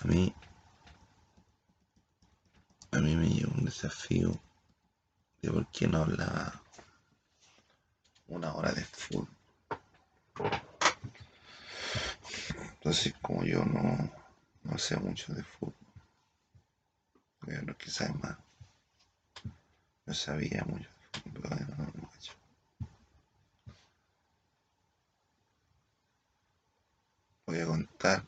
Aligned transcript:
A 0.00 0.06
mí, 0.08 0.34
a 2.92 2.98
mí 2.98 3.14
me 3.14 3.28
lleva 3.28 3.52
un 3.52 3.64
desafío 3.66 4.40
de 5.42 5.50
por 5.50 5.66
qué 5.70 5.86
no 5.86 5.98
hablaba 5.98 6.62
una 8.28 8.54
hora 8.54 8.72
de 8.72 8.84
fútbol. 8.84 9.28
Entonces, 12.58 13.12
como 13.20 13.44
yo 13.44 13.62
no, 13.66 14.10
no 14.62 14.78
sé 14.78 14.96
mucho 14.96 15.34
de 15.34 15.42
fútbol, 15.42 15.74
yo 17.46 17.62
no 17.62 17.76
quizás 17.76 18.14
más, 18.16 18.38
no 20.06 20.14
sabía 20.14 20.64
mucho 20.64 20.88
de 20.88 21.20
fútbol, 21.20 21.42
pero 21.42 21.56
no, 21.76 21.76
no, 21.76 21.92
no, 21.94 22.08
voy 27.48 27.60
a 27.60 27.66
contar 27.66 28.22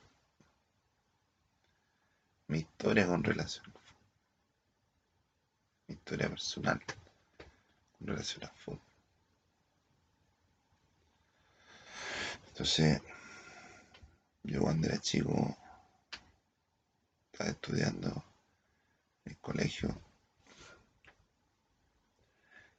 mi 2.49 2.61
historia 2.61 3.07
con 3.07 3.23
relación 3.23 3.71
mi 5.87 5.95
historia 5.95 6.31
personal 6.31 6.83
con 7.99 8.07
relación 8.07 8.45
al 8.45 8.57
fútbol. 8.57 8.81
Entonces, 12.49 13.03
yo 14.43 14.63
cuando 14.63 14.89
era 14.89 14.99
chico 14.99 15.55
estaba 17.31 17.51
estudiando 17.51 18.25
en 19.27 19.33
el 19.33 19.39
colegio. 19.39 19.89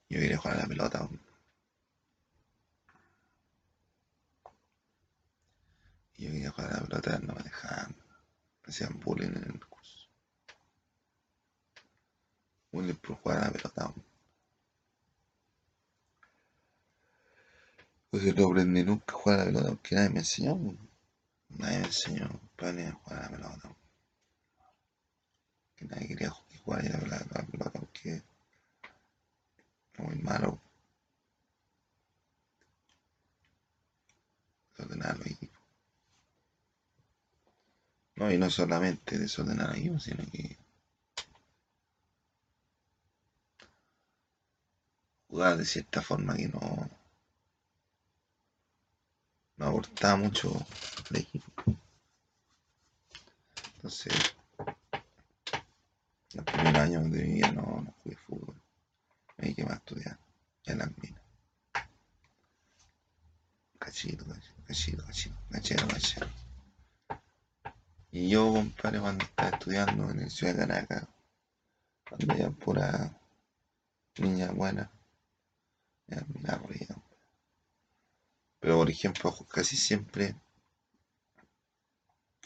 Yo 0.09 0.20
quería 0.20 0.38
jugar 0.38 0.58
a 0.58 0.62
la 0.62 0.67
pelota. 0.67 1.08
Yo 6.21 6.52
jugar 6.52 6.71
a 6.71 6.81
la 6.81 6.88
pelota, 6.88 7.20
no 7.20 7.34
me 7.34 7.43
dejaban. 7.43 7.95
Me 8.64 8.69
hacían 8.69 9.00
bullying 9.00 9.30
en 9.30 9.44
el 9.44 9.66
curso. 9.66 10.08
Bullying 12.72 12.95
por 12.95 13.16
jugar 13.17 13.39
a 13.39 13.45
la 13.45 13.52
pelota. 13.52 13.94
Entonces 18.05 18.36
no 18.36 18.47
aprendí 18.47 18.83
nunca 18.83 19.16
a 19.16 19.17
jugar 19.17 19.39
a 19.39 19.45
la 19.45 19.52
pelota 19.52 19.69
porque 19.69 19.95
nadie 19.95 20.09
me 20.09 20.19
enseñó. 20.19 20.77
Nadie 21.49 21.80
me 21.80 21.86
enseñó 21.86 22.30
para 22.55 22.92
jugar 22.92 23.19
a 23.19 23.22
la 23.23 23.30
pelota. 23.30 23.75
Que 25.75 25.86
nadie 25.86 26.08
quería 26.08 26.30
jugar 26.30 26.86
a 26.86 27.08
la, 27.08 27.47
pelota 27.47 27.80
porque 27.80 28.22
era 29.94 30.03
muy 30.05 30.16
malo. 30.19 30.61
Desordenar 34.77 35.17
los 35.17 35.27
equipos. 35.27 35.50
No, 38.22 38.31
y 38.31 38.38
no 38.38 38.52
solamente 38.52 39.17
equipos, 39.17 40.03
sino 40.03 40.23
que 40.31 40.55
jugar 45.27 45.58
de 45.58 45.66
cierta 45.66 46.03
forma 46.03 46.36
que 46.36 46.47
no 46.47 46.88
no 49.58 49.66
aportaba 49.66 50.17
mucho 50.17 50.53
al 51.09 51.17
equipo. 51.17 51.64
Entonces, 53.77 54.14
los 56.36 56.45
primeros 56.45 56.77
años 56.77 57.11
de 57.11 57.23
mi 57.23 57.33
vida 57.33 57.52
no, 57.53 57.81
no 57.81 57.95
jugué 58.03 58.16
fútbol. 58.17 58.55
Me 59.38 59.45
dediqué 59.45 59.64
más 59.64 59.73
a 59.73 59.77
estudiar 59.77 60.19
en 60.66 60.77
las 60.77 60.95
minas. 60.99 61.23
Cachito, 63.80 64.25
cachito, 64.27 65.03
cachito, 65.08 65.36
cachero, 65.49 65.88
cachero. 65.88 66.27
Y 68.14 68.20
yo, 68.31 68.53
compadre, 68.53 69.01
cuando 69.01 69.25
estaba 69.25 69.49
estudiando 69.49 70.09
en 70.09 70.19
el 70.21 70.31
Ciudad 70.31 70.53
de 70.53 70.59
Canaca, 70.59 71.07
cuando 72.08 72.33
ya 72.36 72.49
pura 72.49 73.19
niña 74.19 74.52
buena, 74.52 74.89
ya 76.08 76.23
me 76.41 76.49
aburría. 76.49 76.95
Pero, 78.61 78.77
por 78.77 78.89
ejemplo, 78.89 79.36
casi 79.49 79.75
siempre 79.75 80.36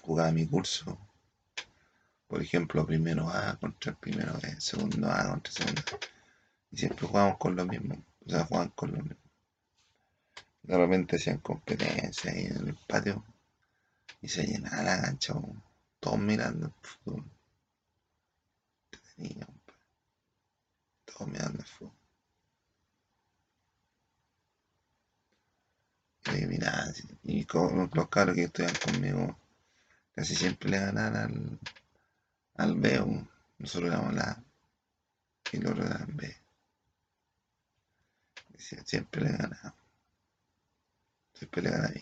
jugaba 0.01 0.31
mi 0.31 0.47
curso. 0.47 0.97
Por 2.27 2.41
ejemplo, 2.41 2.83
primero 2.87 3.29
A 3.29 3.55
contra 3.59 3.93
primero 3.93 4.33
B, 4.41 4.59
segundo 4.59 5.07
A 5.11 5.29
contra 5.29 5.51
el 5.51 5.57
segundo 5.57 5.81
A. 5.81 5.99
Y 6.71 6.77
siempre 6.77 7.07
jugábamos 7.07 7.37
con 7.37 7.55
los 7.55 7.67
mismos. 7.67 7.99
O 8.25 8.29
sea, 8.29 8.45
jugaban 8.45 8.69
con 8.69 8.91
los 8.91 9.03
mismos. 9.03 9.31
De 10.63 10.77
repente 10.77 11.17
hacían 11.17 11.37
competencia 11.37 12.31
ahí 12.31 12.45
en 12.45 12.69
el 12.69 12.77
patio. 12.87 13.23
Y 14.21 14.27
se 14.27 14.47
llenaba 14.47 14.81
la 14.81 15.01
cancha. 15.01 15.35
Todos 16.05 16.19
mirando 16.19 16.67
el 16.67 16.73
fútbol. 16.83 17.23
Entretenido, 18.91 19.47
Todos 21.03 21.27
mirando 21.27 21.63
el 21.63 21.65
fútbol. 21.65 21.97
Y 26.27 26.45
mira, 26.45 26.93
con 27.47 27.89
los 27.91 28.09
cabros 28.09 28.35
que 28.35 28.43
estudian 28.43 28.75
conmigo 28.75 29.35
casi 30.13 30.35
siempre 30.35 30.69
le 30.69 30.77
ganan 30.77 31.15
al, 31.15 31.59
al 32.57 32.75
B. 32.75 33.27
Nosotros 33.57 33.89
éramos 33.91 34.13
la 34.13 34.29
A 34.29 34.43
y 35.53 35.57
los 35.57 35.75
eran 35.75 36.15
B. 36.15 36.37
Siempre 38.59 39.21
le 39.23 39.31
ganamos. 39.31 39.73
Siempre 41.33 41.63
le 41.63 41.71
ganaba 41.71 41.93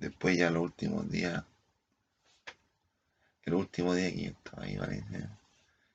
Después 0.00 0.36
ya 0.38 0.50
los 0.50 0.62
últimos 0.62 1.10
días, 1.10 1.44
el 3.44 3.54
último 3.54 3.94
día 3.94 4.10
que 4.10 4.22
yo 4.24 4.30
estaba 4.30 4.62
ahí, 4.64 4.78
parece, 4.78 5.28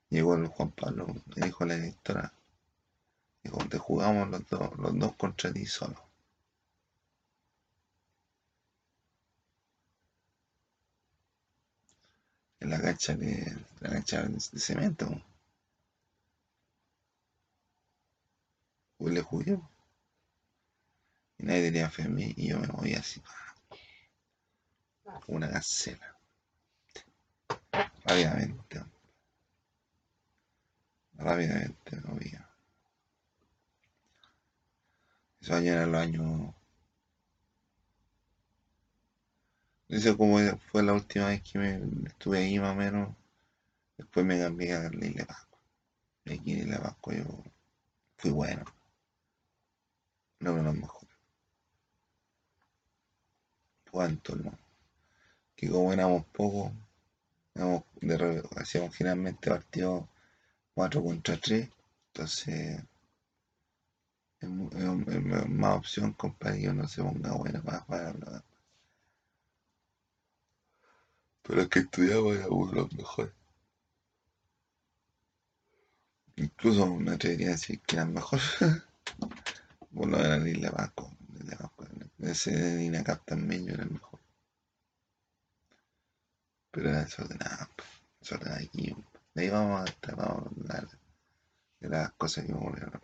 llegó 0.10 0.36
el 0.36 0.48
Juan 0.48 0.72
Pablo, 0.72 1.08
me 1.36 1.46
dijo 1.48 1.66
la 1.66 1.76
directora, 1.76 2.32
dijo, 3.44 3.58
te 3.68 3.80
jugamos 3.80 4.30
los 4.30 4.48
dos, 4.48 4.78
los 4.78 5.00
dos 5.00 5.16
contra 5.16 5.52
ti 5.52 5.66
solo. 5.66 6.00
En 12.60 12.70
la 12.70 12.80
cancha 12.80 13.16
de, 13.16 13.58
la 13.80 13.90
cancha 13.90 14.22
de 14.24 14.40
cemento. 14.60 15.20
Pues 18.98 19.14
le 19.14 19.22
jugué. 19.22 19.60
Y 21.40 21.44
nadie 21.44 21.64
tenía 21.64 21.90
fe 21.90 22.04
en 22.04 22.14
mí 22.16 22.34
y 22.38 22.50
yo 22.50 22.60
me 22.60 22.68
moví 22.68 22.94
así 22.94 23.20
una 25.28 25.48
gacela. 25.48 26.16
Rápidamente. 28.06 28.84
Rápidamente 31.18 31.96
me 31.96 32.02
movía. 32.02 32.50
Eso 35.42 35.56
años 35.56 35.76
eran 35.76 35.92
los 35.92 36.02
años. 36.02 36.56
Dice 39.88 40.18
como 40.18 40.40
fue 40.72 40.84
la 40.84 40.94
última 40.94 41.28
vez 41.28 41.42
que 41.44 41.60
me 41.60 42.08
estuve 42.08 42.40
ahí 42.40 42.60
más 42.60 42.72
o 42.74 42.76
menos. 42.76 43.16
Después 43.98 44.26
me 44.26 44.40
cambié 44.40 44.74
a 44.76 44.86
Isla 44.92 45.26
Pascua. 45.26 45.60
Y 46.26 46.34
aquí 46.34 46.54
en 46.54 46.60
Isla 46.60 46.82
Pascua 46.82 47.14
yo 47.16 47.44
fui 48.18 48.32
bueno. 48.32 48.66
No 50.40 50.52
uno 50.52 50.60
de 50.60 50.66
los 50.66 50.76
mejores. 50.76 51.16
¿Cuánto, 53.90 54.36
no? 54.36 54.65
Que 55.56 55.70
como 55.70 55.94
éramos 55.94 56.26
pocos, 56.28 56.72
hacíamos 58.58 58.96
generalmente 58.96 59.50
partidos 59.50 60.06
4 60.74 61.04
contra 61.04 61.38
3, 61.38 61.70
entonces 62.14 62.84
es, 64.40 64.50
más 65.50 65.78
opción, 65.78 66.14
compadre, 66.14 66.62
que 66.62 66.70
uno 66.70 66.88
se 66.88 67.02
ponga 67.02 67.34
bueno 67.34 67.62
para 67.64 67.80
jugar 67.82 68.44
Pero 71.44 71.62
es 71.62 71.70
que 71.70 71.80
estudiamos 71.80 72.36
era 72.36 72.48
uno 72.50 72.72
de 72.72 72.76
los 72.76 72.94
mejores. 72.94 73.34
Incluso 76.38 76.86
me 76.96 77.12
atrevería 77.12 77.48
a 77.48 77.52
decir 77.52 77.80
que 77.82 77.96
eran 77.96 78.14
mejores. 78.14 78.46
bueno, 79.92 80.18
era 80.18 80.36
el 80.36 80.48
Isla 80.48 80.72
Vasco. 80.72 81.12
Ese 82.20 82.52
de 82.52 82.78
Dinacap 82.78 83.24
también 83.26 83.66
yo 83.66 83.74
era 83.74 83.84
el 83.84 83.92
mejor. 83.92 84.15
Pero 86.76 86.90
era 86.90 87.06
desordenado, 87.06 87.70
desordenado 88.20 88.58
aquí. 88.58 88.94
De 89.34 89.44
ahí 89.44 89.50
vamos 89.50 89.80
a 89.80 89.86
estar, 89.86 90.14
vamos 90.18 90.46
a 90.46 90.50
hablar 90.50 90.90
de 91.80 91.88
las 91.90 92.12
cosas 92.14 92.44
que 92.46 92.54
ocurrieron. 92.54 93.02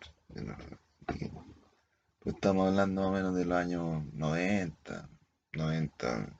Pues 2.19 2.35
estamos 2.35 2.67
hablando 2.67 3.01
más 3.01 3.09
o 3.11 3.13
menos 3.13 3.33
de 3.33 3.45
los 3.45 3.57
años 3.57 4.03
90, 4.13 5.09
90, 5.53 6.39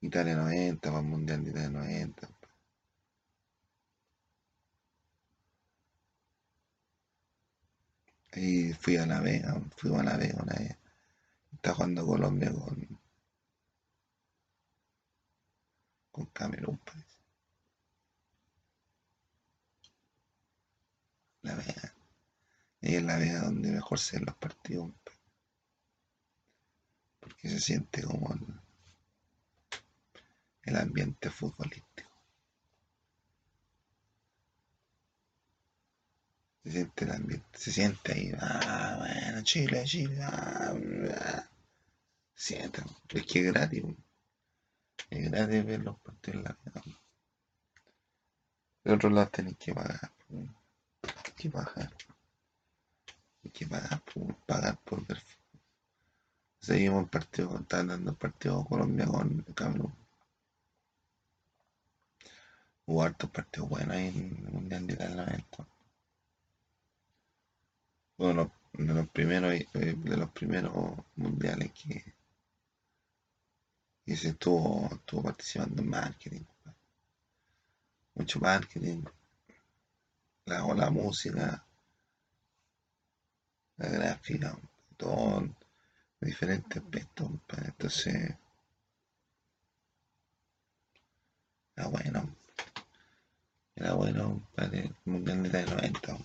Italia 0.00 0.36
90, 0.36 0.88
para 0.88 1.00
el 1.02 1.08
Mundial 1.08 1.44
de 1.44 1.50
Italia 1.50 1.70
90. 1.70 2.28
Y 8.36 8.72
fui 8.72 8.96
a 8.96 9.04
La 9.04 9.20
Vega, 9.20 9.60
fui 9.76 9.94
a 9.94 10.02
La 10.02 10.16
Vega 10.16 10.42
una 10.42 10.54
vez. 10.54 10.74
Está 11.52 11.74
jugando 11.74 12.06
Colombia 12.06 12.50
con, 12.50 12.89
con 16.26 16.78
parece. 16.78 17.18
La 21.42 21.54
Vega. 21.54 21.94
Y 22.82 22.94
es 22.96 23.02
la 23.02 23.16
Vega 23.16 23.40
donde 23.40 23.70
mejor 23.70 23.98
se 23.98 24.16
ven 24.16 24.26
los 24.26 24.36
partidos. 24.36 24.92
Porque 27.20 27.48
se 27.48 27.60
siente 27.60 28.02
como 28.02 28.34
el, 30.62 30.76
ambiente 30.76 31.30
futbolístico. 31.30 32.10
Se 36.62 36.72
siente 36.72 37.04
el 37.04 37.10
ambiente, 37.12 37.58
se 37.58 37.72
siente 37.72 38.12
ahí, 38.12 38.32
ah, 38.38 38.96
bueno, 38.98 39.42
Chile, 39.42 39.82
Chile, 39.84 40.18
ah, 40.22 40.74
ah. 41.18 41.48
siente, 42.34 42.82
es 43.08 43.26
que 43.26 43.40
es 43.40 43.52
gratis, 43.52 43.82
es 45.10 45.30
gratis 45.30 45.64
ver 45.66 45.80
los 45.82 45.98
partidos 46.00 46.36
en 46.36 46.44
la 46.44 46.56
vida. 46.64 47.00
De 48.84 48.92
otro 48.92 49.10
lado 49.10 49.28
tenéis 49.28 49.58
que 49.58 49.74
pagar, 49.74 50.10
hay 50.30 51.32
que 51.36 51.50
pagar, 51.50 51.92
hay 53.44 53.50
que 53.50 53.66
pagar, 53.66 54.02
pagar 54.46 54.78
por 54.84 55.06
ver. 55.06 55.22
Seguimos 56.60 57.04
el 57.04 57.08
partido, 57.08 57.58
están 57.58 57.88
dando 57.88 58.10
el 58.12 58.16
partido 58.16 58.64
Colombia 58.64 59.06
con 59.06 59.42
Camerún. 59.54 59.94
Hubo 62.86 63.02
hartos 63.02 63.30
partidos 63.30 63.68
buenos 63.68 63.96
en 63.96 64.44
el 64.46 64.52
Mundial 64.52 64.86
de 64.86 65.08
90. 65.08 65.66
Bueno, 68.18 68.52
de 68.72 68.94
los 68.94 69.08
primeros, 69.08 69.52
eh, 69.54 69.66
de 69.74 70.16
los 70.16 70.30
primeros 70.30 70.72
mundiales 71.16 71.72
que, 71.72 72.14
que 74.04 74.16
se 74.16 74.28
estuvo, 74.28 74.88
estuvo 74.92 75.22
participando 75.22 75.82
en 75.82 75.88
marketing. 75.88 76.44
Mucho 78.14 78.40
marketing. 78.40 79.04
La, 80.46 80.66
la 80.74 80.90
música, 80.90 81.64
la 83.76 83.88
gráfica, 83.88 84.58
todo 84.96 85.48
diferentes 86.20 86.82
aspectos. 86.82 87.30
Entonces, 87.64 88.36
era 91.76 91.88
bueno. 91.88 92.36
Era 93.74 93.94
bueno 93.94 94.46
para 94.54 94.76
el 94.76 94.94
Mundial 95.04 95.50
de 95.50 95.64
90. 95.64 96.18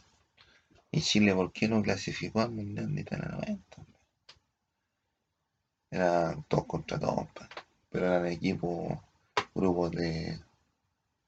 ¿Y 0.92 1.02
Chile 1.02 1.34
por 1.34 1.52
qué 1.52 1.68
no 1.68 1.82
clasificó 1.82 2.42
al 2.42 2.52
Mundial 2.52 2.94
de 2.94 3.02
Italia 3.02 3.28
90? 3.30 3.86
Era 5.92 6.36
todos 6.48 6.66
contra 6.66 7.00
todos, 7.00 7.28
pero 7.96 8.08
eran 8.08 8.28
equipos, 8.28 9.00
grupos 9.54 9.92
de, 9.92 10.38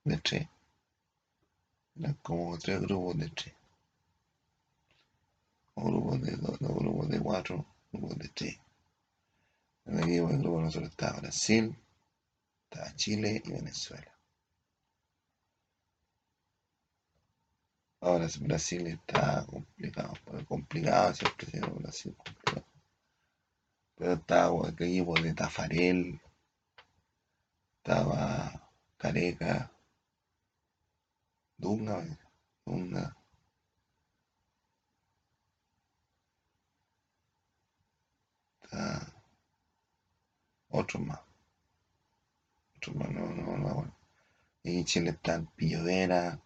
de 0.03 0.17
tres. 0.17 0.49
Eran 1.95 2.13
como 2.15 2.57
tres 2.57 2.81
grupos 2.81 3.17
de 3.19 3.29
tres. 3.29 3.55
O 5.75 5.85
grupos 5.85 6.21
de 6.23 6.35
dos, 6.35 6.59
grupos 6.59 7.07
de 7.07 7.19
cuatro, 7.21 7.65
grupos 7.89 8.17
de 8.17 8.27
tres. 8.27 8.59
En 9.85 9.97
el 9.97 10.09
equipo 10.09 10.27
del 10.27 10.39
grupo 10.39 10.61
nosotros 10.61 10.89
estaba 10.89 11.21
Brasil, 11.21 11.73
estaba 12.65 12.93
Chile 12.97 13.41
y 13.45 13.49
Venezuela. 13.49 14.13
Ahora 18.01 18.27
Brasil 18.41 18.87
está 18.87 19.45
complicado, 19.45 20.13
complicado 20.45 21.13
siempre 21.13 21.61
ha 21.61 21.65
Brasil 21.65 22.13
complicado. 22.17 22.65
Pero 23.95 24.13
estaba 24.13 24.67
el 24.67 24.73
equipo 24.73 25.13
de 25.21 25.33
Tafarel, 25.33 26.19
estaba 27.87 28.51
Careca, 28.97 29.71
Dunga, 31.57 32.03
Dunga. 32.65 33.15
Está 38.61 39.13
otro 40.69 40.99
más. 40.99 41.21
Otro 42.75 42.93
más, 42.95 43.09
no, 43.09 43.21
no, 43.29 43.57
no, 43.57 43.73
bueno. 43.75 43.95
Y 44.63 44.79
en 44.79 44.83
Chile 44.83 45.11
está 45.11 45.41
Pillovera, 45.55 46.37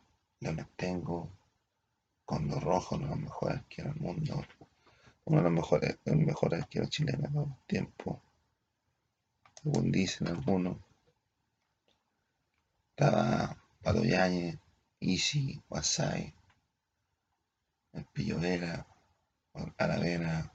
Leones 0.41 0.67
Tengo, 0.75 1.27
Condor 2.23 2.63
Rojo, 2.63 2.97
uno 2.97 3.05
de 3.05 3.09
los 3.15 3.19
mejores 3.19 3.57
arqueros 3.57 3.93
del 3.95 4.03
mundo, 4.03 4.45
uno 5.25 5.37
de 5.37 5.43
los 5.43 5.51
mejores, 5.53 5.97
el 6.05 6.17
mejor 6.17 6.69
chileno 6.89 7.27
de 7.29 7.33
los 7.33 7.65
tiempos, 7.65 8.19
según 9.63 9.91
dicen 9.91 10.27
algunos. 10.27 10.90
Estaba 13.01 13.57
Pato 13.81 14.03
Yáñez, 14.03 14.59
Easy, 14.99 15.59
Wasai, 15.69 16.35
el 17.93 18.05
Pillo 18.13 18.39
Vera, 18.39 18.85
Aravena, 19.79 20.53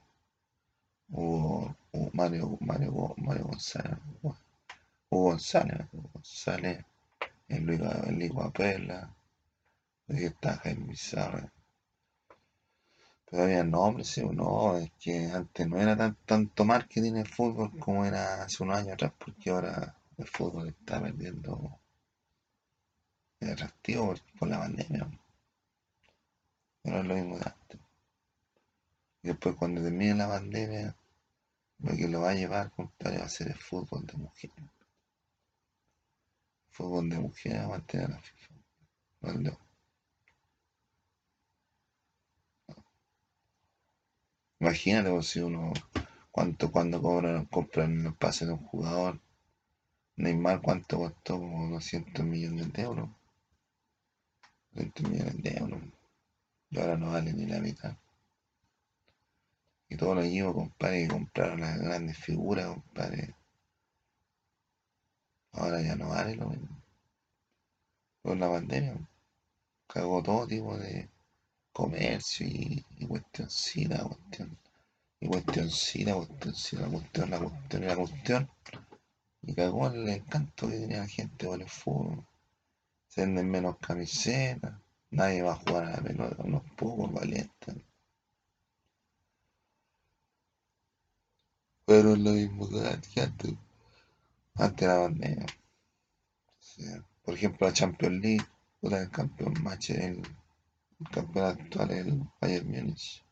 Hugo, 1.09 1.77
Mario, 2.13 2.57
Mario, 2.61 3.15
Mario 3.17 3.47
González, 3.47 3.99
Hugo 4.23 4.39
González, 5.11 5.89
Hugo 5.93 6.09
González, 6.13 6.85
el 7.49 7.65
Luis, 7.65 7.81
el 7.81 8.15
Luis 8.15 8.31
Guapela, 8.31 9.13
aquí 10.09 10.25
está 10.27 10.59
Jaime 10.59 10.87
Bizarra, 10.87 11.53
Todavía 13.29 13.65
no, 13.65 13.81
hombre, 13.81 14.05
sí, 14.05 14.23
no, 14.23 14.77
es 14.77 14.93
que 15.01 15.33
antes 15.33 15.67
no 15.67 15.81
era 15.81 15.97
tan, 15.97 16.15
tanto 16.25 16.65
marketing 16.65 17.17
el 17.17 17.27
fútbol 17.27 17.77
como 17.81 18.05
era 18.05 18.45
hace 18.45 18.63
unos 18.63 18.79
años 18.79 18.93
atrás, 18.93 19.15
porque 19.19 19.51
ahora 19.51 19.97
el 20.17 20.29
fútbol 20.29 20.69
está 20.69 21.03
perdiendo 21.03 21.81
el 23.41 23.51
atractivo 23.51 24.15
por, 24.39 24.49
la 24.49 24.59
pandemia. 24.59 25.09
No 26.85 26.99
es 26.99 27.05
lo 27.05 27.15
mismo 27.15 27.39
de 27.39 27.45
antes. 27.45 27.81
Y 29.23 29.29
después 29.29 29.57
cuando 29.57 29.83
termine 29.83 30.15
la 30.15 30.29
pandemia, 30.29 30.97
lo 31.79 31.97
que 31.97 32.09
lo 32.09 32.21
va 32.21 32.31
a 32.31 32.35
llevar, 32.35 32.71
contrario, 32.71 33.21
va 33.21 33.27
a 33.27 33.29
ser 33.29 33.49
el 33.49 33.59
fútbol 33.59 34.07
de 34.07 34.15
mujeres. 34.15 34.57
Fútbol 36.71 37.09
de 37.09 37.19
mujeres 37.19 37.61
va 37.61 37.65
a 37.65 37.69
mantener 37.69 38.11
la 38.11 38.21
FIFA. 38.21 38.57
Imagínate 44.61 45.11
pues, 45.11 45.27
si 45.29 45.41
uno, 45.41 45.73
cuánto 46.31 46.71
cuando 46.71 47.03
cobran, 47.03 47.47
compran 47.47 48.07
el 48.07 48.15
pase 48.15 48.47
de 48.47 48.53
un 48.53 48.65
jugador. 48.67 49.21
Neymar, 50.17 50.63
¿cuánto 50.63 50.99
costó? 50.99 51.39
Como 51.39 51.69
200 51.71 52.25
millones 52.25 52.73
de 52.73 52.83
euros. 52.83 53.11
200 54.77 55.11
millones. 55.11 55.93
Y 56.71 56.79
ahora 56.79 56.97
no 56.97 57.13
vale 57.13 57.33
ni 57.33 57.47
la 57.47 57.61
mitad. 57.61 57.97
Y 59.89 59.97
todos 59.97 60.17
los 60.17 60.25
equipos, 60.27 60.55
compadre, 60.55 61.03
que 61.03 61.09
compraron 61.09 61.61
las 61.61 61.79
grandes 61.79 62.19
figuras, 62.19 62.67
compadre. 62.67 63.35
Ahora 65.53 65.81
ya 65.81 65.97
no 65.97 66.09
vale 66.09 66.37
lo 66.37 66.49
mismo. 66.49 66.83
Por 68.23 68.37
la 68.37 68.51
pandemia. 68.51 68.97
Cagó 69.87 70.23
todo 70.23 70.47
tipo 70.47 70.77
de, 70.77 71.09
comercio 71.77 72.47
y, 72.47 72.83
y 72.97 73.07
cuestioncita, 73.07 74.03
cuestión, 74.03 74.59
y 75.21 75.27
cuestioncita, 75.29 76.15
cuestioncita, 76.15 76.89
cuestión, 76.89 77.31
la 77.31 77.39
cuestión 77.39 77.83
y 77.83 77.87
la 77.87 77.97
cuestión. 77.97 78.51
Y 79.43 79.55
cagó 79.55 79.89
el 79.89 80.09
encanto 80.09 80.71
que 80.71 80.79
tenía 80.79 81.01
la 81.01 81.07
gente 81.07 81.47
con 81.47 81.61
el 81.61 81.69
fútbol. 81.69 82.25
Se 83.17 83.23
venden 83.23 83.51
menos 83.51 83.79
camisetas, 83.79 84.75
nadie 85.11 85.41
va 85.41 85.53
a 85.53 85.57
jugar 85.57 85.85
a 85.87 85.91
la 85.93 86.03
pelota, 86.03 86.43
unos 86.43 86.63
pocos 86.77 87.11
valientes. 87.11 87.77
Pero 91.87 92.13
es 92.13 92.19
lo 92.19 92.33
mismo 92.33 92.69
que 92.69 93.21
antes, 93.23 93.55
antes 94.55 94.87
la 94.87 95.01
pandemia. 95.01 95.47
por 97.25 97.35
ejemplo, 97.35 97.67
la 97.67 97.73
Champions 97.73 98.21
League, 98.23 98.47
el 98.83 99.11
campeón 99.11 99.55
match 99.63 99.91
el 99.91 100.23
el 101.01 101.43
actual 101.43 101.91
es 101.91 102.07
el 102.07 102.23
Bayern 102.39 102.71
Múnich. 102.71 103.25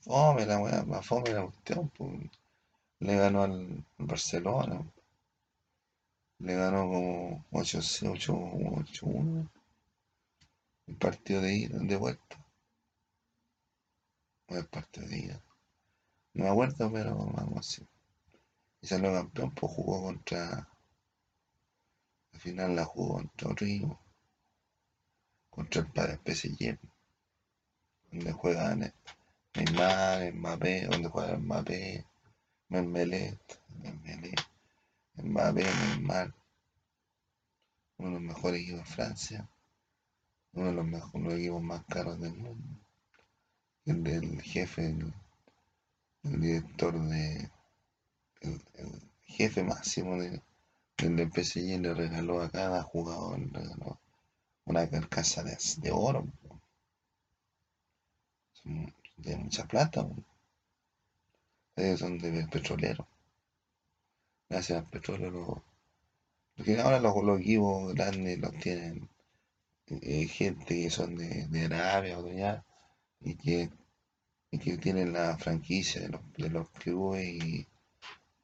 Fome 0.00 0.44
la 0.44 0.58
weá, 0.58 0.82
más 0.84 1.06
fome 1.06 1.30
la 1.32 1.42
cuestión, 1.42 1.88
pues. 1.90 2.30
Le 2.98 3.16
ganó 3.16 3.44
al 3.44 3.84
Barcelona. 3.98 4.84
Le 6.44 6.54
ganó 6.54 6.82
como 6.82 7.44
8-1. 7.50 9.48
El 10.86 10.96
partido 10.96 11.40
de 11.40 11.54
ida, 11.54 11.78
de 11.78 11.96
vuelta. 11.96 12.46
No 14.48 14.58
el 14.58 14.66
partido 14.66 15.08
de 15.08 15.18
ida. 15.20 15.42
No 16.34 16.44
me 16.44 16.50
acuerdo, 16.50 16.92
pero 16.92 17.16
vamos 17.16 17.60
así. 17.60 17.88
Y 18.82 18.86
salió 18.86 19.10
campeón, 19.14 19.52
pues 19.52 19.72
jugó 19.72 20.02
contra. 20.02 20.68
Al 22.34 22.40
final 22.40 22.76
la 22.76 22.84
jugó 22.84 23.14
contra 23.14 23.48
otro 23.48 23.66
contra 25.48 25.80
el 25.80 26.18
PSG, 26.18 26.78
donde 28.10 28.32
juegan 28.32 28.92
Neymar, 29.54 30.34
Mbappé, 30.34 30.88
donde 30.88 31.08
juega 31.08 31.38
Mbappé, 31.38 32.04
Membelet, 32.68 33.60
Membelet, 33.82 34.53
Mbappé, 35.16 35.62
Neymar, 35.62 36.34
uno 37.98 38.08
de 38.08 38.14
los 38.14 38.22
mejores 38.22 38.62
equipos 38.62 38.80
de 38.80 38.94
Francia, 38.94 39.48
uno 40.52 40.66
de 40.66 40.72
los, 40.72 40.84
mejores, 40.84 41.38
equipos 41.38 41.62
más 41.62 41.84
caros 41.84 42.20
del 42.20 42.34
mundo, 42.34 42.80
el 43.86 44.02
del 44.02 44.42
jefe, 44.42 44.86
el, 46.24 46.40
director 46.40 46.98
de, 46.98 47.50
el, 48.40 48.60
jefe 49.22 49.62
máximo 49.62 50.20
de, 50.20 50.42
del 50.98 51.30
PSG 51.30 51.80
le 51.80 51.94
regaló 51.94 52.42
a 52.42 52.50
cada 52.50 52.82
jugador, 52.82 53.38
una 54.64 54.90
carcasa 54.90 55.44
de, 55.44 55.56
de 55.78 55.90
oro. 55.92 56.26
de 59.16 59.36
mucha 59.36 59.64
plata. 59.66 60.08
Ellos 61.76 62.00
son 62.00 62.18
de 62.18 62.46
petrolero. 62.46 63.06
Gracias 64.48 64.78
al 64.78 64.88
petróleo. 64.90 65.64
porque 66.56 66.80
ahora 66.80 67.00
los, 67.00 67.14
los, 67.22 67.40
equipos 67.40 67.94
grandes 67.94 68.38
los 68.38 68.52
tienen 68.58 69.08
eh, 69.86 70.26
gente 70.26 70.82
que 70.82 70.90
son 70.90 71.16
de, 71.16 71.46
de 71.48 71.64
Arabia 71.66 72.18
o 72.18 72.22
de 72.22 72.32
allá 72.32 72.64
y 73.20 73.36
que, 73.36 73.70
y 74.50 74.58
que 74.58 74.78
tienen 74.78 75.12
la 75.12 75.36
franquicia 75.38 76.02
de 76.02 76.08
los, 76.08 76.32
de 76.32 76.50
los 76.50 76.70
clubes 76.70 77.24
y, 77.26 77.68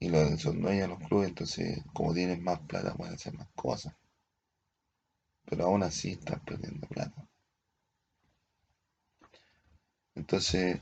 y 0.01 0.09
los, 0.09 0.41
son 0.41 0.61
dueños 0.61 0.83
de 0.83 0.89
los 0.89 1.09
clubes, 1.09 1.29
entonces 1.29 1.83
como 1.95 2.15
tienen 2.15 2.43
más 2.43 2.61
plata 2.61 2.95
pueden 2.95 3.15
hacer 3.15 3.35
más 3.35 3.49
cosas 3.55 3.95
pero 5.51 5.65
aún 5.65 5.83
así 5.83 6.13
están 6.13 6.41
perdiendo 6.45 6.87
plata. 6.87 7.29
Entonces, 10.15 10.81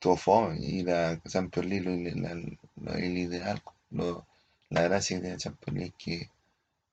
todo 0.00 0.16
fome. 0.16 0.58
Y 0.60 0.82
la 0.82 1.20
Champions 1.22 1.68
League, 1.68 2.58
lo, 2.76 2.98
ideal, 2.98 3.62
la 4.70 4.82
gracia 4.82 5.16
que 5.16 5.22
tiene 5.22 5.36
Champions 5.38 5.80
es 5.80 5.92
que 5.96 6.30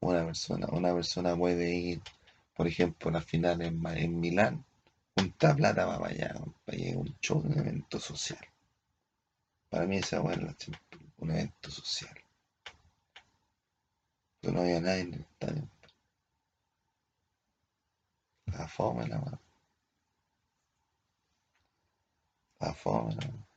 una 0.02 0.26
persona, 0.26 0.68
una 0.72 0.94
persona 0.94 1.36
puede 1.36 1.74
ir, 1.74 2.02
por 2.56 2.68
ejemplo, 2.68 3.10
a 3.10 3.14
la 3.14 3.22
final 3.22 3.62
en, 3.62 4.20
Milán, 4.20 4.66
junta 5.16 5.56
plata 5.56 5.86
va 5.86 6.00
para 6.00 6.14
allá, 6.14 6.34
para 6.66 6.78
un 6.98 7.16
show, 7.22 7.40
un 7.40 7.58
evento 7.58 8.00
social. 8.00 8.40
Para 9.70 9.86
mí 9.86 9.98
esa 9.98 10.18
es 10.18 10.68
un 11.18 11.32
evento 11.32 11.72
social. 11.72 12.16
Pero 14.42 14.54
no 14.54 14.62
había 14.62 14.82
nadie 14.82 15.02
en 15.02 15.14
el 15.14 15.22
estadio. 15.22 15.70
La 18.48 18.68
fome 18.68 19.08
la 19.08 19.18
mano. 19.20 19.40
La 22.60 22.74
fome 22.74 23.16
la 23.16 23.28
mano. 23.28 23.48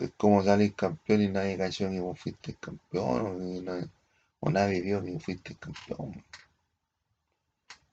Es 0.00 0.12
como 0.16 0.42
salir 0.42 0.74
campeón 0.74 1.22
y 1.22 1.28
nadie 1.28 1.58
cayó 1.58 1.90
que 1.90 2.00
vos 2.00 2.18
fuiste 2.18 2.54
campeón 2.54 3.90
o, 4.40 4.50
nadie, 4.50 4.80
vio 4.80 5.02
que 5.02 5.18
fuiste 5.20 5.54
campeón. 5.56 6.24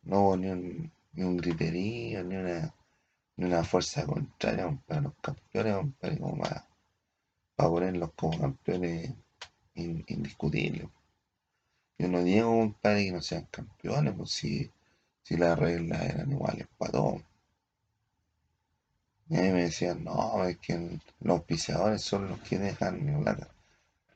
No 0.04 0.22
hubo 0.22 0.38
ni 0.38 0.48
un, 0.50 0.92
ni 1.14 1.24
un 1.24 1.38
griterío, 1.38 2.24
ni 2.24 2.36
una, 2.38 2.74
ni 3.36 3.46
una 3.46 3.64
fuerza 3.64 4.06
contraria 4.06 4.70
para 4.88 5.02
los 5.02 5.14
campeones, 5.22 5.94
para, 6.00 6.18
como 6.18 6.38
para, 6.38 6.68
ponerlos 7.56 8.14
como 8.14 8.40
campeones 8.40 9.14
indiscutibles. 9.76 10.88
Yo 11.98 12.08
no 12.08 12.24
digo, 12.24 12.50
compadre, 12.50 13.06
que 13.06 13.12
no 13.12 13.22
sean 13.22 13.46
campeones, 13.52 14.14
pues 14.16 14.32
si, 14.32 14.72
si 15.22 15.36
las 15.36 15.60
reglas 15.60 16.02
eran 16.02 16.32
iguales 16.32 16.68
para 16.78 16.94
todos. 16.94 17.29
Y 19.30 19.38
a 19.38 19.42
mí 19.42 19.50
me 19.52 19.64
decían, 19.66 20.04
no, 20.04 20.44
es 20.46 20.58
que 20.58 21.00
los 21.20 21.38
auspiciadores 21.38 22.02
son 22.02 22.30
los 22.30 22.40
que 22.42 22.58
dejan 22.58 23.24
la 23.24 23.38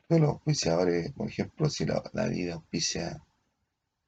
Pero 0.07 0.21
los 0.21 0.29
auspiciadores, 0.31 1.11
por 1.11 1.29
ejemplo, 1.29 1.69
si 1.69 1.85
la, 1.85 2.01
vida 2.27 2.55
auspicia 2.55 3.21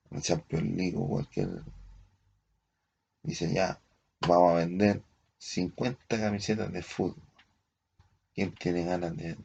el 0.09 0.21
Champions 0.23 0.75
League 0.75 0.97
o 0.97 1.07
cualquier. 1.07 1.61
Dice 3.21 3.53
ya, 3.53 3.79
vamos 4.27 4.53
a 4.53 4.55
vender 4.55 5.03
50 5.37 5.97
camisetas 6.07 6.71
de 6.71 6.81
fútbol. 6.81 7.21
¿Quién 8.33 8.55
tiene 8.55 8.83
ganas 8.85 9.15
de, 9.15 9.37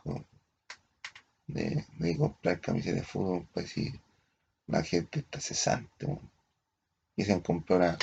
de, 1.47 2.17
comprar 2.17 2.59
camisetas 2.61 3.01
de 3.01 3.07
fútbol? 3.07 3.47
Pues 3.53 3.71
si 3.71 3.93
la 4.67 4.83
gente 4.83 5.21
está 5.21 5.41
cesante. 5.41 6.07
Y 7.17 7.25
se 7.25 7.43
compró 7.43 7.77
una, 7.77 7.99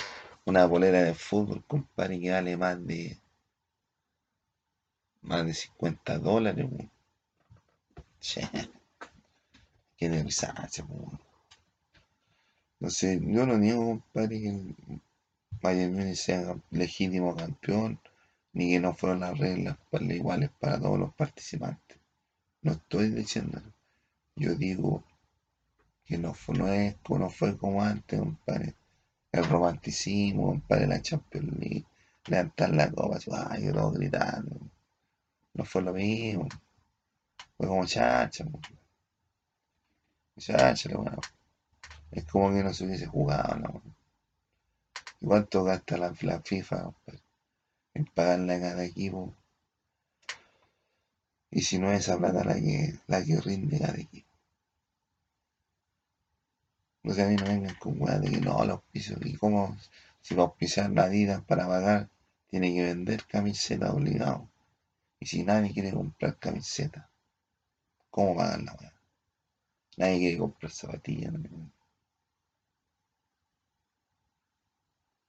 una 0.46 0.68
bolera 0.68 1.02
de 1.02 1.16
fútbol, 1.16 1.64
compadre, 1.66 2.20
que 2.20 2.30
vale 2.30 2.56
más 2.56 2.86
de 2.86 3.18
más 5.28 5.46
de 5.46 5.54
50 5.54 6.20
dólares. 6.20 6.68
Che. 8.20 8.42
Qué 9.98 10.10
de 10.10 10.24
risarse, 10.24 10.84
Entonces, 12.80 13.20
yo 13.22 13.46
no 13.46 13.58
niego, 13.58 13.86
compadre, 13.86 14.42
que 14.42 14.50
el 14.50 14.76
Bayern 15.62 15.94
Múnich 15.96 16.16
sea 16.16 16.56
legítimo 16.72 17.36
campeón, 17.36 18.00
ni 18.54 18.70
que 18.72 18.80
no 18.80 18.94
fueron 18.94 19.22
las 19.22 19.38
reglas 19.38 19.78
iguales 20.02 20.50
para 20.60 20.80
todos 20.80 21.00
los 21.00 21.14
participantes. 21.14 21.98
No 22.62 22.74
estoy 22.74 23.10
diciendo. 23.10 23.62
Yo 24.36 24.56
digo 24.56 25.04
que 26.06 26.18
no 26.18 26.34
fue, 26.34 26.58
no 26.58 26.68
es, 26.68 26.96
no 27.10 27.30
fue 27.30 27.58
como 27.58 27.84
antes, 27.84 28.20
compadre. 28.20 28.76
El 29.32 29.46
romanticismo, 29.46 30.48
compadre, 30.48 30.88
la 30.88 31.02
Champions 31.02 31.58
League, 31.60 31.86
levantar 32.28 32.70
la 32.74 32.92
copa, 32.92 33.20
ay, 33.50 33.72
todo 33.72 33.92
gritando. 33.92 34.60
No 35.58 35.66
fue 35.66 35.82
lo 35.82 35.94
mismo. 35.94 36.48
Fue 37.58 37.68
como 37.68 37.86
chacha, 37.86 38.46
chacha, 40.38 40.90
bueno. 40.96 41.20
Es 42.12 42.26
como 42.26 42.54
que 42.54 42.64
no 42.64 42.74
se 42.74 42.86
hubiese 42.86 43.08
jugado, 43.08 43.56
¿no? 43.58 43.82
¿Y 45.20 45.26
cuánto 45.26 45.64
gasta 45.64 45.98
la, 45.98 46.14
FIFA, 46.14 46.84
compadre? 46.84 47.22
En 47.96 48.06
pagarle 48.06 48.54
a 48.54 48.62
cada 48.62 48.86
equipo. 48.86 49.34
Y 51.50 51.62
si 51.62 51.80
no 51.80 51.92
es 51.92 52.02
esa 52.02 52.18
plata 52.20 52.44
la 52.44 52.54
que, 52.54 53.00
la 53.08 53.24
que 53.24 53.42
rinde 53.42 53.80
cada 53.80 53.98
equipo. 53.98 54.28
Sea, 57.04 57.26
a 57.26 57.30
mí 57.30 57.36
no 57.36 57.46
vengan 57.46 57.76
con 57.76 58.00
weá 58.00 58.20
de 58.20 58.30
que 58.30 58.42
no, 58.42 58.64
los 58.64 58.82
pisos, 58.92 59.18
y 59.26 59.36
cómo, 59.38 59.76
si 60.22 60.36
va 60.36 60.44
a 60.44 60.46
auspiciar 60.48 60.92
la 60.92 61.08
vida 61.08 61.44
para 61.48 61.68
pagar, 61.68 62.10
tiene 62.50 62.74
que 62.74 62.84
vender 62.84 63.26
camiseta 63.26 63.94
obligado. 63.94 64.48
Y 65.20 65.26
si 65.26 65.44
nadie 65.44 65.74
quiere 65.74 65.92
comprar 65.92 66.38
camiseta, 66.38 67.10
¿cómo 68.10 68.36
pagan 68.36 68.66
la 68.66 68.74
weá? 68.76 68.94
Nadie 69.98 70.20
quiere 70.20 70.38
comprar 70.38 70.72
zapatillas. 70.72 71.34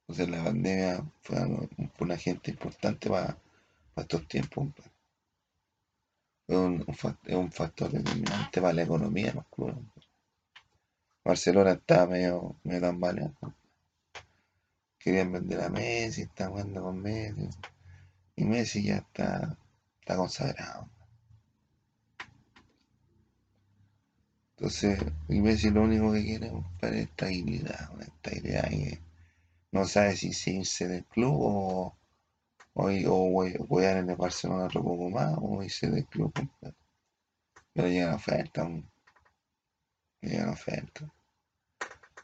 O 0.06 0.14
sea, 0.14 0.26
la 0.26 0.44
pandemia 0.44 1.04
fue, 1.20 1.38
un 2.00 2.12
agente 2.12 2.50
importante 2.50 3.10
para, 3.10 3.38
estos 3.96 4.26
tiempos. 4.28 4.68
Es 6.46 6.56
un, 6.56 6.84
un, 7.28 7.52
factor 7.52 7.90
determinante 7.90 8.60
para 8.60 8.72
la 8.72 8.82
economía 8.82 9.32
de 9.32 9.42
Barcelona 11.24 11.72
estaba 11.72 12.06
medio, 12.06 12.56
medio 12.64 12.80
tambaleando. 12.80 13.54
Querían 14.98 15.32
vender 15.32 15.60
a 15.60 15.68
Messi, 15.68 16.22
están 16.22 16.50
jugando 16.50 16.82
con 16.82 17.02
Messi. 17.02 17.48
Y 18.36 18.44
Messi 18.44 18.82
ya 18.84 18.96
está, 18.96 19.58
está 20.08 20.16
consagrado. 20.16 20.88
Entonces, 24.56 24.98
Messi 25.28 25.70
lo 25.70 25.82
único 25.82 26.12
que 26.14 26.24
quiere 26.24 26.46
es 26.46 26.92
estabilidad, 26.92 27.92
una 27.92 28.04
estabilidad 28.04 28.70
que 28.70 29.02
no 29.70 29.84
sabe 29.84 30.16
si, 30.16 30.30
irse 30.60 30.88
del 30.88 31.04
club 31.04 31.34
o, 31.38 31.96
o, 32.72 32.84
o 33.68 33.80
en 33.82 34.08
el 34.08 34.16
Barcelona 34.16 34.64
otro 34.64 34.82
poco 34.82 35.10
más 35.10 35.36
o 35.38 35.62
irse 35.62 35.90
del 35.90 36.06
club. 36.06 36.32
Pero 37.74 37.88
llegan 37.88 38.14
ofertas, 38.14 38.66
llegan 40.22 40.48
ofertas 40.48 41.10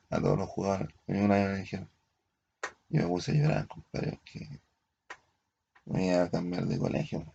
a 0.08 0.20
todos 0.20 0.38
los 0.38 0.48
jugadores. 0.48 0.88
una 1.06 1.34
vez 1.34 1.48
me 1.50 1.58
dijeron, 1.58 1.90
yo 2.88 3.02
me 3.02 3.08
puse 3.08 3.32
a 3.32 3.34
llorar, 3.34 3.68
compadre, 3.68 4.20
que 4.24 4.60
me 5.84 6.06
iba 6.06 6.22
a 6.22 6.30
cambiar 6.30 6.64
de 6.64 6.78
colegio. 6.78 7.33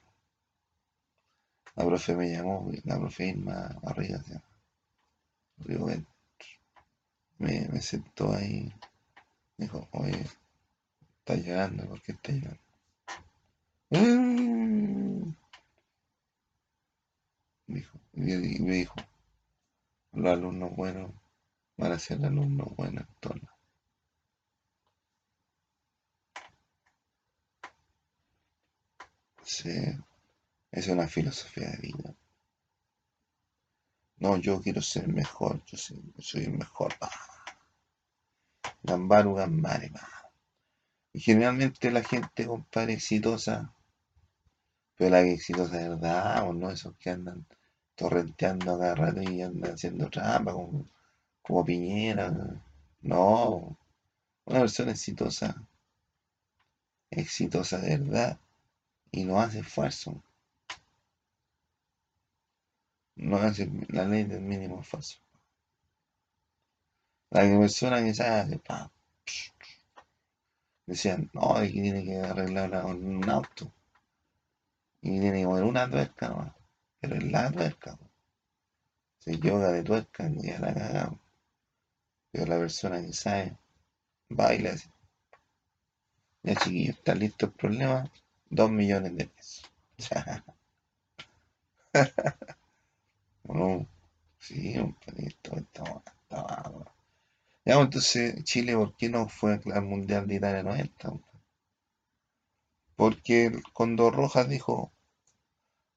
La 1.76 1.86
profe 1.86 2.16
me 2.16 2.30
llamó, 2.32 2.70
la 2.84 3.00
profe 3.00 3.28
Irma 3.28 3.80
arriba. 3.84 4.22
Me, 7.38 7.82
sentó 7.82 8.34
ahí, 8.34 8.72
me 9.58 9.66
dijo, 9.66 9.88
oye, 9.92 10.26
está 11.20 11.36
llorando, 11.36 11.88
¿por 11.88 12.02
qué 12.02 12.12
está 12.12 12.32
llorando? 12.34 12.62
Me 17.68 17.76
dijo, 17.76 18.00
y 18.14 18.60
me 18.60 18.72
dijo, 18.72 18.96
los 20.14 20.34
alumnos 20.34 20.76
buenos 20.76 21.12
van 21.78 21.92
a 21.94 22.00
ser 22.00 22.24
alumnos 22.26 22.76
buenos 22.76 23.04
actores. 23.04 23.44
Sí 29.44 29.70
es 30.72 30.88
una 30.88 31.08
filosofía 31.08 31.70
de 31.72 31.78
vida. 31.78 32.16
No, 34.18 34.38
yo 34.38 34.62
quiero 34.62 34.82
ser 34.82 35.08
mejor, 35.08 35.64
yo 35.66 35.78
soy, 35.78 36.44
el 36.44 36.52
mejor. 36.52 36.94
Gambaru, 38.84 39.36
gambare, 39.36 39.92
Y 41.14 41.20
generalmente 41.22 41.90
la 41.92 42.04
gente, 42.04 42.46
compadre, 42.46 42.94
exitosa, 42.94 43.74
pero 44.98 45.12
la 45.12 45.24
que 45.24 45.32
exitosa 45.34 45.78
de 45.78 45.90
verdad, 45.90 46.48
o 46.50 46.54
no, 46.54 46.70
esos 46.70 46.96
que 46.98 47.10
andan 47.10 47.46
torrenteando 47.96 48.76
a 48.76 48.80
cada 48.80 48.96
rato 48.96 49.22
y 49.22 49.42
andan 49.42 49.74
haciendo 49.74 50.10
trampa, 50.10 50.52
como, 50.52 50.86
como 51.42 51.66
Piñera. 51.66 52.32
No, 53.02 53.78
una 54.46 54.60
persona 54.60 54.92
exitosa, 54.92 55.56
exitosa 57.12 57.78
de 57.80 57.98
verdad, 57.98 58.40
y 59.12 59.24
no 59.24 59.40
hace 59.40 59.60
esfuerzo. 59.60 60.24
No 63.20 63.38
hace 63.38 63.70
la 63.90 64.06
ley 64.06 64.24
del 64.24 64.42
mínimo 64.42 64.80
esfuerzo. 64.80 65.20
La 67.32 67.42
persona 67.42 68.02
que 68.02 68.14
sabe, 68.14 68.58
pa, 68.60 68.90
decían, 70.86 71.30
no, 71.34 71.56
aquí 71.58 71.82
tiene 71.82 72.04
que 72.04 72.18
arreglar 72.18 72.86
un 72.86 73.30
auto. 73.30 73.72
Y 75.02 75.20
tiene 75.20 75.40
que 75.42 75.48
mover 75.48 75.64
una 75.64 75.90
tuerca 75.90 76.30
nomás. 76.30 76.56
Pero 77.00 77.16
es 77.16 77.24
la 77.24 77.52
tuerca. 77.52 78.00
Se 79.20 79.38
yoga 79.38 79.72
de 79.72 79.84
tuerca 79.84 80.30
y 80.30 80.48
ya 80.48 80.60
la 80.60 80.74
cagamos. 80.74 81.20
Pero 82.32 82.46
la 82.46 82.58
persona 82.58 83.02
que 83.02 83.12
sabe, 83.12 83.58
baila 84.30 84.72
así. 84.72 84.90
Ya 86.44 86.56
chiquillo, 86.56 86.92
está 86.92 87.16
listo 87.16 87.48
el 87.48 87.52
problema. 87.52 88.10
Dos 88.50 88.72
millones 88.72 89.16
de 89.18 89.26
pesos. 89.28 89.70
no, 93.54 93.88
sí, 94.40 94.78
un 94.78 94.94
panito, 94.96 95.56
está, 95.58 95.84
está, 96.24 96.64
Ya, 97.66 97.76
pues, 97.76 97.86
entonces, 97.86 98.44
Chile, 98.44 98.76
¿por 98.76 98.96
qué 98.98 99.10
no 99.10 99.28
fue 99.30 99.60
al 99.74 99.84
Mundial 99.84 100.28
de 100.28 100.36
Italia 100.36 100.64
90? 100.64 101.14
Porque 102.96 103.52
Condor 103.74 104.14
Rojas 104.16 104.48
dijo, 104.50 104.92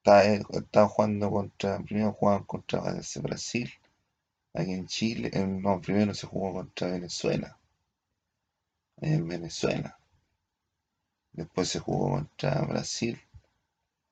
estaba, 0.04 0.88
jugando 0.88 1.30
contra, 1.30 1.78
primero 1.80 2.12
jugaban 2.12 2.44
contra 2.44 2.80
Brasil, 2.80 3.70
aquí 4.54 4.72
en 4.72 4.86
Chile, 4.86 5.30
no, 5.46 5.80
primero 5.80 6.14
se 6.14 6.26
jugó 6.26 6.52
contra 6.54 6.88
Venezuela, 6.88 7.58
en 9.02 9.28
Venezuela. 9.28 9.98
Después 11.32 11.68
se 11.68 11.78
jugó 11.78 12.12
contra 12.12 12.60
Brasil, 12.62 13.20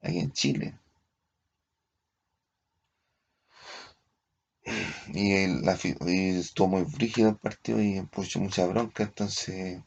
aquí 0.02 0.18
en 0.18 0.32
Chile. 0.32 0.79
Y, 5.12 5.32
estuvo 6.38 6.68
muy 6.68 6.84
frígido 6.84 7.30
el 7.30 7.36
partido 7.36 7.82
y 7.82 8.00
puso 8.02 8.40
mucha 8.40 8.66
bronca, 8.66 9.04
entonces 9.04 9.80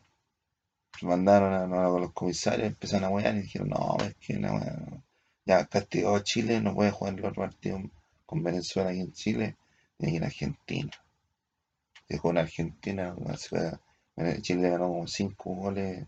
mandaron 1.02 1.74
a, 1.74 1.88
los 2.00 2.12
comisarios, 2.14 2.68
empezaron 2.68 3.06
a 3.06 3.10
wear 3.10 3.36
y 3.36 3.42
dijeron, 3.42 3.70
no, 3.70 3.98
es 4.02 4.16
que 4.16 4.36
no, 4.40 4.60
ya 5.46 5.66
castigado 5.66 6.16
a 6.16 6.24
Chile, 6.24 6.62
no 6.62 6.74
puede 6.76 6.92
jugar 6.92 7.20
los 7.20 7.36
partidos 7.36 7.82
con 8.26 8.44
Venezuela 8.44 8.90
aquí 8.90 9.02
en 9.02 9.14
Chile, 9.14 9.58
y 10.00 10.18
en 10.18 10.24
Argentina. 10.24 10.92
Dejó 12.10 12.32
en 12.32 12.38
Argentina, 12.40 13.16
Chile 14.42 14.70
ganó 14.70 14.88
como 14.90 15.08
5 15.08 15.56
goles 15.56 16.06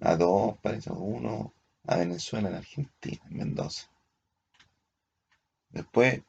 a 0.00 0.16
2, 0.16 0.58
parece, 0.62 0.90
uno 0.90 1.52
a 1.86 1.96
Venezuela 1.96 2.48
en 2.48 2.54
Argentina, 2.56 3.22
en 3.30 3.36
Mendoza. 3.36 3.88
Después 5.70 6.22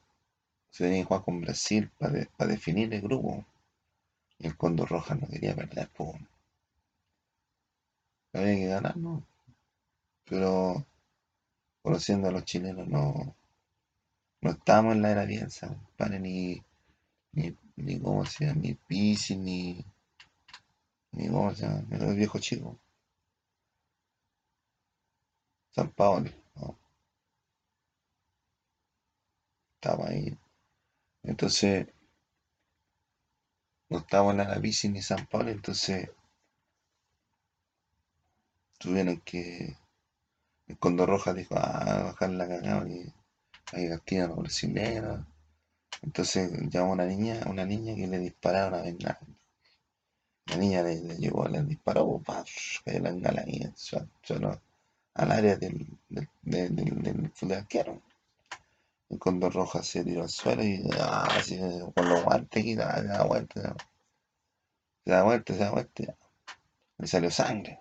se 0.69 0.83
tenía 0.83 0.99
que 0.99 1.05
jugar 1.05 1.23
con 1.23 1.41
Brasil 1.41 1.89
para, 1.97 2.47
definir 2.47 2.93
el 2.93 3.01
grupo. 3.01 3.45
Y 4.39 4.47
el 4.47 4.57
Condor 4.57 4.89
Roja 4.89 5.15
no 5.15 5.27
quería 5.27 5.55
perder, 5.55 5.89
pues. 5.95 6.15
Había 8.33 8.55
que 8.55 8.67
ganar, 8.67 8.97
¿no? 8.97 9.23
Pero 10.25 10.85
conociendo 11.81 12.27
a 12.27 12.31
los 12.31 12.45
chilenos 12.45 12.87
no, 12.87 13.35
no 14.41 14.51
estábamos 14.51 14.95
en 14.95 15.01
la 15.01 15.11
era 15.11 15.25
piensa, 15.25 15.75
ni, 16.19 16.61
ni, 17.33 17.55
ni 17.77 17.99
cómo 17.99 18.25
se 18.25 18.53
ni 18.55 18.75
Pisi, 18.75 19.35
ni, 19.35 19.83
ni 21.11 21.27
cómo 21.29 21.53
se 21.55 21.63
llama, 21.67 21.97
los 21.97 22.15
viejos 22.15 22.41
chicos. 22.41 22.77
San 25.71 25.89
Paolo. 25.91 26.29
Estaba 29.75 30.09
ahí. 30.09 30.37
Entonces, 31.23 31.87
no 33.89 33.99
estábamos 33.99 34.33
en 34.33 34.49
la 34.49 34.61
Pisi 34.61 34.89
ni 34.89 35.01
San 35.01 35.25
Pablo, 35.27 35.51
entonces 35.51 36.09
tuvieron 38.77 39.19
que 39.21 39.75
el 40.67 40.77
Condor 40.77 41.09
Roja 41.09 41.33
dijo, 41.33 41.55
ah, 41.57 42.03
bajar 42.03 42.29
la 42.31 42.47
cagada 42.47 42.87
y 42.87 43.13
ahí 43.73 43.89
castigan 43.89 44.25
a 44.25 44.27
los 44.27 44.37
brasileños. 44.37 45.25
Entonces 46.01 46.51
llamó 46.69 46.91
a 46.91 46.93
una 46.93 47.05
niña, 47.05 47.41
una 47.47 47.65
niña 47.65 47.95
que 47.95 48.07
le 48.07 48.19
dispararon 48.19 48.79
a 48.79 48.83
Bengala. 48.83 49.19
La 50.45 50.57
niña 50.57 50.81
le, 50.81 50.99
llegó, 51.17 51.47
le 51.47 51.61
disparó, 51.63 52.21
pues, 52.25 52.81
cayó 52.83 52.99
la 52.99 53.11
bengala 53.11 53.43
ahí, 53.45 53.61
al 55.15 55.31
área 55.31 55.55
del, 55.57 55.85
del, 56.09 56.27
del, 56.41 56.75
del, 56.75 57.01
del. 57.03 58.01
El 59.09 59.17
Condor 59.17 59.53
Roja 59.53 59.81
se 59.81 60.03
tiró 60.03 60.21
al 60.21 60.29
suelo 60.29 60.63
y 60.63 60.87
ah, 60.99 61.27
así, 61.31 61.59
con 61.95 62.07
los 62.09 62.23
guantes 62.23 62.63
y 62.63 62.75
da, 62.75 63.01
da 63.01 63.23
vuelta, 63.23 63.75
se 65.03 65.11
da 65.11 65.23
vuelta, 65.23 65.53
se 65.53 65.59
da 65.59 65.71
vuelta, 65.71 66.15
le 66.99 67.07
salió 67.07 67.31
sangre. 67.31 67.79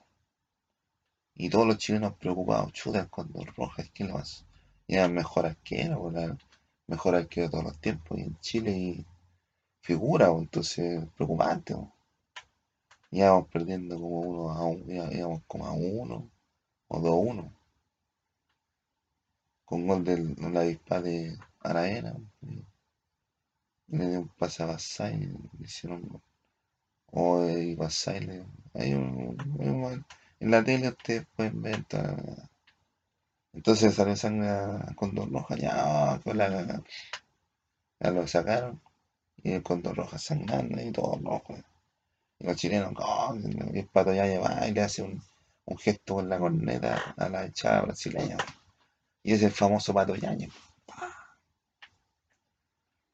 Y 1.34 1.50
todos 1.50 1.66
los 1.66 1.78
chilenos 1.78 2.14
preocupados, 2.14 2.72
chuta, 2.72 3.00
el 3.00 3.10
Condor 3.10 3.54
Rojas, 3.54 3.90
¿qué 3.92 4.04
le 4.04 4.12
pasa? 4.12 4.44
Y 4.86 4.94
era 4.94 5.06
mejor 5.08 5.46
arquero, 5.46 6.00
pues, 6.00 6.16
el 6.16 6.38
mejor 6.86 7.14
arquero 7.14 7.46
de 7.46 7.50
todos 7.50 7.64
los 7.64 7.78
tiempos, 7.78 8.18
y 8.18 8.22
en 8.22 8.40
Chile 8.40 9.04
figura, 9.82 10.30
pues, 10.30 10.42
entonces 10.42 11.04
preocupante. 11.14 11.74
Pues. 11.74 11.88
Íbamos 13.10 13.48
perdiendo 13.48 13.96
como 13.96 14.20
uno 14.20 14.50
a 14.50 14.64
uno, 14.64 15.12
íbamos 15.12 15.42
como 15.46 15.66
a 15.66 15.72
uno 15.72 16.30
o 16.88 17.00
dos 17.00 17.10
a 17.10 17.14
uno. 17.14 17.57
Con 19.68 19.86
gol 19.86 20.02
de 20.02 20.16
la 20.50 20.62
dispa 20.62 21.00
de 21.00 21.36
Araena. 21.60 22.14
Le 23.88 24.08
dio 24.08 24.20
un 24.20 24.28
pase 24.28 24.62
a 24.62 24.66
Basay, 24.66 25.18
le 25.18 25.66
hicieron. 25.66 26.22
O 27.12 27.46
y 27.46 27.74
Basay 27.74 28.20
le. 28.20 28.46
Hay 28.74 28.94
un, 28.94 29.36
en 30.40 30.50
la 30.50 30.64
tele 30.64 30.88
ustedes 30.88 31.26
pueden 31.36 31.60
ver 31.60 31.84
Entonces 33.52 33.94
salió 33.94 34.16
sangre 34.16 34.94
con 34.96 35.14
dos 35.14 35.30
rojas, 35.30 35.58
ya, 35.58 36.20
con 36.24 36.38
la 36.38 36.82
ya 38.00 38.10
lo 38.10 38.26
sacaron, 38.26 38.80
y 39.36 39.52
el 39.52 39.62
condor 39.62 39.96
roja 39.96 40.18
sangrando 40.18 40.80
y 40.80 40.92
todo 40.92 41.18
rojo. 41.22 41.54
Y 42.38 42.46
los 42.46 42.56
chilenos, 42.56 42.94
oh, 42.96 43.34
el 43.34 43.86
pato 43.88 44.14
ya 44.14 44.24
lleva 44.26 44.66
y 44.66 44.72
le 44.72 44.82
hace 44.82 45.02
un, 45.02 45.20
un, 45.66 45.78
gesto 45.78 46.14
con 46.14 46.28
la 46.28 46.38
corneta 46.38 47.14
a 47.16 47.28
la 47.28 47.44
echada 47.46 47.82
brasileña. 47.82 48.36
Y 49.28 49.34
es 49.34 49.42
el 49.42 49.52
famoso 49.52 49.92
pato 49.92 50.14
yaño. 50.14 50.48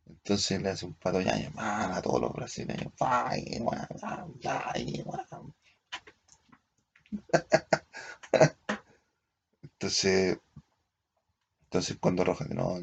Entonces 0.07 0.63
le 0.63 0.71
hace 0.71 0.87
un 0.87 0.95
pato 0.95 1.21
yaño 1.21 1.51
a 1.57 2.01
todos 2.01 2.21
los 2.21 2.33
brasileños. 2.33 2.93
entonces, 9.63 10.39
entonces 11.65 11.97
cuando 11.99 12.23
Roja 12.23 12.47
que 12.47 12.55
no, 12.55 12.79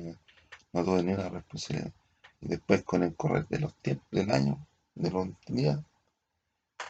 no, 0.74 0.84
tuve 0.84 1.02
ni 1.02 1.14
una 1.14 1.30
responsabilidad. 1.30 1.94
Y 2.42 2.50
después 2.50 2.84
con 2.84 3.04
el 3.04 3.16
correr 3.16 3.48
de 3.48 3.60
los 3.60 3.74
tiempos, 3.78 4.10
del 4.12 4.30
año, 4.30 4.68
de 4.96 5.10
los 5.10 5.30
días, 5.48 5.80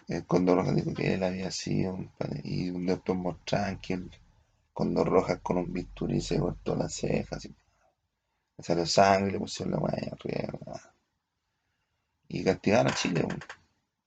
el 0.07 0.25
Condor 0.25 0.57
Roja 0.57 0.73
dijo 0.73 0.91
que 0.95 1.13
él 1.13 1.23
había 1.23 1.51
sido 1.51 1.93
un 1.93 2.11
y 2.43 2.71
después 2.71 3.15
mostraban 3.15 3.79
que 3.79 3.99
el 4.71 4.73
Condor 4.73 5.09
Roja 5.09 5.39
con 5.39 5.57
un 5.57 5.73
bisturí 5.73 6.21
se 6.21 6.39
cortó 6.39 6.75
las 6.75 6.93
cejas 6.93 7.43
y 7.45 7.49
le 7.49 8.63
salió 8.63 8.85
sangre, 8.85 9.33
le 9.33 9.39
pusieron 9.39 9.73
la 9.73 9.79
mano 9.79 9.97
arriba. 10.13 10.93
Y 12.29 12.43
castigaron 12.43 12.91
a 12.91 12.95
Chile. 12.95 13.27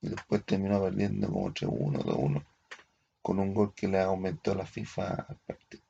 Y 0.01 0.09
después 0.09 0.43
terminó 0.43 0.81
perdiendo 0.81 1.27
como 1.27 1.51
3-1, 1.51 2.03
2-1 2.03 2.45
con 3.21 3.39
un 3.39 3.53
gol 3.53 3.73
que 3.73 3.87
le 3.87 3.99
aumentó 3.99 4.53
la 4.53 4.65
FIFA 4.65 5.25
al 5.29 5.37
partido. 5.37 5.83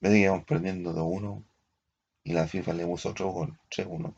Le 0.00 0.18
íbamos 0.18 0.44
perdiendo 0.44 0.92
2-1 0.92 1.42
y 2.24 2.32
la 2.32 2.46
FIFA 2.46 2.72
le 2.74 2.86
puso 2.86 3.10
otro 3.10 3.28
gol, 3.28 3.58
3-1 3.70 4.14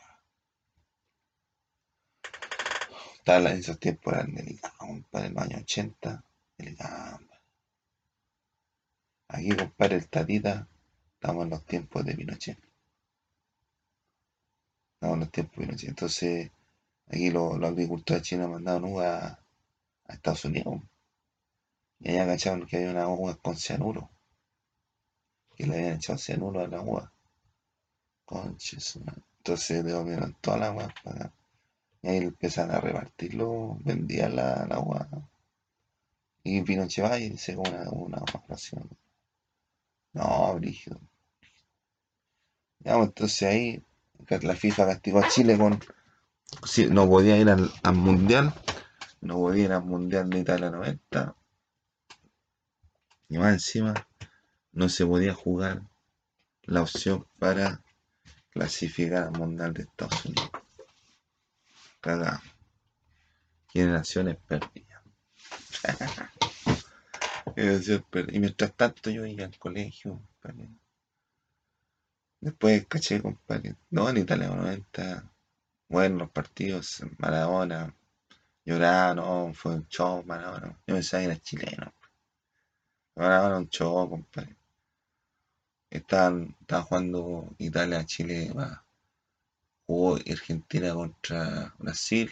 en 3.26 3.46
esos 3.46 3.78
tiempos 3.80 4.12
eran 4.12 4.34
delicados, 4.34 5.04
para 5.10 5.26
el 5.26 5.38
año 5.38 5.58
80, 5.58 6.24
Aquí, 9.28 9.54
compadre, 9.54 9.96
el 9.96 10.08
tatita, 10.08 10.66
estamos 11.14 11.44
en 11.44 11.50
los 11.50 11.64
tiempos 11.66 12.04
de 12.04 12.14
Pinochet. 12.14 12.58
Estamos 14.94 15.14
en 15.14 15.20
los 15.20 15.30
tiempos 15.30 15.56
de 15.56 15.66
Pinochet. 15.66 15.88
Entonces, 15.90 16.50
aquí 17.08 17.30
los, 17.30 17.62
agricultores 17.62 18.22
chinos 18.22 18.48
mandaron 18.48 18.84
uvas 18.84 19.38
a 20.06 20.12
Estados 20.12 20.46
Unidos. 20.46 20.80
Y 22.00 22.10
allá 22.10 22.26
cacharon 22.26 22.66
que 22.66 22.76
había 22.78 22.90
una 22.90 23.08
uva 23.08 23.34
con 23.36 23.56
cianuro. 23.56 24.08
Que 25.56 25.66
le 25.66 25.74
habían 25.74 25.96
echado 25.96 26.18
cianuro 26.18 26.60
a 26.60 26.68
la 26.68 26.80
uva. 26.80 27.12
Conches, 28.24 28.96
man. 29.04 29.22
Entonces 29.38 29.84
toda 30.40 30.56
la 30.58 30.66
agua 30.68 30.94
para 31.04 31.16
acá. 31.16 31.32
Y 32.02 32.08
ahí 32.08 32.18
empezaron 32.18 32.74
a 32.74 32.80
repartirlo, 32.80 33.78
vendían 33.84 34.36
la, 34.36 34.66
la 34.66 34.76
agua. 34.76 35.08
Y 36.48 36.62
Pinochet 36.62 37.04
va 37.04 37.18
y 37.18 37.36
como 37.36 37.62
una, 37.62 37.90
una 37.90 38.22
ración. 38.48 38.88
No, 40.12 40.54
brígido. 40.54 41.00
Entonces 42.84 43.42
ahí 43.42 43.82
la 44.42 44.54
FIFA 44.54 44.86
castigó 44.86 45.18
a 45.18 45.28
Chile 45.28 45.58
con... 45.58 45.80
sí, 46.64 46.86
no 46.88 47.08
podía 47.08 47.36
ir 47.36 47.50
al, 47.50 47.68
al 47.82 47.94
Mundial. 47.96 48.54
No 49.20 49.34
podía 49.38 49.64
ir 49.64 49.72
al 49.72 49.84
Mundial 49.84 50.30
de 50.30 50.38
Italia 50.38 50.70
90. 50.70 51.34
Y 53.28 53.38
más 53.38 53.54
encima, 53.54 53.94
no 54.70 54.88
se 54.88 55.04
podía 55.04 55.34
jugar 55.34 55.82
la 56.62 56.82
opción 56.82 57.26
para 57.40 57.82
clasificar 58.50 59.24
al 59.24 59.32
Mundial 59.32 59.74
de 59.74 59.82
Estados 59.82 60.24
Unidos. 60.26 60.50
Cagado. 62.00 62.40
Generaciones 63.72 64.36
perdidas. 64.46 64.95
Y 67.56 68.38
mientras 68.38 68.74
tanto 68.74 69.08
yo 69.08 69.24
iba 69.24 69.44
al 69.46 69.58
colegio, 69.58 70.20
compadre. 70.42 70.68
Después 72.40 72.86
caché, 72.86 73.22
compadre. 73.22 73.76
No, 73.90 74.08
en 74.10 74.18
Italia 74.18 74.48
90. 74.48 75.32
Bueno, 75.88 76.18
los 76.18 76.30
partidos, 76.30 77.02
Maradona. 77.18 77.94
Lloraba, 78.64 79.14
no, 79.14 79.54
fue 79.54 79.76
un 79.76 79.88
show, 79.88 80.22
Maradona. 80.24 80.78
Yo 80.86 80.94
pensaba 80.94 81.22
que 81.22 81.30
era 81.30 81.40
chileno. 81.40 81.94
Maradona 83.14 83.58
un 83.58 83.68
show, 83.70 84.08
compadre. 84.10 84.56
Estaban, 85.90 86.54
jugando 86.68 87.54
Italia, 87.58 88.04
Chile. 88.04 88.52
Jugó 89.86 90.16
Argentina 90.16 90.92
contra 90.94 91.74
Brasil. 91.78 92.30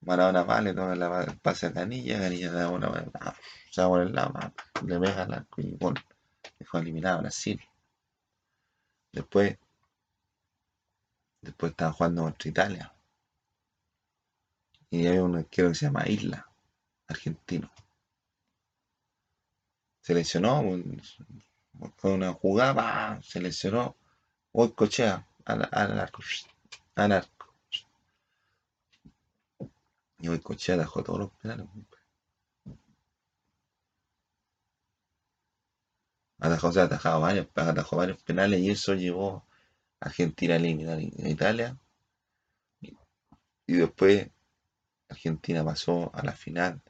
Maradona 0.00 0.42
vale, 0.44 0.74
toma 0.74 0.94
la 0.94 1.26
pase 1.42 1.66
a 1.66 1.72
Canilla, 1.72 2.20
Canilla 2.20 2.52
da 2.52 2.70
una 2.70 2.88
ah, 3.20 3.34
se 3.70 3.82
va 3.82 3.88
por 3.88 4.00
el 4.02 4.12
lado, 4.14 4.32
le 4.86 4.98
pega 5.00 5.22
arco 5.22 5.60
y 5.60 5.76
gol. 5.76 5.94
Dejó 6.58 6.78
eliminado 6.78 7.18
a 7.18 7.20
Brasil. 7.22 7.60
Después, 9.12 9.58
después 11.42 11.70
estaban 11.70 11.94
jugando 11.94 12.22
contra 12.22 12.50
Italia. 12.50 12.94
Y 14.90 15.06
había 15.06 15.22
un 15.22 15.36
arquero 15.36 15.68
que 15.68 15.74
se 15.74 15.86
llama 15.86 16.08
Isla, 16.08 16.48
argentino. 17.08 17.70
Se 20.00 20.14
lesionó, 20.14 20.62
fue 21.96 22.12
una 22.12 22.32
jugada, 22.32 23.20
se 23.22 23.40
lesionó. 23.40 23.96
Hoy 24.52 24.72
cochea 24.72 25.26
al 25.44 25.68
arco, 25.70 26.22
al 26.94 27.12
arco. 27.12 27.37
Y 30.20 30.28
hoy 30.28 30.40
cochea 30.40 30.76
dejó 30.76 31.02
todos 31.02 31.20
los 31.20 31.30
penales. 31.32 31.66
Atajó, 36.40 36.68
o 36.68 36.72
sea, 36.72 36.86
varios, 36.86 37.48
atajó 37.54 37.96
varios 37.96 38.22
penales 38.22 38.60
y 38.60 38.70
eso 38.70 38.94
llevó 38.94 39.44
a 40.00 40.06
Argentina 40.06 40.54
a 40.54 40.56
eliminar 40.56 40.98
a 40.98 41.28
Italia. 41.28 41.76
Y, 43.66 43.74
después 43.74 44.30
Argentina 45.08 45.64
pasó 45.64 46.10
a 46.14 46.22
la 46.24 46.32
final 46.32 46.80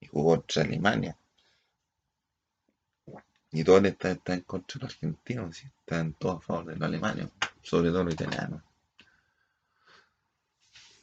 y 0.00 0.06
jugó 0.06 0.36
contra 0.36 0.62
Alemania. 0.62 1.16
Y 3.52 3.64
todos 3.64 3.84
están, 3.84 4.12
están 4.12 4.38
en 4.38 4.44
contra 4.44 4.78
de 4.78 4.84
los 4.84 4.94
argentinos, 4.94 5.64
están 5.64 6.12
todos 6.14 6.38
a 6.38 6.40
favor 6.40 6.66
de 6.66 6.76
los 6.76 6.82
alemanes, 6.82 7.28
sobre 7.62 7.90
todo 7.90 8.04
los 8.04 8.14
italianos. 8.14 8.62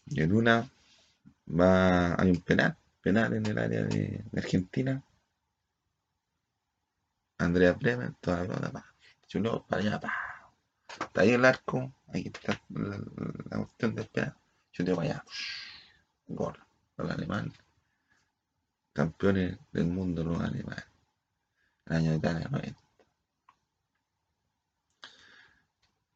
Y 0.07 0.21
en 0.21 0.33
una 0.33 0.69
va, 1.47 2.15
hay 2.15 2.29
un 2.31 2.41
penal, 2.41 2.77
penal 3.01 3.33
en 3.33 3.45
el 3.45 3.57
área 3.57 3.83
de, 3.83 4.23
Argentina. 4.35 5.03
Andrea 7.37 7.73
Bremen, 7.73 8.15
toda 8.21 8.37
la 8.37 8.47
pelota, 8.47 8.71
pa, 8.71 8.95
chuló 9.27 9.65
para 9.67 9.81
allá, 9.81 9.99
pa. 9.99 10.13
Está 10.99 11.21
ahí 11.21 11.31
el 11.31 11.45
arco, 11.45 11.93
ahí 12.07 12.31
está 12.33 12.61
la, 12.69 12.97
la 13.49 13.57
cuestión 13.57 13.95
del 13.95 14.07
penal. 14.07 14.35
Chuteo 14.71 14.95
para 14.95 15.09
allá, 15.09 15.25
gol, 16.27 16.57
los 16.97 17.11
alemanes. 17.11 17.53
Campeones 18.93 19.57
del 19.71 19.85
mundo 19.85 20.23
los 20.23 20.41
alemanes. 20.41 20.85
El 21.85 21.95
año 21.95 22.11
de 22.11 22.17
Italia 22.17 22.47
90. 22.49 22.79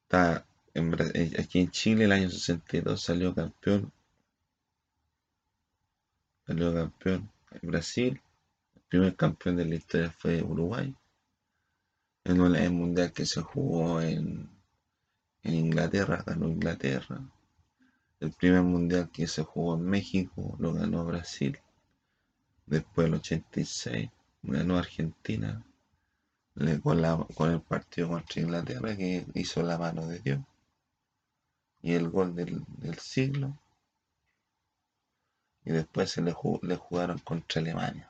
Está 0.03 0.45
en 0.73 0.93
eh, 1.15 1.33
aquí 1.39 1.59
en 1.59 1.71
Chile 1.71 2.05
el 2.05 2.11
año 2.11 2.29
62 2.29 3.01
salió 3.01 3.35
campeón. 3.35 3.91
Salió 6.47 6.73
campeón 6.73 7.29
Brasil. 7.61 8.19
El 8.75 8.81
primer 8.89 9.15
campeón 9.15 9.57
de 9.57 9.65
la 9.65 9.75
historia 9.75 10.09
fue 10.09 10.41
Uruguay. 10.41 10.95
En 12.23 12.41
un- 12.41 12.73
mundial 12.73 13.11
que 13.13 13.25
se 13.27 13.41
jugó 13.41 14.01
en, 14.01 14.49
en 15.43 15.53
Inglaterra, 15.53 16.23
ganó 16.25 16.47
Inglaterra. 16.47 17.21
El 18.19 18.31
primer 18.31 18.63
mundial 18.63 19.09
que 19.11 19.27
se 19.27 19.43
jugó 19.43 19.75
en 19.75 19.83
México 19.85 20.55
lo 20.59 20.73
ganó 20.73 21.05
Brasil. 21.05 21.59
Después 22.67 23.07
el 23.07 23.15
86 23.15 24.09
ganó 24.43 24.77
Argentina. 24.77 25.63
Con, 26.83 27.01
la- 27.01 27.25
con 27.35 27.51
el 27.51 27.61
partido 27.61 28.09
contra 28.09 28.41
Inglaterra 28.41 28.95
que 28.95 29.25
hizo 29.33 29.61
la 29.63 29.77
mano 29.77 30.07
de 30.07 30.19
Dios. 30.19 30.39
Y 31.81 31.93
el 31.93 32.09
gol 32.09 32.35
del, 32.35 32.63
del 32.67 32.97
siglo. 32.99 33.57
Y 35.67 35.73
después 35.73 36.09
se 36.09 36.21
le, 36.21 36.33
le 36.61 36.75
jugaron 36.77 37.19
contra 37.19 37.61
Alemania. 37.61 38.09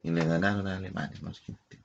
Y 0.00 0.12
le 0.12 0.24
ganaron 0.24 0.68
a 0.68 0.76
Alemania, 0.76 1.18
no 1.20 1.30
Argentina. 1.30 1.82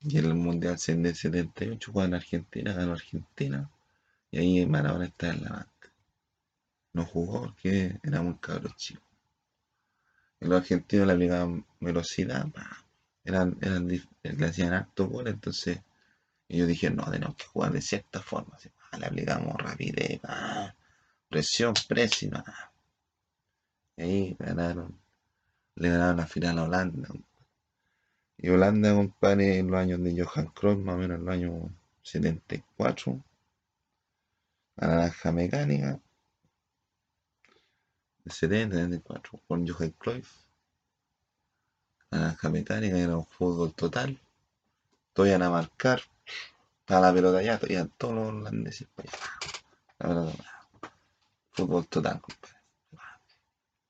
Y 0.00 0.16
en 0.16 0.24
el 0.24 0.34
Mundial 0.34 0.78
del 0.78 1.14
78 1.14 1.92
jugaron 1.92 2.14
Argentina, 2.14 2.72
ganó 2.72 2.92
Argentina. 2.92 3.70
Y 4.30 4.38
ahí 4.38 4.64
Maradona 4.64 5.04
está 5.04 5.28
en 5.28 5.44
la 5.44 5.50
banca. 5.50 5.92
No 6.94 7.04
jugó 7.04 7.42
porque 7.42 8.00
era 8.02 8.22
muy 8.22 8.36
cabro 8.36 8.70
chico. 8.74 9.02
Y 10.40 10.46
los 10.46 10.62
argentinos 10.62 11.06
le 11.06 11.12
aplicaban 11.12 11.66
velocidad, 11.78 12.50
pa, 12.50 12.86
eran, 13.22 13.58
eran, 13.60 13.86
le 13.86 14.46
hacían 14.46 14.72
harto 14.72 15.08
gol, 15.08 15.28
entonces 15.28 15.82
ellos 16.48 16.68
dijeron, 16.68 16.96
no, 16.96 17.10
tenemos 17.10 17.36
que 17.36 17.44
jugar 17.44 17.72
de 17.72 17.82
cierta 17.82 18.22
forma. 18.22 18.56
le 18.98 19.06
aplicamos 19.06 19.56
rapidez, 19.56 20.20
pa, 20.20 20.74
presión, 21.28 21.74
presión. 21.86 22.42
Ahí 24.02 24.36
ganaron, 24.38 24.98
le 25.76 25.88
ganaron 25.90 26.16
la 26.16 26.26
final 26.26 26.58
a 26.58 26.64
Holanda. 26.64 27.08
Y 28.38 28.48
Holanda, 28.48 28.94
compadre, 28.94 29.58
en 29.58 29.70
los 29.70 29.80
años 29.80 30.02
de 30.02 30.24
Johan 30.24 30.46
Cruyff, 30.48 30.78
más 30.78 30.94
o 30.94 30.98
menos 30.98 31.18
en 31.18 31.24
los 31.24 31.34
años 31.34 31.70
74, 32.02 33.22
la 34.76 34.86
naranja 34.86 35.32
mecánica, 35.32 36.00
de 38.24 38.30
70, 38.30 38.76
74, 38.76 39.40
con 39.46 39.66
Johan 39.66 39.90
Cruyff, 39.90 40.32
la 42.10 42.18
naranja 42.18 42.48
mecánica 42.48 42.98
era 42.98 43.16
un 43.16 43.26
fútbol 43.26 43.74
total, 43.74 44.18
iban 45.26 45.42
a 45.42 45.50
marcar, 45.50 46.00
estaba 46.80 47.08
la 47.08 47.14
pelota 47.14 47.38
allá, 47.38 47.60
iban 47.68 47.90
todos 47.96 48.14
los 48.14 48.28
holandeses 48.28 48.88
para 49.98 50.32
fútbol 51.52 51.86
total, 51.86 52.20
compadre. 52.20 52.59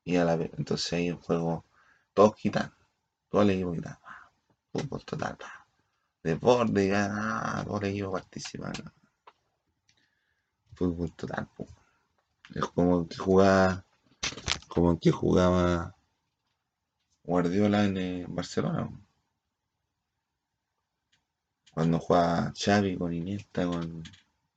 Y 0.03 0.15
a 0.17 0.25
la 0.25 0.35
vez, 0.35 0.51
entonces 0.57 0.91
ahí 0.93 1.07
el 1.07 1.15
juego, 1.15 1.65
todos 2.13 2.35
quitan, 2.35 2.73
todo 3.29 3.43
el 3.43 3.51
equipo 3.51 3.73
quitan, 3.73 3.97
fútbol 4.71 5.05
total, 5.05 5.37
y 6.23 6.29
ah, 6.93 7.63
todo 7.65 7.79
el 7.81 7.85
equipo 7.87 8.11
participando. 8.11 8.91
Fútbol 10.75 11.11
total. 11.13 11.49
Es 12.53 12.65
como 12.65 13.07
que 13.07 13.17
jugaba, 13.17 13.85
como 14.67 14.99
que 14.99 15.11
jugaba 15.11 15.95
Guardiola 17.23 17.85
en 17.85 17.97
eh, 17.97 18.25
Barcelona. 18.27 18.89
Cuando 21.73 21.99
jugaba 21.99 22.53
Xavi 22.55 22.97
con 22.97 23.13
Iniesta, 23.13 23.65
con, 23.65 24.03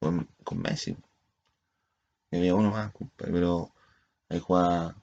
con, 0.00 0.58
Messi. 0.60 0.96
Había 2.30 2.54
uno 2.54 2.70
más, 2.72 2.92
pero 3.16 3.72
ahí 4.28 4.40
jugaba 4.40 4.96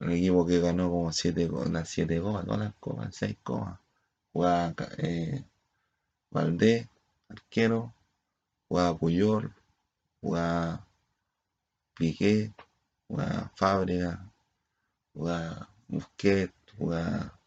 el 0.00 0.12
equipo 0.12 0.46
que 0.46 0.60
ganó 0.60 0.90
como 0.90 1.12
siete, 1.12 1.48
co- 1.48 1.64
las 1.66 1.88
siete 1.88 2.20
copas, 2.20 2.44
todas 2.44 2.60
las 2.60 2.74
copas, 2.80 3.14
seis 3.16 3.36
copas. 3.42 3.78
jugaba 4.32 4.74
eh, 4.98 5.44
Valdés, 6.30 6.88
arquero, 7.28 7.94
jugaba 8.68 8.98
Puyol, 8.98 9.54
jugaba 10.22 10.86
Piqué, 11.94 12.52
jugaba 13.06 13.52
Fábrega, 13.56 14.12
jugaba 15.14 15.68
Busquets, 15.88 16.54
jugaba 16.78 17.38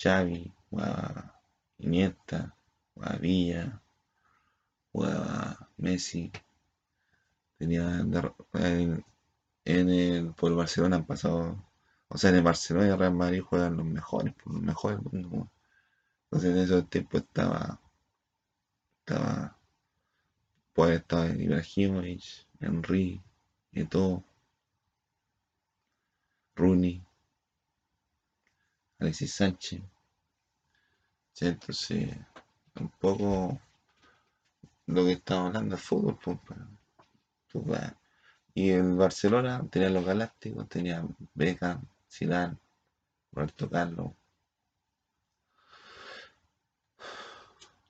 Xavi, 0.00 0.50
jugaba 0.70 1.22
Iniesta, 1.84 2.38
jugaba 2.94 3.18
Villa, 3.18 3.82
jugaba 4.92 5.70
Messi, 5.78 6.30
tenía 7.58 8.02
en, 9.68 9.90
el, 9.90 10.32
por 10.34 10.54
Barcelona 10.56 10.96
han 10.96 11.04
pasado, 11.06 11.62
o 12.08 12.18
sea, 12.18 12.30
en 12.30 12.36
el 12.36 12.42
Barcelona 12.42 12.86
y 12.86 12.90
el 12.90 12.98
Real 12.98 13.14
Madrid 13.14 13.42
juegan 13.42 13.76
los 13.76 13.86
mejores, 13.86 14.34
por 14.34 14.54
los 14.54 14.62
mejores. 14.62 14.98
Entonces 15.02 15.50
en 16.50 16.58
esos 16.58 16.88
tiempos 16.88 17.22
estaba, 17.22 17.80
estaba, 19.00 19.58
pues 20.72 21.00
estaba 21.00 21.26
Ibrahimovic, 21.26 22.46
Henry, 22.60 23.20
todo 23.90 24.24
Rooney, 26.56 27.04
Alexis 29.00 29.34
Sánchez. 29.34 29.82
Entonces, 31.40 32.16
un 32.80 32.88
poco 32.98 33.60
lo 34.86 35.04
que 35.04 35.12
estamos 35.12 35.48
hablando 35.48 35.76
de 35.76 35.82
fútbol, 35.82 36.18
pues, 36.24 36.38
pues, 37.52 37.92
y 38.58 38.70
el 38.70 38.96
Barcelona 38.96 39.64
tenía 39.70 39.88
los 39.88 40.04
Galácticos, 40.04 40.68
tenía 40.68 41.06
Beckham, 41.32 41.80
Zidane, 42.10 42.56
Roberto 43.30 43.70
Carlos, 43.70 44.10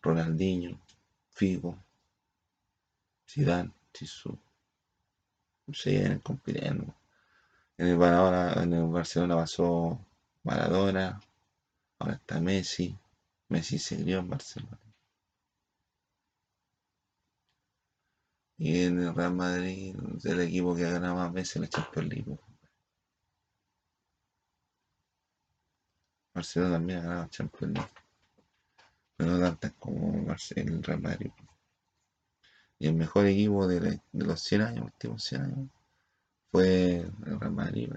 Ronaldinho, 0.03 0.79
Figo, 1.31 1.75
Zidane, 3.27 3.73
Tissot. 3.93 4.39
Siguen 5.73 6.19
compitiendo. 6.19 6.95
En 7.79 7.87
el, 7.87 8.63
en 8.63 8.73
el 8.75 8.87
Barcelona 8.89 9.37
pasó 9.37 9.99
Maradona, 10.43 11.19
ahora 11.99 12.15
está 12.17 12.43
Messi. 12.43 12.95
Messi 13.49 13.79
se 13.79 14.03
crió 14.03 14.19
en 14.19 14.29
Barcelona. 14.29 14.88
Y 18.59 18.85
en 18.85 19.01
el 19.01 19.15
Real 19.15 19.35
Madrid, 19.35 19.95
el 20.25 20.41
equipo 20.41 20.75
que 20.75 20.85
ha 20.85 20.91
ganado 20.91 21.15
más 21.15 21.33
veces 21.33 21.63
la 21.63 21.69
Champions 21.69 22.09
League. 22.09 22.39
Barcelona 26.35 26.75
también 26.75 26.99
ha 26.99 27.03
ganado 27.03 27.23
la 27.23 27.31
Champions 27.31 27.75
League. 27.75 27.93
Pero 29.17 29.31
no 29.31 29.39
tantas 29.39 29.73
como 29.75 30.35
el 30.57 30.83
Real 30.83 31.01
Madrid. 31.01 31.31
Y 32.81 32.89
el 32.89 32.95
mejor 32.95 33.27
equipo 33.27 33.67
de, 33.69 34.01
los 34.13 34.41
100 34.41 34.63
años, 34.63 34.85
últimos 34.87 35.23
100 35.23 35.43
años, 35.43 35.71
fue 36.51 36.97
el 36.97 37.41
Real 37.41 37.53
Madrid. 37.53 37.93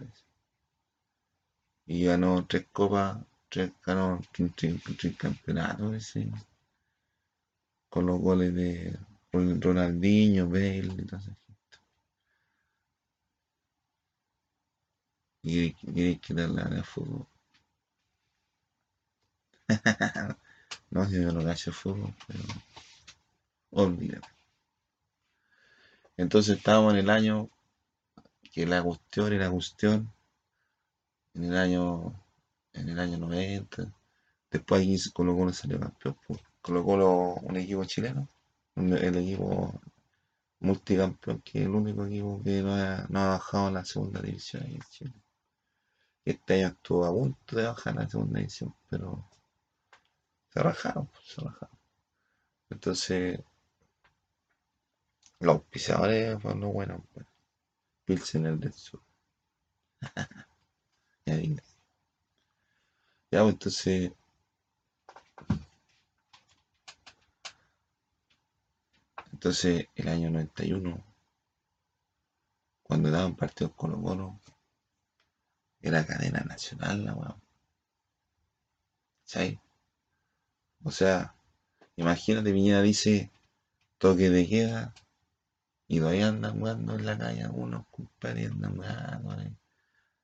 Y 1.87 2.05
ganó 2.05 2.45
tres 2.45 2.67
copas, 2.71 3.17
tres, 3.49 3.71
ganó 3.83 4.21
tres, 4.55 5.17
campeonatos, 5.17 6.13
con 7.89 8.05
los 8.05 8.19
goles 8.19 8.53
de 8.53 8.97
Ronaldinho, 9.33 10.47
Bale 10.49 11.05
eso. 11.07 11.35
Y 15.43 15.73
queréis 15.73 16.19
quitarle 16.19 16.61
al 16.61 16.83
fútbol. 16.83 17.25
no, 20.91 21.05
si 21.07 21.21
yo 21.21 21.31
no 21.31 21.43
cacho 21.43 21.71
fútbol, 21.71 22.13
pero 22.27 22.43
olvídate. 23.71 24.27
Entonces 26.17 26.57
estábamos 26.57 26.93
en 26.93 26.99
el 26.99 27.09
año 27.09 27.49
que 28.51 28.65
la 28.65 28.83
cuestión 28.83 29.39
la 29.39 29.49
cuestión, 29.49 30.11
en 31.33 31.45
el 31.45 31.57
año, 31.57 32.13
en 32.73 32.89
el 32.89 32.99
año 32.99 33.17
90, 33.17 33.91
después 34.51 34.81
ahí 34.81 34.97
Colo 35.13 35.35
Colo 35.35 35.53
salió 35.53 35.79
campeón, 35.79 36.17
pues, 36.27 36.41
Colo 36.61 36.83
Colo 36.83 37.35
un 37.35 37.57
equipo 37.57 37.85
chileno 37.85 38.27
el 38.75 39.17
equipo 39.17 39.81
multicampeón, 40.61 41.41
que 41.41 41.59
es 41.59 41.65
el 41.65 41.71
único 41.71 42.05
equipo 42.05 42.41
que 42.43 42.61
no 42.61 42.73
ha, 42.75 43.05
bajado 43.09 43.67
a 43.67 43.71
la 43.71 43.85
segunda 43.85 44.21
división 44.21 44.63
en. 44.65 45.13
Este 46.23 46.53
año 46.53 46.67
estuvo 46.67 47.05
a 47.05 47.11
punto 47.11 47.55
de 47.55 47.63
bajar 47.63 47.97
a 47.97 48.03
la 48.03 48.09
segunda 48.09 48.39
división, 48.39 48.75
pero 48.89 49.27
se 50.53 50.59
rajaron, 50.61 51.07
pues, 51.07 51.25
se 51.25 51.41
rajaron. 51.41 51.79
Entonces, 52.69 53.39
los 55.39 55.55
auspiciadores 55.55 56.41
fueron 56.41 56.61
los 56.61 56.73
buenos, 56.73 57.01
pues. 57.13 57.25
Pilsen 58.05 58.45
el 58.45 58.59
del 58.59 58.73
sur. 58.73 59.01
ya, 61.25 61.35
ya, 63.31 63.41
pues 63.41 63.53
entonces 63.53 64.11
Entonces, 69.41 69.87
el 69.95 70.07
año 70.07 70.29
91, 70.29 71.03
cuando 72.83 73.09
daban 73.09 73.35
partidos 73.35 73.73
con 73.73 73.89
los 73.89 73.99
bonos, 73.99 74.39
era 75.81 76.05
cadena 76.05 76.41
nacional 76.41 77.03
la 77.03 77.15
weón. 77.15 77.41
¿Sabes? 79.23 79.57
O 80.83 80.91
sea, 80.91 81.33
imagínate, 81.95 82.51
Viñera 82.51 82.83
dice 82.83 83.31
toque 83.97 84.29
de 84.29 84.47
queda 84.47 84.93
y 85.87 85.97
todavía 85.97 86.27
andan 86.27 86.59
jugando 86.59 86.93
en 86.93 87.05
la 87.07 87.17
calle 87.17 87.41
algunos 87.41 87.87
compadres, 87.87 88.51
andan 88.51 88.75
jugando, 88.75 89.57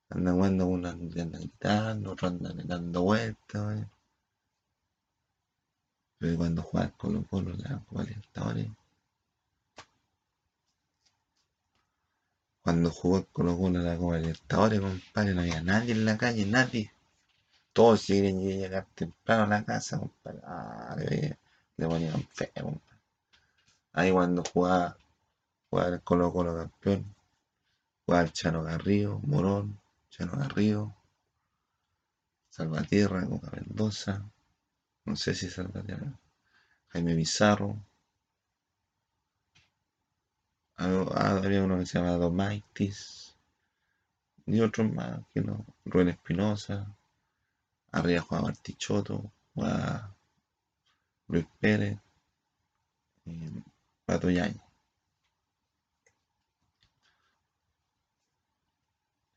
andan 0.09 0.35
jugando, 0.35 0.67
unos 0.67 0.93
andan 0.93 1.31
gritando, 1.31 2.11
otros 2.11 2.33
andan 2.33 2.67
dando 2.67 3.01
vueltas, 3.01 3.87
pero 6.19 6.37
cuando 6.37 6.61
juegan 6.61 6.91
con 6.91 7.13
los 7.15 7.27
bonos, 7.27 7.57
la 7.57 7.79
Copa 7.79 8.03
Libertadores 8.03 8.67
Cuando 12.67 12.91
jugó 12.91 13.25
Colo 13.31 13.57
Colo 13.57 13.79
la 13.79 13.95
Copa 13.95 14.17
Libertadores, 14.17 14.81
compadre, 14.81 15.33
no 15.33 15.39
había 15.39 15.61
nadie 15.61 15.93
en 15.93 16.03
la 16.03 16.17
calle, 16.17 16.45
nadie. 16.45 16.91
Todos 17.71 18.05
quieren 18.05 18.41
llegar 18.41 18.85
temprano 18.93 19.43
a 19.43 19.47
la 19.47 19.63
casa, 19.63 19.97
compadre. 19.97 20.41
Ah, 20.43 20.93
le, 20.97 21.87
ponían 21.87 22.27
feo, 22.33 22.51
compadre. 22.55 22.99
Ahí 23.93 24.11
cuando 24.11 24.43
jugaba, 24.43 24.97
jugaba 25.69 25.95
el 25.95 26.01
Colo 26.01 26.33
Colo 26.33 26.57
campeón, 26.57 27.15
jugaba 28.05 28.25
el 28.25 28.33
Chano 28.33 28.63
Garrido, 28.63 29.21
Morón, 29.23 29.79
Chano 30.09 30.33
Garrido, 30.35 30.93
Salvatierra, 32.49 33.25
Coca 33.27 33.49
Mendoza, 33.49 34.29
no 35.05 35.15
sé 35.15 35.33
si 35.35 35.49
Salvatierra, 35.49 36.19
Jaime 36.89 37.15
Bizarro, 37.15 37.77
Ah, 37.77 37.86
había 40.77 41.63
uno 41.63 41.79
que 41.79 41.85
se 41.85 41.97
llamaba 41.97 42.17
Domaitis 42.17 43.35
y 44.45 44.61
otros 44.61 44.91
más 44.93 45.21
que 45.33 45.41
no. 45.41 45.65
Rubén 45.85 46.09
Espinosa, 46.09 46.87
arriba 47.91 48.21
jugaba 48.21 48.49
Artichoto, 48.49 49.31
jugaba 49.53 50.15
Luis 51.27 51.45
Pérez, 51.59 51.97
y 53.25 53.49
Pato 54.05 54.29
Yañez. 54.29 54.61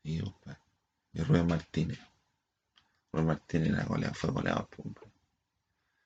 Y, 0.03 0.19
y 1.13 1.21
Rubén 1.23 1.47
Martínez. 1.47 1.99
Rubén 3.11 3.27
Martínez 3.27 3.69
era 3.73 3.83
goleado, 3.83 4.13
fue 4.13 4.31
goleado 4.31 4.67
por 4.67 4.85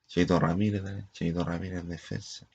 Cheito 0.08 0.40
Ramírez 0.40 0.84
Cheito 1.12 1.44
Ramírez 1.44 1.82
en 1.82 1.90
defensa. 1.90 2.48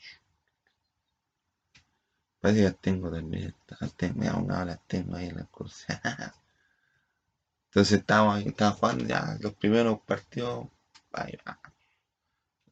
Parece 2.40 2.64
que 2.64 2.72
tengo 2.72 3.10
también. 3.10 3.54
Las 3.80 3.94
tengo, 3.94 4.22
ya 4.22 4.64
las 4.64 4.80
tengo 4.86 5.16
ahí 5.16 5.28
en 5.28 5.36
la 5.36 5.44
cursa. 5.44 6.00
Entonces 7.66 8.00
estábamos, 8.00 8.44
estaba 8.44 8.72
jugando 8.72 9.04
ya 9.04 9.36
los 9.40 9.54
primeros 9.54 10.00
partidos. 10.00 10.68
Ahí 11.12 11.36
va. 11.46 11.60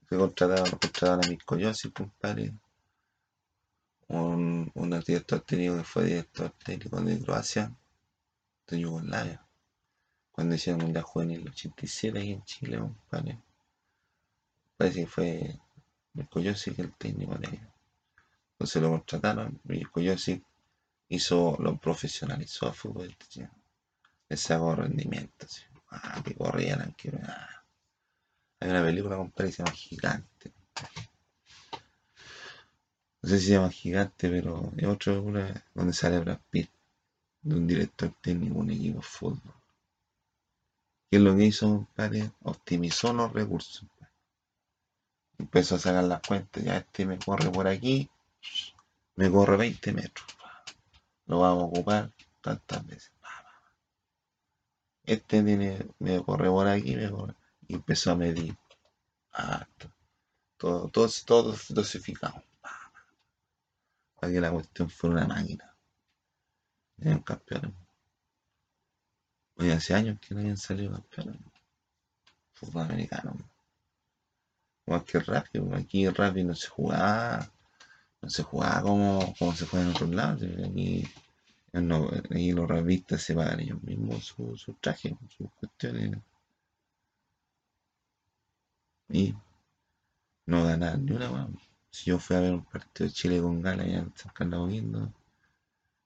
Se 0.08 0.16
contrataron, 0.16 0.70
contrataron 0.70 1.24
a 1.24 1.28
Miscoyosi, 1.28 1.90
compadre. 1.90 2.54
Un, 4.08 4.70
un 4.74 4.90
director 4.90 5.40
técnico 5.42 5.76
que 5.76 5.84
fue 5.84 6.04
director 6.04 6.50
técnico 6.64 7.00
de 7.02 7.20
Croacia, 7.20 7.70
de 8.66 8.80
Yugoslavia. 8.80 9.44
Cuando 10.32 10.54
hicieron 10.54 10.80
el 10.80 10.86
Mundial 10.86 11.04
Juvenil 11.04 11.40
el 11.42 11.48
87 11.48 12.18
aquí 12.18 12.32
en 12.32 12.44
Chile, 12.44 12.78
compadre. 12.78 13.38
Parece 14.78 15.00
que 15.00 15.06
fue 15.06 15.60
Miscoyosi 16.14 16.72
que 16.72 16.82
el 16.82 16.92
técnico 16.94 17.34
de. 17.34 17.60
Entonces 18.58 18.82
lo 18.82 18.90
contrataron 18.90 19.60
y 19.68 20.18
sí 20.18 20.42
hizo, 21.10 21.56
lo 21.60 21.76
profesionalizó 21.76 22.66
a 22.66 22.72
fútbol. 22.72 23.16
Le 24.28 24.36
sacó 24.36 24.74
rendimiento. 24.74 25.46
Ah, 25.90 26.20
que 26.24 26.34
corrían, 26.34 26.92
que, 26.94 27.12
ah. 27.22 27.64
Hay 28.58 28.70
una 28.70 28.82
película, 28.82 29.16
compadre, 29.16 29.50
que 29.50 29.56
se 29.56 29.62
llama 29.62 29.76
Gigante. 29.76 30.52
No 33.22 33.28
sé 33.28 33.38
si 33.38 33.46
se 33.46 33.52
llama 33.52 33.70
Gigante, 33.70 34.28
pero 34.28 34.72
es 34.76 34.86
otra 34.86 35.12
película 35.12 35.64
donde 35.72 35.92
sale 35.92 36.18
Brad 36.18 36.40
Pitt, 36.50 36.68
de 37.42 37.54
un 37.54 37.66
director 37.66 38.12
técnico 38.20 38.58
un 38.58 38.70
equipo 38.70 38.98
de 38.98 39.02
fútbol. 39.02 39.54
¿Qué 41.08 41.16
es 41.16 41.22
lo 41.22 41.36
que 41.36 41.44
hizo, 41.44 41.68
compadre? 41.68 42.32
Optimizó 42.42 43.12
los 43.12 43.32
recursos. 43.32 43.86
Empezó 45.38 45.76
a 45.76 45.78
sacar 45.78 46.02
las 46.02 46.20
cuentas, 46.22 46.64
ya 46.64 46.78
este 46.78 47.06
me 47.06 47.18
corre 47.18 47.50
por 47.50 47.68
aquí, 47.68 48.10
me 49.16 49.30
corre 49.30 49.56
20 49.56 49.92
metros. 49.92 50.26
Lo 51.26 51.40
vamos 51.40 51.64
a 51.64 51.66
ocupar 51.66 52.12
tantas 52.40 52.86
veces. 52.86 53.12
Este 55.04 55.42
tiene, 55.42 55.86
me 55.98 56.22
corre 56.22 56.48
por 56.48 56.68
aquí, 56.68 56.94
me 56.94 57.10
corre. 57.10 57.34
Y 57.66 57.74
empezó 57.74 58.12
a 58.12 58.16
medir. 58.16 58.56
Todo, 60.56 60.88
todo, 60.88 61.08
todo 61.24 61.56
dosificado. 61.70 62.42
Para 64.20 64.32
que 64.32 64.40
la 64.40 64.50
cuestión 64.50 64.90
fuera 64.90 65.16
una 65.16 65.26
máquina. 65.26 65.76
Un 66.98 67.20
campeón. 67.20 67.74
Hoy 69.56 69.70
hace 69.70 69.94
años 69.94 70.18
que 70.20 70.34
no 70.34 70.40
habían 70.40 70.56
salido 70.56 70.92
campeones. 70.92 71.40
Fútbol 72.54 72.82
americano. 72.82 73.36
Igual 74.86 75.04
que 75.04 75.20
pues, 75.20 75.44
aquí 75.74 76.08
rugby 76.08 76.44
no 76.44 76.54
se 76.54 76.68
jugaba, 76.68 77.50
no 78.22 78.30
se 78.30 78.42
jugaba 78.42 78.82
como, 78.82 79.34
como 79.38 79.54
se 79.54 79.66
juega 79.66 79.86
en 79.86 79.90
otros 79.92 80.10
lados. 80.10 80.42
No, 81.72 82.08
aquí 82.08 82.52
los 82.52 82.68
rugbyistas 82.68 83.22
se 83.22 83.34
pagan 83.34 83.60
ellos 83.60 83.82
mismos 83.82 84.24
sus 84.24 84.60
su 84.62 84.74
trajes, 84.74 85.14
sus 85.36 85.50
cuestiones. 85.52 86.18
Y 89.10 89.34
no 90.46 90.64
ganar 90.64 90.98
ni 90.98 91.12
una 91.12 91.30
más. 91.30 91.48
Si 91.90 92.10
yo 92.10 92.18
fui 92.18 92.36
a 92.36 92.40
ver 92.40 92.52
un 92.52 92.64
partido 92.64 93.08
de 93.08 93.14
Chile 93.14 93.40
con 93.40 93.62
Gala 93.62 93.82
allá 93.82 93.98
en 93.98 94.12
San 94.16 94.32
Carlos 94.32 94.70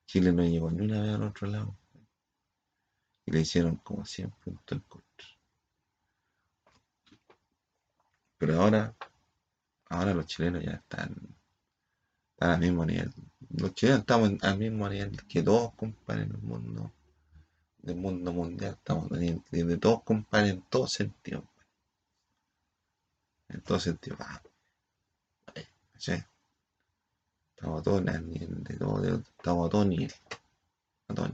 Chile 0.06 0.32
no 0.32 0.42
llegó 0.42 0.70
ni 0.70 0.84
una 0.84 1.00
vez 1.00 1.14
al 1.14 1.22
otro 1.22 1.46
lado. 1.48 1.76
Y 3.24 3.32
le 3.32 3.40
hicieron 3.40 3.76
como 3.76 4.04
100 4.04 4.30
puntos 4.30 4.78
en 4.78 4.80
contra. 4.80 5.28
Pero 8.38 8.60
ahora, 8.60 8.94
ahora 9.88 10.12
los 10.12 10.26
chilenos 10.26 10.62
ya 10.64 10.72
están 10.72 11.16
al 12.50 12.60
mismo 12.60 12.84
nivel. 12.84 13.12
Los 13.50 13.74
chilenos 13.74 14.00
estamos 14.00 14.32
al 14.42 14.58
mismo 14.58 14.88
nivel 14.88 15.16
que 15.26 15.42
todos 15.42 15.74
compadres 15.74 16.26
en 16.26 16.34
el 16.34 16.42
mundo, 16.42 16.92
del 17.78 17.96
mundo 17.96 18.32
mundial. 18.32 18.74
Estamos 18.74 19.10
de 19.10 19.78
todos 19.78 20.02
compadres 20.02 20.52
en 20.52 20.62
todo 20.62 20.86
sentido. 20.86 21.44
En 23.48 23.60
todo 23.62 23.78
sentido. 23.78 24.16
Ah, 24.20 24.42
estamos 27.54 27.82
todos 27.82 28.00
en 28.00 28.28
nivel 28.28 28.64
todo, 28.78 29.22
estamos 29.38 29.66
a 29.66 29.70
todo 29.70 29.84
nivel. 29.84 30.12
A 31.08 31.14
todo. 31.14 31.30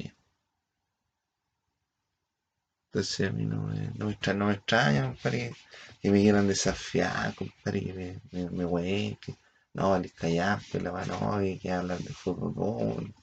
Entonces 2.87 3.29
a 3.29 3.33
mí 3.33 3.45
no 3.45 3.63
me, 3.63 3.91
no 3.97 4.07
me 4.07 4.13
me 4.47 4.53
extraña 4.53 5.03
compadre, 5.03 5.55
que 6.01 6.11
me 6.11 6.21
quieran 6.23 6.49
desafiar, 6.49 7.35
compadre, 7.35 7.85
que 7.85 7.93
me, 8.33 8.51
me, 8.51 8.67
me 8.67 9.19
que 9.21 9.37
no, 9.79 9.91
vale 9.91 10.11
callar, 10.11 10.61
pues 10.71 10.83
la 10.83 10.93
mano, 10.93 11.43
y 11.43 11.59
que 11.59 11.71
hablar 11.71 11.99
de 11.99 12.13
fútbol, 12.13 13.15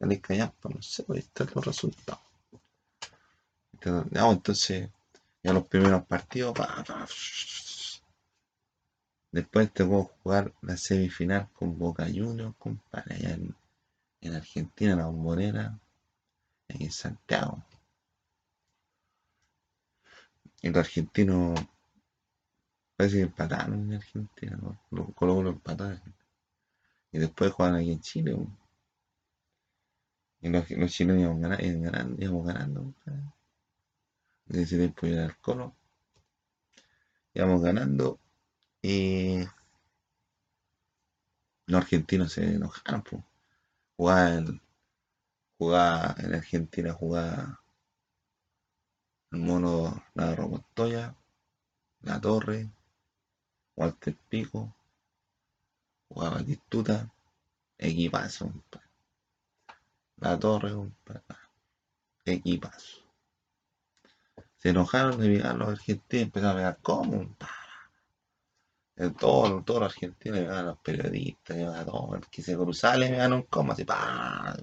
vale 0.00 0.20
callar, 0.20 0.52
pues 0.60 0.74
no 0.74 0.82
sé, 0.82 1.02
pues 1.02 1.24
están 1.24 1.48
los 1.54 1.66
resultados. 1.66 2.22
Entonces, 3.80 4.90
ya 5.42 5.52
los 5.52 5.68
primeros 5.68 6.04
partidos, 6.06 6.54
pa, 6.54 6.82
pa, 6.86 7.06
después 9.30 9.72
te 9.72 9.84
puedo 9.84 10.04
jugar 10.04 10.52
la 10.62 10.76
semifinal 10.76 11.48
con 11.52 11.78
Boca 11.78 12.06
Juniors, 12.06 12.54
compadre, 12.58 13.16
allá 13.16 13.30
en, 13.34 13.54
en 14.22 14.34
Argentina, 14.34 14.96
la 14.96 15.06
bombonera, 15.06 15.78
en 16.68 16.90
Santiago. 16.90 17.62
El 20.62 20.76
argentino 20.76 21.54
parece 22.98 23.18
que 23.18 23.22
empataron 23.22 23.74
en 23.74 23.94
Argentina, 23.94 24.58
¿no? 24.60 24.76
Los 24.90 25.14
Colo 25.14 25.40
lo 25.40 25.50
empataron. 25.50 26.02
Y 27.12 27.18
después 27.18 27.52
juegan 27.52 27.76
aquí 27.76 27.92
en 27.92 28.00
Chile. 28.00 28.36
Y 30.40 30.48
los, 30.48 30.68
los 30.72 30.90
chilenos 30.90 31.22
íbamos 31.22 31.40
ganando, 31.40 32.16
íbamos 32.18 32.46
ganando. 32.46 32.94
En 34.48 34.60
ese 34.60 34.78
tiempo 34.78 35.06
el 35.06 35.36
Colo. 35.36 35.76
Íbamos 37.34 37.62
ganando 37.62 38.18
y 38.82 39.44
los 41.66 41.80
argentinos 41.80 42.32
se 42.32 42.56
enojaron. 42.56 43.02
Pues. 43.02 43.22
Jugaba 43.96 44.34
en, 44.34 44.60
jugaba 45.56 46.16
en 46.18 46.34
Argentina, 46.34 46.92
jugaba 46.92 47.62
el 49.30 49.38
mono 49.38 50.02
Navarro 50.14 50.48
Montoya, 50.48 51.14
La 52.00 52.20
Torre, 52.20 52.68
Walter 53.78 54.16
Pico, 54.28 54.74
jugaba 56.08 56.42
Tistuta, 56.42 57.08
equipazo, 57.78 58.52
La 60.16 60.36
Torre, 60.36 60.72
equipazo. 62.24 62.98
Se 64.56 64.70
enojaron 64.70 65.20
de 65.20 65.28
mirar 65.28 65.54
los 65.54 65.68
argentinos, 65.68 66.24
empezaron 66.24 66.50
a 66.50 66.58
pegar 66.58 66.78
como, 66.82 67.36
en 68.96 69.14
todo, 69.14 69.62
todo 69.62 69.78
los 69.78 69.92
argentinos, 69.92 70.40
me 70.40 70.62
los 70.62 70.78
periodistas, 70.80 71.56
me 71.56 71.66
a 71.66 71.84
todo, 71.84 72.16
el 72.16 72.26
que 72.26 72.42
se 72.42 72.56
cruzaba 72.56 72.96
me 72.96 73.10
ganó 73.12 73.36
un 73.36 73.42
coma, 73.42 73.74
así, 73.74 73.84
pa, 73.84 74.56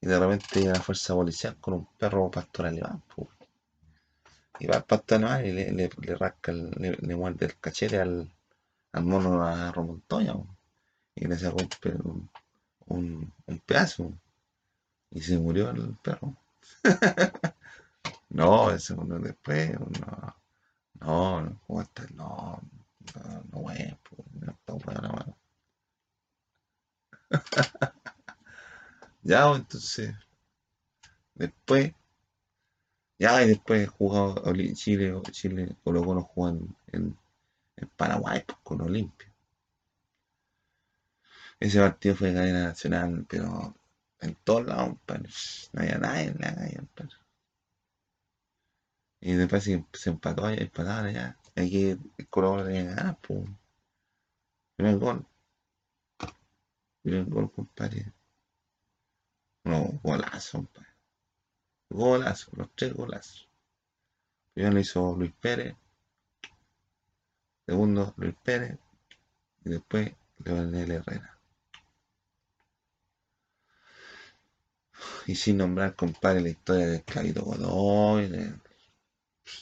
y 0.00 0.06
de 0.06 0.18
repente 0.18 0.60
la 0.60 0.74
fuerza 0.74 1.14
policial 1.14 1.56
con 1.56 1.74
un 1.74 1.86
perro 1.96 2.30
pastor 2.30 2.66
alemán. 2.66 3.02
Y 4.60 4.66
va 4.66 4.84
al 4.88 5.04
alemán 5.08 5.46
y 5.46 5.52
le, 5.52 5.72
le, 5.72 5.90
le 6.00 6.14
rasca, 6.16 6.52
el, 6.52 6.70
le, 6.78 6.92
le, 6.96 7.16
muerde 7.16 7.46
el 7.46 7.58
cachete 7.58 8.00
al, 8.00 8.30
al 8.92 9.04
mono 9.04 9.42
a 9.44 9.72
Romontoya. 9.72 10.34
Y 11.14 11.26
le 11.26 11.38
sacó 11.38 11.58
un, 12.04 12.30
un, 12.86 13.32
un, 13.46 13.58
pedazo. 13.60 14.12
Y 15.10 15.20
se 15.20 15.38
murió 15.38 15.70
el 15.70 15.96
perro. 16.02 16.34
no, 18.30 18.70
ese 18.70 18.94
uno 18.94 19.18
después, 19.18 19.78
no. 19.78 20.34
No, 21.00 21.60
¿cómo 21.66 21.82
está? 21.82 22.06
No, 22.14 22.60
no, 23.14 23.44
no, 23.52 23.70
es, 23.70 23.94
no 24.40 24.58
Ya, 29.22 29.54
entonces, 29.54 30.14
después, 31.34 31.92
ya, 33.18 33.42
y 33.42 33.48
después 33.48 33.88
jugado 33.88 34.42
Chile, 34.74 35.20
Chile, 35.32 35.76
Colo 35.84 36.04
Colo 36.04 36.22
jugan 36.22 36.76
en, 36.92 37.16
en 37.76 37.88
Paraguay 37.96 38.42
pues, 38.46 38.58
con 38.62 38.80
Olimpia. 38.80 39.28
Ese 41.60 41.80
partido 41.80 42.14
fue 42.14 42.28
de 42.28 42.34
cadena 42.34 42.64
nacional, 42.64 43.26
pero 43.28 43.74
en 44.20 44.34
todos 44.44 44.66
lados, 44.66 44.96
pues, 45.06 45.70
no 45.72 45.82
había 45.82 45.98
nadie 45.98 46.24
en 46.28 46.38
la 46.40 46.54
calle. 46.54 46.80
Y 49.20 49.34
después 49.34 49.64
se, 49.64 49.84
empató 50.10 50.46
allá, 50.46 50.62
empataron 50.62 51.06
allá. 51.06 51.36
Aquí 51.56 51.90
el 51.90 52.28
Colo 52.28 52.50
Colo 52.50 52.64
tenía 52.64 52.82
que 52.82 52.94
ganar, 52.94 53.18
pues. 53.20 53.40
Primer 54.76 54.98
gol. 54.98 55.26
Primer 57.02 57.24
gol, 57.24 57.50
compadre. 57.50 58.12
No, 59.64 60.00
golazo, 60.02 60.66
Golazo, 61.90 62.50
los 62.56 62.68
tres 62.74 62.92
golazos. 62.94 63.48
Primero 64.52 64.74
lo 64.74 64.80
hizo 64.80 65.16
Luis 65.16 65.32
Pérez. 65.40 65.76
Segundo, 67.66 68.14
Luis 68.16 68.34
Pérez. 68.42 68.78
Y 69.64 69.70
después 69.70 70.12
Leonel 70.44 70.90
Herrera. 70.90 71.38
Y 75.26 75.34
sin 75.34 75.58
nombrar, 75.58 75.94
compadre, 75.94 76.40
la 76.40 76.48
historia 76.48 76.86
de 76.86 77.02
Clavito 77.02 77.42
Godoy, 77.42 78.28
de, 78.28 78.54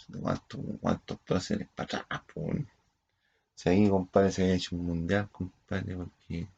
de 0.09 0.21
cuántos, 0.21 0.61
cuántos 0.81 1.19
próceres 1.21 1.69
para 1.75 1.99
atrás. 1.99 2.23
Si 3.55 3.69
ahí, 3.69 3.89
compadre, 3.89 4.33
se 4.33 4.43
había 4.43 4.55
hecho 4.55 4.77
un 4.77 4.87
mundial, 4.87 5.29
compadre, 5.31 5.97
porque 5.97 6.49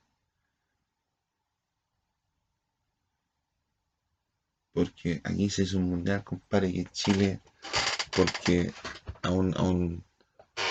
porque 4.79 5.21
aquí 5.25 5.51
se 5.51 5.65
hizo 5.65 5.77
un 5.79 5.91
mundial, 5.91 6.23
compadre, 6.23 6.73
que 6.73 6.85
Chile, 6.93 7.41
porque 8.15 8.73
a 9.23 9.31
un, 9.33 9.53
a 9.57 9.63
un, 9.63 10.05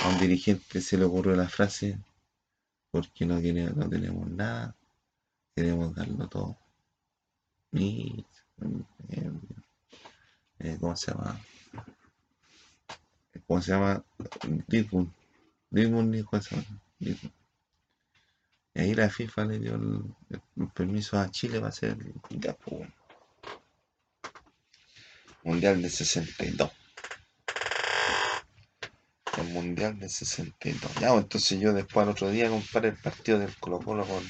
a 0.02 0.08
un 0.08 0.18
dirigente 0.18 0.80
se 0.80 0.98
le 0.98 1.04
ocurrió 1.04 1.36
la 1.36 1.50
frase, 1.50 2.00
porque 2.90 3.26
no, 3.26 3.42
tiene, 3.42 3.66
no 3.66 3.90
tenemos 3.90 4.30
nada, 4.30 4.74
queremos 5.54 5.94
darlo 5.94 6.26
todo. 6.30 6.58
Y, 7.74 8.24
eh, 10.60 10.78
¿Cómo 10.80 10.96
se 10.96 11.12
llama? 11.12 11.42
¿cómo 13.46 13.62
se 13.62 13.72
llama? 13.74 14.06
Dortmund 14.70 16.16
dijo 16.16 16.38
eso. 16.38 16.56
Dortmund. 17.00 17.34
Y 18.74 18.80
ahí 18.80 18.94
la 18.96 19.10
FIFA 19.10 19.46
le 19.46 19.60
dio 19.60 19.76
el, 19.76 20.70
permiso 20.74 21.20
a 21.20 21.30
Chile 21.30 21.58
para 21.58 21.70
hacer 21.70 21.90
el 21.90 22.14
mundial. 22.32 22.56
Mundial 25.48 25.82
de 25.82 25.90
62. 25.90 26.70
El 29.38 29.48
mundial 29.54 29.98
de 29.98 30.10
62. 30.10 30.96
Ya, 30.96 31.08
pues, 31.08 31.24
entonces 31.24 31.60
yo 31.62 31.72
después 31.72 32.04
al 32.04 32.12
otro 32.12 32.30
día 32.30 32.50
comparé 32.50 32.90
el 32.90 32.98
partido 32.98 33.40
del 33.40 33.56
Colo 33.56 33.80
Colo 33.80 34.06
con 34.06 34.24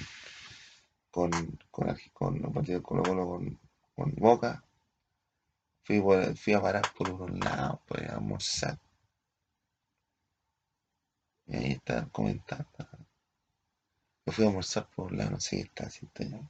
con, 1.09 1.31
con, 1.71 1.97
con 2.13 2.35
el 2.35 2.51
partido 2.51 2.77
del 2.77 2.83
Colo 2.83 3.01
Colo 3.01 3.27
con, 3.27 3.59
con 3.95 4.13
Boca. 4.15 4.63
Fui, 5.85 6.03
fui 6.35 6.53
a 6.53 6.61
parar 6.61 6.83
por 6.95 7.09
unos 7.09 7.31
lados, 7.39 7.79
pues 7.87 8.07
almorzar. 8.07 8.77
Y 11.47 11.55
ahí 11.55 11.71
estaban 11.71 12.09
comentando. 12.09 12.69
Yo 14.23 14.33
fui 14.33 14.45
a 14.45 14.49
almorzar 14.49 14.87
por 14.95 15.11
un 15.11 15.17
lado, 15.17 15.31
no 15.31 15.39
sé 15.39 15.55
qué 15.55 15.63
estaba 15.63 15.87
haciendo. 15.87 16.47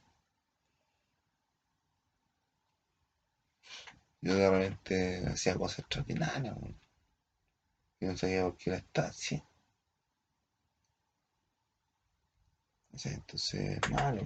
Yo 4.20 4.34
de 4.34 4.50
repente 4.50 5.26
hacía 5.28 5.54
cosas 5.54 5.80
extraordinarias, 5.80 6.56
weón. 6.56 6.80
Y 8.00 8.06
no 8.06 8.16
sabía 8.16 8.44
por 8.44 8.56
qué 8.56 8.70
la 8.70 9.12
sea, 12.98 13.12
entonces, 13.12 13.78
malo. 13.90 14.22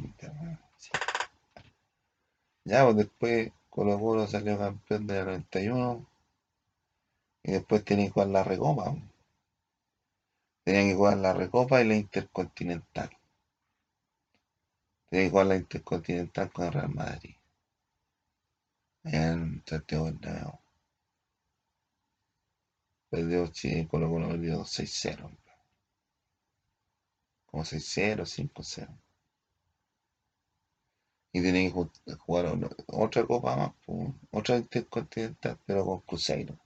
Sí. 0.78 0.90
Ya, 2.64 2.84
pues 2.84 2.96
después 2.96 3.52
Colo 3.68 3.98
Colo 3.98 4.26
salió 4.26 4.58
campeón 4.58 5.06
del 5.06 5.26
91 5.26 6.06
y 7.42 7.52
después 7.52 7.84
tenía 7.84 8.06
que 8.06 8.12
jugar 8.12 8.28
la 8.28 8.44
Recopa. 8.44 8.94
Tenían 10.64 10.88
que 10.88 10.94
jugar 10.94 11.18
la 11.18 11.32
Recopa 11.34 11.82
y 11.82 11.88
la 11.88 11.96
Intercontinental. 11.96 13.10
Tenían 15.10 15.26
que 15.26 15.30
jugar 15.30 15.46
la 15.46 15.56
Intercontinental 15.56 16.52
con 16.52 16.66
el 16.66 16.72
Real 16.72 16.94
Madrid. 16.94 17.34
Allá 19.04 19.32
en 19.34 19.62
Santiago 19.64 20.06
Bernabéu. 20.06 20.58
Perdió 23.10 23.46
Chile, 23.46 23.86
Colo 23.88 24.10
Colo 24.10 24.26
perdió 24.28 24.64
6-0. 24.64 25.30
Como 27.46 27.64
6-0, 27.64 28.26
5-0. 28.26 28.98
Y 31.32 31.42
tenía 31.42 31.68
que 31.68 31.74
ju- 31.74 32.16
jugar 32.18 32.46
otra 32.88 33.26
copa 33.26 33.56
más, 33.56 33.72
pues, 33.84 34.08
otra 34.30 34.56
intercontinental, 34.56 35.58
pero 35.66 35.84
con 35.84 36.00
Cruzeiro. 36.00 36.58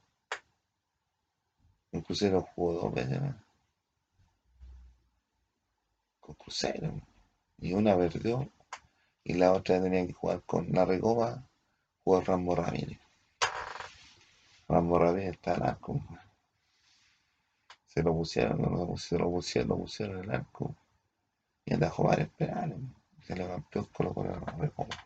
El 1.90 2.04
Cruzeiro 2.04 2.42
jugó 2.42 2.74
dos 2.74 2.94
veces 2.94 3.20
más. 3.20 3.34
Con 6.20 6.34
Cruzeiro. 6.36 7.00
Y 7.58 7.72
una 7.72 7.96
perdió. 7.96 8.52
Y 9.24 9.34
la 9.34 9.52
otra 9.52 9.82
tenía 9.82 10.06
que 10.06 10.12
jugar 10.12 10.42
con 10.44 10.70
la 10.72 10.84
Recopa. 10.84 11.46
Jugó 12.06 12.20
Rambo 12.20 12.54
Ramírez. 12.54 13.00
Rambo 14.68 14.96
Ramírez 14.96 15.32
está 15.32 15.54
al 15.54 15.64
arco. 15.64 16.00
Se 17.88 18.00
lo 18.00 18.14
pusieron, 18.14 18.62
no 18.62 18.86
pusieron, 18.86 19.26
lo 19.26 19.32
pusieron, 19.32 19.68
lo 19.70 19.76
pusieron 19.78 20.18
en 20.18 20.22
el 20.22 20.30
arco. 20.30 20.76
Y 21.64 21.74
atajó 21.74 22.04
varios 22.04 22.28
penales. 22.28 22.78
Se 23.26 23.34
le 23.34 23.48
campeón 23.48 23.86
Colo 23.86 24.14
Colo 24.14 24.38
la 24.38 24.52
Recopa. 24.52 25.04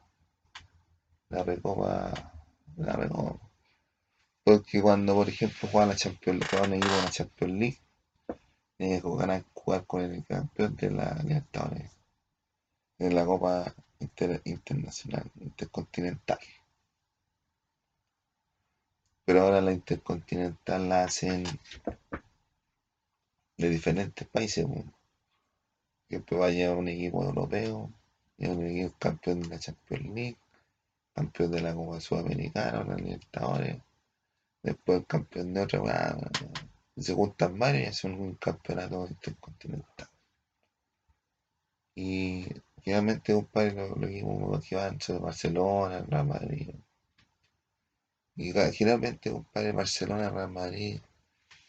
La 1.30 1.42
Recopa. 1.42 2.32
La 2.76 2.92
Recopa. 2.92 3.48
Porque 4.44 4.82
cuando, 4.82 5.14
por 5.14 5.30
ejemplo, 5.30 5.70
juega 5.72 5.86
la 5.86 5.96
Champions 5.96 6.40
League, 6.40 6.66
un 6.66 6.74
en 6.74 6.80
la 6.80 7.10
Champions 7.10 7.52
League, 7.54 7.78
tiene 8.76 8.96
que 8.96 9.00
jugar 9.54 9.86
con 9.86 10.02
el 10.02 10.22
campeón 10.26 10.76
de 10.76 10.90
la 10.90 11.14
Libertadores, 11.22 11.90
de 12.98 13.10
la 13.10 13.24
Copa 13.24 13.74
Inter- 14.00 14.42
Internacional, 14.44 15.30
Intercontinental. 15.40 16.38
Pero 19.30 19.42
ahora 19.42 19.60
la 19.60 19.70
Intercontinental 19.70 20.88
la 20.88 21.04
hacen 21.04 21.44
de 23.56 23.68
diferentes 23.68 24.26
países. 24.26 24.66
Siempre 26.08 26.36
va 26.36 26.46
a 26.46 26.50
llevar 26.50 26.78
un 26.78 26.88
equipo 26.88 27.22
europeo, 27.22 27.92
y 28.38 28.48
un 28.48 28.66
equipo 28.66 28.96
campeón 28.98 29.42
de 29.42 29.48
la 29.50 29.60
Champions 29.60 30.14
League, 30.16 30.36
campeón 31.14 31.52
de 31.52 31.60
la 31.60 31.72
Copa 31.76 32.00
Sudamericana, 32.00 32.82
la 32.82 32.96
Libertadores, 32.96 33.76
después 34.64 35.04
campeón 35.06 35.54
de 35.54 35.60
otra, 35.60 36.18
y 36.96 37.02
se 37.04 37.14
juntan 37.14 37.56
varios 37.56 37.84
y 37.84 37.86
hacen 37.86 38.20
un 38.20 38.34
campeonato 38.34 39.06
intercontinental. 39.06 40.08
Y 41.94 42.48
finalmente, 42.82 43.32
compadre, 43.32 43.74
los, 43.74 43.96
los 43.96 44.10
equipos 44.10 44.64
que 44.66 44.74
van 44.74 45.00
son 45.00 45.22
Barcelona, 45.22 45.98
el 45.98 46.06
Real 46.08 46.26
Madrid. 46.26 46.70
Y 48.40 48.52
generalmente, 48.52 49.30
compadre, 49.30 49.70
Barcelona, 49.70 50.24
el 50.26 50.34
Real 50.34 50.50
Madrid, 50.50 51.00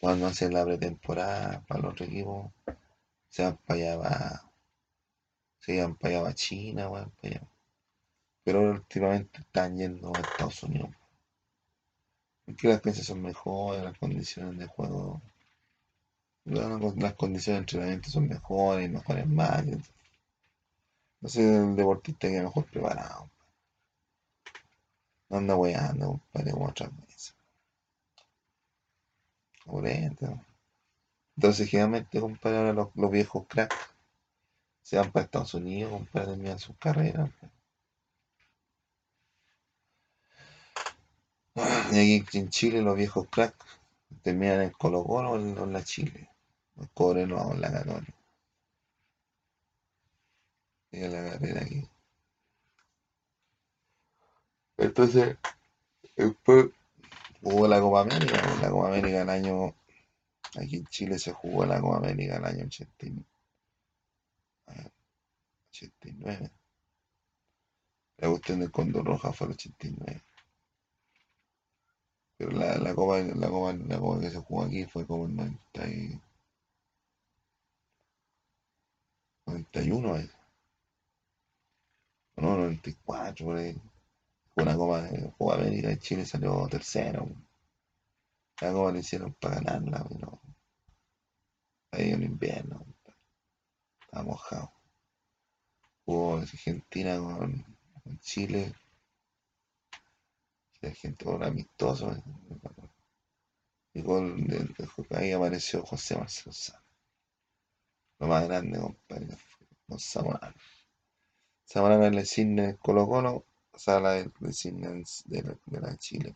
cuando 0.00 0.26
hacen 0.28 0.54
la 0.54 0.64
pretemporada 0.64 1.62
para 1.68 1.82
los 1.82 1.92
otros 1.92 2.08
equipos, 2.08 2.52
se 3.28 3.44
van 3.44 3.58
para 3.66 3.80
allá, 3.80 4.42
se 5.60 5.80
van 5.80 5.96
para 5.96 6.16
allá, 6.16 6.22
va 6.24 6.34
China, 6.34 6.90
weón, 6.90 7.10
para 7.12 7.36
allá. 7.36 7.48
Pero 8.44 8.70
últimamente 8.72 9.40
están 9.40 9.76
yendo 9.76 10.12
a 10.14 10.20
Estados 10.20 10.62
Unidos. 10.64 10.90
Porque 12.44 12.68
las 12.68 12.80
canchas 12.80 13.06
son 13.06 13.20
mejores, 13.20 13.82
las 13.82 13.98
condiciones 13.98 14.56
de 14.56 14.66
juego, 14.68 15.20
la- 16.44 16.78
las 16.98 17.14
condiciones 17.14 17.58
de 17.58 17.62
entrenamiento 17.62 18.08
son 18.08 18.28
mejores, 18.28 18.88
mejores 18.88 19.26
máquinas. 19.26 19.90
Entonces 21.22 21.46
el 21.46 21.74
deportista 21.74 22.28
queda 22.28 22.42
mejor 22.42 22.66
preparado. 22.66 23.30
Anda 25.32 25.56
weando, 25.56 26.20
compadre, 26.32 26.52
como 26.52 26.66
otras 26.68 26.90
veces. 26.96 27.34
Eso. 29.64 30.40
Entonces, 31.36 31.68
generalmente, 31.68 32.20
compadre, 32.20 32.58
ahora 32.58 32.72
los, 32.72 32.88
los 32.94 33.10
viejos 33.10 33.46
cracks 33.48 33.76
se 34.82 34.96
van 34.98 35.10
para 35.10 35.24
Estados 35.24 35.54
Unidos, 35.54 35.92
compadre, 35.92 36.32
terminan 36.32 36.58
sus 36.58 36.76
carreras. 36.76 37.30
Y 41.92 42.20
aquí 42.20 42.38
en 42.38 42.48
Chile, 42.50 42.82
los 42.82 42.96
viejos 42.96 43.26
cracks 43.30 43.56
terminan 44.22 44.62
en 44.62 44.70
Colo 44.70 45.04
Colo 45.04 45.32
o 45.32 45.36
en, 45.36 45.72
la 45.72 45.84
Chile. 45.84 46.28
Los 46.76 46.88
cobrenos 46.94 47.40
o 47.44 47.52
en 47.52 47.60
la 47.60 47.72
Católica. 47.72 48.14
En 50.92 51.12
la 51.12 51.30
carrera 51.30 51.60
aquí. 51.62 51.88
Entonces, 54.78 55.36
después 56.16 56.66
jugó 57.42 57.68
la 57.68 57.80
Copa 57.80 58.00
América. 58.02 58.40
pues, 58.42 58.60
La 58.60 58.70
Copa 58.70 58.88
América 58.88 59.22
el 59.22 59.30
año. 59.30 59.74
Aquí 60.56 60.76
en 60.76 60.86
Chile 60.86 61.18
se 61.18 61.32
jugó 61.32 61.64
la 61.66 61.80
Copa 61.80 61.98
América 61.98 62.36
el 62.36 62.44
año 62.44 62.64
89. 62.66 63.26
89. 65.70 66.50
La 68.18 68.28
cuestión 68.28 68.60
del 68.60 68.70
Condor 68.70 69.04
Roja 69.04 69.32
fue 69.32 69.48
el 69.48 69.52
89. 69.54 70.22
Pero 72.36 72.50
la, 72.52 72.76
la 72.78 72.94
copa, 72.94 73.18
la 73.20 73.48
copa, 73.48 73.72
la 73.72 73.98
copa 73.98 74.20
que 74.20 74.30
se 74.30 74.38
jugó 74.38 74.64
aquí 74.64 74.84
fue 74.86 75.06
como 75.06 75.26
el 75.26 75.36
90 75.36 75.88
y- 75.88 76.20
91, 79.46 80.16
eh. 80.18 80.30
no, 82.36 82.56
94, 82.56 83.46
por 83.46 83.56
ahí. 83.56 83.76
Una 84.56 84.74
copa 84.76 85.02
de 85.02 85.30
Copa 85.36 85.54
América 85.56 85.92
y 85.92 85.98
Chile 85.98 86.24
salió 86.24 86.66
tercero. 86.66 87.28
La 88.62 88.72
copa 88.72 88.92
la 88.92 88.98
hicieron 89.00 89.34
para 89.34 89.56
ganarla, 89.56 90.06
pero 90.08 90.40
ahí 91.92 92.10
en 92.10 92.22
invierno, 92.24 92.84
estaba 94.02 94.22
mojado. 94.24 94.72
Jugó 96.04 96.36
Argentina 96.36 97.16
con, 97.18 97.64
con 98.04 98.18
Chile. 98.20 98.72
Argentina 100.82 101.30
un 101.32 101.44
amistoso. 101.44 102.14
Y 103.94 104.02
de- 104.02 104.58
de- 104.76 105.16
ahí 105.16 105.32
apareció 105.32 105.82
José 105.82 106.16
Marcelo 106.18 106.52
Sá. 106.52 106.82
Lo 108.18 108.26
más 108.26 108.44
grande, 108.48 108.80
compadre, 108.80 109.36
con 109.86 109.98
Zamorano. 109.98 110.54
Zamorano 111.68 112.04
es 112.06 112.12
el 112.16 112.26
cisne 112.26 112.66
del 112.68 112.78
Colo 112.78 113.08
Colo, 113.08 113.46
Sala 113.76 114.12
de 115.26 115.42
la, 115.42 115.56
de 115.66 115.80
la 115.80 115.96
Chile. 115.98 116.34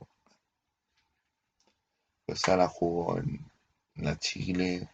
Pues 2.27 2.41
Sala 2.41 2.69
jugó 2.69 3.17
en 3.19 3.41
la 3.97 4.19
Chile, 4.19 4.89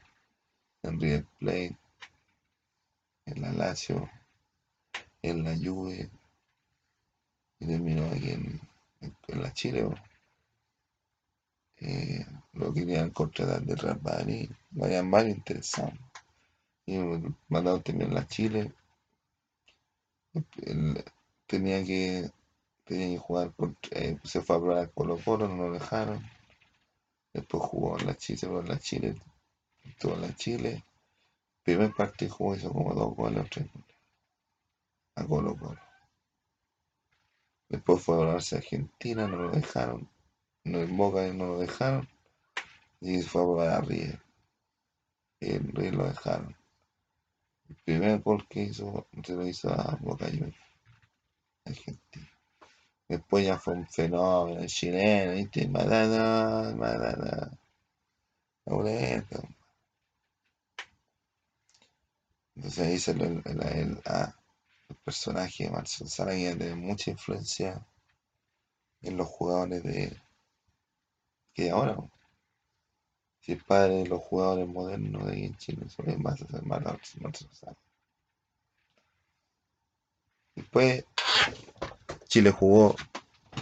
en 0.82 1.01
River 1.01 1.26
Plate, 1.38 1.76
en 3.26 3.43
la 3.43 3.53
Lazio, 3.53 4.09
en 5.22 5.43
la 5.43 5.57
Juve, 5.57 6.11
y 7.61 7.66
terminó 7.66 8.05
aquí 8.11 8.30
en, 8.32 8.61
en- 9.01 9.16
en 9.28 9.43
la 9.43 9.51
Chile. 9.55 9.88
Eh, 11.82 12.24
lo 12.55 12.72
querían 12.72 13.11
contratar 13.11 13.61
de 13.61 13.76
Real 13.76 14.01
Madrid, 14.03 14.51
vayan 14.70 15.11
varios 15.11 15.36
interesados. 15.36 15.93
Y 16.86 16.99
mandaron 17.49 17.82
también 17.82 18.16
a 18.16 18.26
Chile. 18.26 18.72
Tenía 21.53 21.84
que 21.84 22.30
tenía 22.84 23.09
que 23.09 23.18
jugar 23.18 23.53
eh, 23.90 24.16
se 24.24 24.40
fue 24.40 24.57
a 24.57 24.59
probar 24.59 24.90
Colo 24.92 25.18
Colo, 25.22 25.46
no 25.46 25.68
lo 25.68 25.72
dejaron. 25.74 26.24
Después 27.34 27.62
jugó 27.64 27.98
en 27.98 28.07
la 28.07 28.16
Chile, 28.16 28.38
se 28.38 28.46
en 28.46 28.68
la 28.68 28.78
Chile, 28.78 29.20
estuvo 29.84 30.14
en 30.14 30.22
la 30.22 30.34
Chile. 30.34 30.82
Primer 31.62 31.92
partido 31.92 32.34
jugó, 32.34 32.57
hizo 32.57 32.72
como 32.72 32.94
dos 32.94 33.14
goles 33.14 33.44
o 33.44 33.48
tres 33.50 33.70
goles. 33.70 33.96
A 35.16 35.26
Colo 35.26 35.55
Colo. 35.59 35.80
Después 37.68 38.03
fue 38.03 38.16
a 38.16 38.20
probarse 38.20 38.55
a 38.57 38.59
Argentina, 38.59 39.28
no 39.28 39.36
lo 39.36 39.50
dejaron. 39.50 40.09
No 40.64 40.78
en 40.78 40.96
Boca 40.96 41.26
no 41.34 41.48
lo 41.48 41.59
dejaron. 41.59 42.09
Y 43.03 43.20
fue 43.20 43.42
a 43.42 43.44
probar 43.44 43.68
a 43.68 43.80
River. 43.82 44.22
Y 45.40 45.53
en 45.53 45.68
River 45.74 45.94
lo 45.96 46.07
dejaron. 46.07 46.57
El 47.68 47.76
primer 47.84 48.20
gol 48.20 48.46
que 48.48 48.62
hizo 48.62 49.07
se 49.22 49.34
lo 49.34 49.46
hizo 49.46 49.68
a 49.68 49.98
Boca 50.00 50.26
Juniors. 50.26 50.62
Argentina. 51.65 52.29
Después 53.09 53.47
ya 53.47 53.59
fue 53.59 53.75
un 53.75 53.87
fenómeno 53.87 54.67
chileno, 54.67 55.35
¿viste? 55.35 55.69
Madana, 55.69 56.75
madana. 56.77 57.51
Entonces 62.55 62.87
ahí 62.87 62.99
se 62.99 63.11
el, 63.13 63.43
el, 63.45 63.63
el, 63.63 64.03
ah, 64.07 64.35
el 64.89 64.97
personaje 64.97 65.65
de 65.65 65.71
Marcelo 65.71 66.09
Sala 66.09 66.33
que 66.33 66.55
tiene 66.57 66.75
mucha 66.75 67.11
influencia 67.11 67.85
en 69.03 69.17
los 69.17 69.27
jugadores 69.29 69.83
de 69.83 70.17
que 71.55 71.71
ahora. 71.71 71.97
Si 73.41 73.53
el 73.53 73.63
padre 73.65 74.05
de 74.05 74.07
los 74.07 74.23
jugadores 74.23 74.69
modernos 74.69 75.27
de 75.27 75.47
en 75.47 75.57
Chile, 75.57 75.89
son 75.89 76.23
más 76.23 76.41
Marcelo 76.63 77.53
Sala. 77.53 77.77
Después 80.55 81.05
Chile 82.33 82.51
jugó 82.51 82.97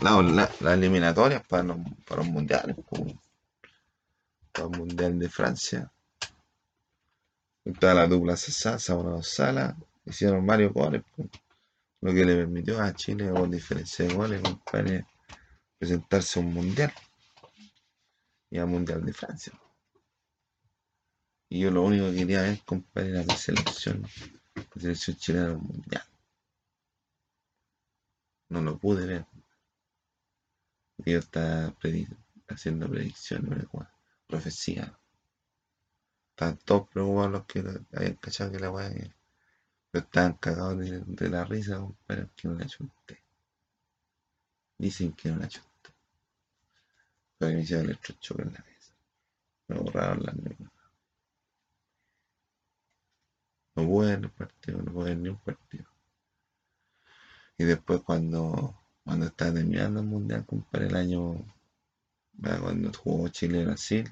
las 0.01 0.61
la, 0.61 0.75
eliminatorias 0.75 1.45
para 1.45 1.64
los, 1.64 1.79
para 2.07 2.23
mundiales, 2.23 2.77
para 4.53 4.68
el 4.68 4.71
mundial 4.71 5.18
de 5.18 5.29
Francia. 5.29 5.93
Toda 7.81 7.95
la 7.95 8.07
dupla 8.07 8.37
Sasa, 8.37 8.79
Sabro 8.79 9.25
Sala, 9.25 9.77
hicieron 10.05 10.47
varios 10.47 10.73
goles, 10.73 11.03
lo 12.01 12.14
que 12.14 12.25
le 12.25 12.37
permitió 12.37 12.81
a 12.81 12.95
Chile 12.95 13.29
con 13.31 13.51
diferencia 13.51 14.07
de 14.07 14.14
goles, 14.14 14.41
presentarse 15.77 16.39
a 16.39 16.43
un 16.45 16.55
mundial 16.55 16.93
y 18.51 18.59
al 18.59 18.68
mundial 18.68 19.05
de 19.05 19.12
Francia. 19.12 19.53
Y 21.49 21.59
yo 21.59 21.73
lo 21.73 21.83
único 21.83 22.09
que 22.12 22.18
quería 22.18 22.43
ver, 22.43 22.61
compadre, 22.64 23.11
era 23.11 23.25
la 23.25 23.37
selección, 23.37 24.07
la 24.55 24.81
selección 24.81 25.16
chilena 25.16 25.47
en 25.47 25.57
un 25.57 25.66
mundial. 25.66 26.05
No 28.51 28.61
lo 28.61 28.77
pude 28.79 29.07
ver. 29.07 29.27
Yo 30.99 31.19
estaba 31.19 31.75
haciendo 32.49 32.89
predicciones, 32.89 33.67
profecía. 34.27 34.99
Estaban 36.31 36.59
todos 36.59 36.89
preocupados 36.89 37.33
los 37.33 37.45
que 37.47 37.65
habían 37.93 38.15
cachado 38.17 38.53
que 38.53 38.61
la 38.61 38.71
weá 38.71 38.91
pero 39.91 40.05
estaban 40.05 40.35
cagados 40.35 40.79
de, 40.79 41.29
la 41.31 41.45
risa, 41.45 41.87
pero 42.07 42.29
que 42.37 42.49
no 42.49 42.55
la 42.55 42.67
chunté. 42.67 43.23
Dicen 44.79 45.13
que 45.13 45.31
no 45.31 45.39
la 45.39 45.49
chunté. 45.49 45.91
Pero 47.39 47.55
me 47.55 47.61
hicieron 47.61 47.87
electrochoque 47.87 48.43
en 48.43 48.53
la 48.53 48.65
mesa. 48.65 48.93
Me 49.69 49.79
borraron 49.79 50.23
las 50.23 50.37
neuronas. 50.37 50.73
No 53.75 53.85
pude 53.85 54.17
ver 54.17 54.31
el 54.67 54.85
no 54.85 54.93
pude 54.93 55.05
ver 55.07 55.19
ni 55.19 55.29
un 55.29 55.39
partido. 55.39 55.89
Y 57.61 57.65
después 57.65 58.01
cuando, 58.01 58.75
cuando 59.05 59.27
estaba 59.27 59.53
terminando 59.53 60.01
el 60.01 60.07
mundial, 60.07 60.47
compadre, 60.47 60.87
el 60.87 60.97
año 60.97 61.45
cuando 62.41 62.91
jugó 62.91 63.29
Chile-Brasil. 63.29 64.11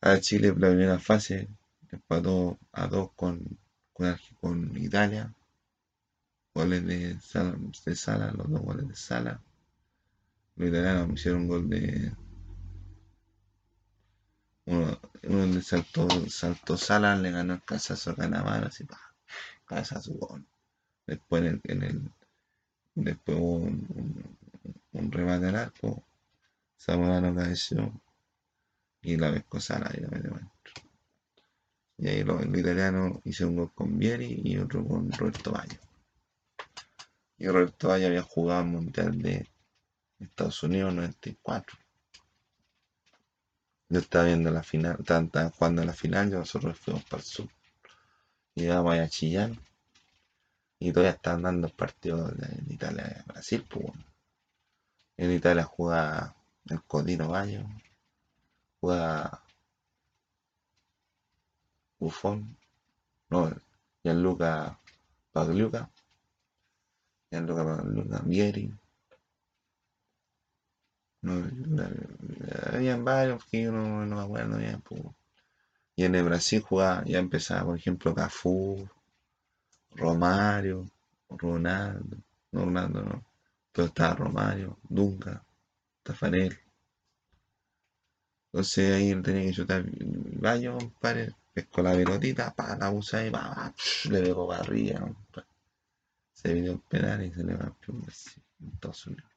A 0.00 0.18
Chile 0.18 0.48
la 0.48 0.70
primera 0.70 0.98
fase 0.98 1.48
empató 1.92 2.58
a 2.72 2.88
dos 2.88 3.12
con, 3.14 3.56
con, 3.92 4.76
Italia. 4.76 5.32
Goles 6.52 6.86
de 6.86 7.20
sala, 7.20 7.56
de 7.86 7.94
sala, 7.94 8.32
los 8.32 8.50
dos 8.50 8.62
goles 8.62 8.88
de 8.88 8.96
sala. 8.96 9.40
Los 10.56 10.70
italianos 10.70 11.20
hicieron 11.20 11.42
un 11.42 11.48
gol 11.48 11.70
de. 11.70 12.16
Uno, 14.66 15.00
uno 15.22 15.46
le 15.46 15.62
saltó, 15.62 16.08
saltó 16.28 16.76
Sala, 16.76 17.14
le 17.14 17.30
ganó 17.30 17.54
el 17.54 17.62
casazo 17.62 18.10
a 18.18 18.56
así, 18.66 18.82
pa 18.82 19.11
casa 19.74 20.00
su 20.00 20.14
gol. 20.14 20.44
Después 21.06 21.42
en 21.64 21.82
el, 21.82 22.10
después 22.94 23.38
hubo 23.38 23.56
un, 23.56 24.38
un, 24.92 25.12
remate 25.12 25.48
al 25.48 25.56
arco, 25.56 26.04
Zamorano 26.78 27.34
cabeció 27.34 27.92
y 29.02 29.16
la 29.16 29.44
Sala 29.58 29.90
y 29.96 30.00
la 30.00 30.08
metió 30.08 30.30
dentro. 30.30 30.72
Y 31.98 32.08
ahí 32.08 32.24
los, 32.24 32.44
italianos 32.44 33.18
hizo 33.24 33.48
un 33.48 33.56
gol 33.56 33.72
con 33.74 33.98
Vieri 33.98 34.40
y 34.44 34.58
otro 34.58 34.84
con 34.86 35.10
Roberto 35.12 35.52
Valle. 35.52 35.78
Y 37.38 37.48
Roberto 37.48 37.88
Valle 37.88 38.06
había 38.06 38.22
jugado 38.22 38.62
el 38.62 38.68
Mundial 38.68 39.20
de 39.20 39.48
Estados 40.18 40.62
Unidos 40.62 40.94
94. 40.94 41.78
Yo 43.88 43.98
estaba 43.98 44.24
viendo 44.24 44.50
la 44.50 44.62
final, 44.62 44.96
estaban, 45.00 45.30
jugando 45.50 45.84
la 45.84 45.92
final 45.92 46.28
y 46.28 46.32
nosotros 46.32 46.78
fuimos 46.78 47.04
para 47.04 47.22
el 47.22 47.28
sur. 47.28 47.48
Llegamos 48.54 48.98
a 48.98 49.08
Chillán 49.08 49.58
y 50.78 50.92
todavía 50.92 51.12
están 51.12 51.42
dando 51.42 51.66
el 51.68 51.72
partido 51.72 52.28
en 52.28 52.70
Italia 52.70 53.24
Brasil. 53.26 53.64
Pues, 53.68 53.86
en 55.16 55.30
Italia 55.32 55.64
juega 55.64 56.34
el 56.68 56.82
Codino 56.84 57.28
Bayo, 57.28 57.64
juega 58.80 59.42
Buffon, 61.98 62.56
no, 63.30 63.50
Gianluca 64.02 64.78
Pagliuca, 65.32 65.90
Gianluca 67.30 67.64
Pagliuca, 67.64 68.20
Vieri. 68.26 68.74
No, 71.22 71.34
habían 72.72 73.04
varios 73.04 73.44
que 73.46 73.62
yo 73.62 73.72
no, 73.72 74.04
no 74.04 74.16
me 74.16 74.22
acuerdo 74.22 74.58
bien. 74.58 74.80
Pues. 74.82 75.02
Y 75.96 76.04
en 76.04 76.14
el 76.14 76.24
Brasil 76.24 76.60
jugaba, 76.62 77.04
ya 77.04 77.18
empezaba, 77.18 77.66
por 77.66 77.78
ejemplo, 77.78 78.14
Cafú, 78.14 78.88
Romario, 79.94 80.88
Ronaldo, 81.28 82.16
no 82.52 82.64
Ronaldo 82.64 83.02
no, 83.02 83.24
pero 83.72 83.88
estaba 83.88 84.14
Romario, 84.14 84.78
Dunga, 84.88 85.44
Tafanel. 86.02 86.58
Entonces 88.52 88.94
ahí 88.94 89.10
él 89.10 89.22
tenía 89.22 89.44
que 89.44 89.52
chutar 89.52 89.84
baño, 90.40 90.76
compadre, 90.78 91.34
pescó 91.54 91.82
la 91.82 91.92
pelotita, 91.92 92.54
pa, 92.54 92.76
la 92.76 92.90
usa 92.90 93.24
y 93.26 93.30
va, 93.30 93.72
le 94.10 94.22
pegó 94.22 94.46
para 94.48 94.60
arriba. 94.60 95.10
Se 96.32 96.52
vino 96.52 96.72
el 96.72 96.80
penal 96.80 97.24
y 97.24 97.32
se 97.32 97.44
le 97.44 97.54
va 97.54 97.64
a 97.64 97.76
en 97.88 98.72
Estados 98.72 99.06
Unidos. 99.06 99.31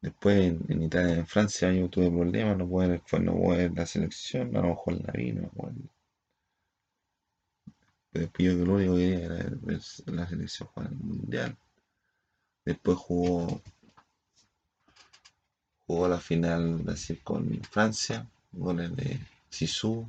Después 0.00 0.54
en, 0.68 0.82
Italia, 0.82 1.16
en 1.16 1.26
Francia 1.26 1.72
yo 1.72 1.88
tuve 1.88 2.10
problemas, 2.10 2.56
no 2.56 2.68
pude, 2.68 3.00
no 3.20 3.48
ver 3.48 3.72
la 3.74 3.86
selección, 3.86 4.56
a 4.56 4.60
lo 4.60 4.68
mejor 4.68 4.94
la 5.04 5.12
vi, 5.12 5.32
no 5.32 5.50
Después 8.12 8.48
yo 8.48 8.58
que 8.58 8.64
lo 8.64 8.74
único 8.74 8.94
que 8.94 9.00
quería 9.00 9.24
era 9.26 9.34
ver 9.60 9.80
la 10.06 10.28
selección 10.28 10.68
jugar 10.68 10.90
el 10.90 10.98
mundial. 10.98 11.56
Después 12.64 12.96
jugó 12.98 13.60
jugó 15.88 16.06
la 16.06 16.20
final 16.20 16.84
con 17.24 17.60
Francia, 17.64 18.26
goles 18.52 18.94
de 18.94 19.18
Sisu. 19.48 20.06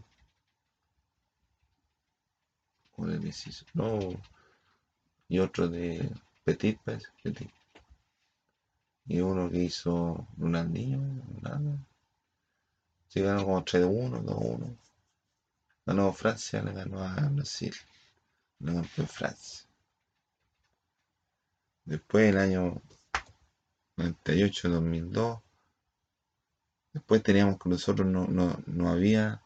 Goles 2.97 3.21
de 3.23 3.31
Sisu. 3.31 3.65
No. 3.73 3.99
Y 5.29 5.39
otro 5.39 5.69
de 5.69 6.11
Petit, 6.43 6.77
Petit 7.23 7.49
y 9.09 9.21
uno 9.21 9.49
que 9.49 9.57
hizo 9.63 10.27
Ronaldinho, 10.37 10.99
nada. 11.41 11.79
Se 13.07 13.21
ganó 13.21 13.43
como 13.43 13.65
3-1, 13.65 14.23
2-1. 14.23 14.77
Ganó 15.87 16.13
Francia, 16.13 16.61
le 16.61 16.73
ganó 16.73 17.03
a 17.03 17.15
Brasil. 17.29 17.73
Le 18.59 18.71
ganó 18.71 18.83
Francia. 18.83 19.67
Después, 21.85 22.29
el 22.29 22.37
año 22.37 22.83
98-2002, 23.97 25.41
después 26.93 27.23
teníamos 27.23 27.57
que 27.57 27.67
nosotros 27.67 28.07
no, 28.07 28.27
no, 28.27 28.61
no 28.67 28.89
había. 28.89 29.41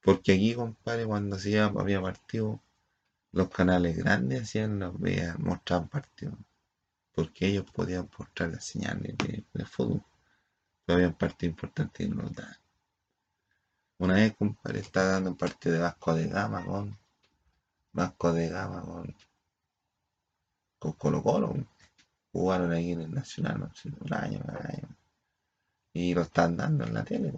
Porque 0.00 0.32
aquí, 0.32 0.54
compadre, 0.54 1.06
cuando 1.06 1.34
hacía, 1.34 1.64
había 1.64 2.00
partido, 2.00 2.62
los 3.32 3.48
canales 3.50 3.96
grandes 3.96 4.42
hacían, 4.42 4.78
los 4.78 4.98
veía, 5.00 5.34
mostraban 5.38 5.88
partidos 5.88 6.38
porque 7.14 7.46
ellos 7.46 7.64
podían 7.72 8.08
mostrar 8.18 8.50
las 8.50 8.64
señales 8.64 9.16
de, 9.18 9.64
fútbol. 9.64 10.02
Pero 10.84 10.96
había 10.98 11.12
partido 11.16 11.50
importante 11.50 12.04
y 12.04 12.08
no 12.08 12.22
lo 12.22 12.30
daban. 12.30 12.56
Una 13.98 14.14
vez, 14.14 14.34
compadre, 14.36 14.80
estaba 14.80 15.08
dando 15.08 15.30
un 15.30 15.36
partido 15.36 15.74
de 15.74 15.82
Vasco 15.82 16.14
de 16.14 16.28
Gama 16.28 16.64
con 16.64 16.98
Vasco 17.92 18.32
de 18.32 18.48
Gama 18.48 18.82
con, 18.82 19.14
con 20.78 20.92
Colo 20.92 21.22
Colo. 21.22 21.54
Jugaron 22.32 22.72
ahí 22.72 22.92
en 22.92 23.02
el 23.02 23.12
Nacional, 23.12 23.60
no 23.60 23.74
sé, 23.74 23.90
un 24.00 24.14
año, 24.14 24.40
un 24.42 24.56
año. 24.56 24.96
Y 25.92 26.14
lo 26.14 26.22
están 26.22 26.56
dando 26.56 26.84
en 26.84 26.94
la 26.94 27.04
tele. 27.04 27.34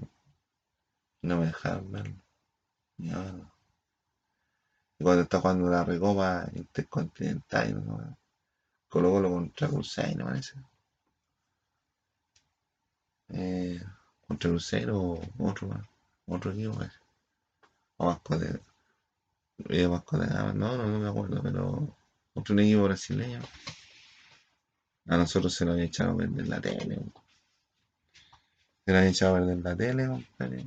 No 1.22 1.38
me 1.38 1.46
dejaron 1.46 1.90
verlo. 1.90 2.22
Ahora. 3.12 3.52
Y 4.98 5.04
cuando 5.04 5.22
está 5.22 5.40
jugando 5.40 5.68
la 5.68 5.84
recopa 5.84 6.48
intercontinental, 6.54 7.84
¿no? 7.84 8.16
Colo 8.92 9.10
Colo 9.10 9.30
contra 9.30 9.68
Cruzeiro, 9.68 10.26
parece. 10.26 10.54
Eh, 13.30 13.80
contra 14.26 14.50
Cruzeiro 14.50 15.00
o 15.00 15.20
otro, 15.38 15.70
otro 16.26 16.52
equipo, 16.52 16.74
parece. 16.76 16.98
De, 18.38 18.60
eh, 19.70 19.86
Vasco 19.86 20.18
de 20.18 20.26
Gama, 20.26 20.52
no, 20.52 20.76
no, 20.76 20.98
me 20.98 21.08
acuerdo, 21.08 21.42
pero 21.42 21.96
otro 22.34 22.60
equipo 22.60 22.82
brasileño. 22.84 23.40
A 25.06 25.16
nosotros 25.16 25.54
se 25.54 25.64
nos 25.64 25.72
había 25.72 25.86
echado 25.86 26.12
a 26.12 26.16
perder 26.18 26.48
la 26.48 26.60
tele. 26.60 26.96
Se 28.84 28.92
nos 28.92 28.98
había 28.98 29.10
echado 29.10 29.36
a 29.36 29.38
perder 29.38 29.58
la 29.58 29.76
tele, 29.76 30.06
compadre. 30.06 30.66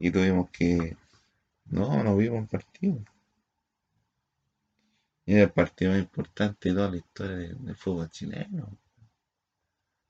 Y 0.00 0.10
tuvimos 0.10 0.50
que. 0.50 0.96
No, 1.66 2.02
no 2.02 2.16
vimos 2.16 2.42
el 2.42 2.48
partido. 2.48 3.13
Era 5.26 5.42
el 5.42 5.50
partido 5.52 5.90
más 5.92 6.00
importante 6.00 6.70
de 6.70 6.74
toda 6.76 6.90
la 6.90 6.96
historia 6.96 7.36
del, 7.36 7.76
fútbol 7.76 8.08
chileno. 8.08 8.78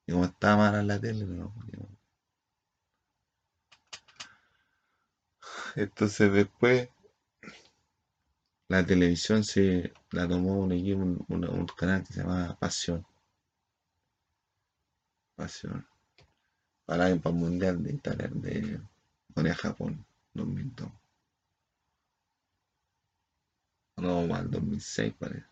Y 0.07 0.13
como 0.13 0.25
estaba 0.25 0.57
mala 0.71 0.83
la 0.83 0.99
tele, 0.99 1.27
no. 1.27 1.53
Entonces 5.77 6.33
después 6.33 6.89
la 8.69 8.85
televisión 8.85 9.43
se 9.43 9.95
la 10.11 10.29
tomó 10.29 10.59
un 10.61 10.73
equipo, 10.73 11.01
un, 11.01 11.25
un- 11.29 11.67
canal 11.79 12.05
que 12.07 12.13
se 12.13 12.21
llama 12.21 12.55
Pasión. 12.61 13.03
Pasión. 15.37 15.87
Para 16.87 17.09
el 17.11 17.21
Mundial 17.23 17.83
de 17.83 17.93
Italia, 17.93 18.31
de 18.33 18.81
Corea-Japón, 19.35 20.07
2002. 20.33 20.91
No, 24.05 24.27
mal 24.27 24.51
2006 24.51 25.15
parece. 25.19 25.47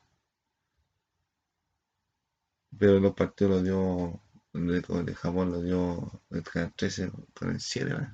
Pero 2.79 3.01
los 3.01 3.15
partidos 3.15 3.53
los 3.53 3.65
dio, 3.65 4.21
de, 4.53 5.05
de 5.05 5.15
Japón 5.15 5.53
los 5.53 5.65
dio 5.65 6.21
el 6.31 6.43
canal 6.43 6.75
13 6.77 7.11
con 7.33 7.51
el 7.51 7.61
7, 7.61 7.95
¿verdad? 7.95 8.13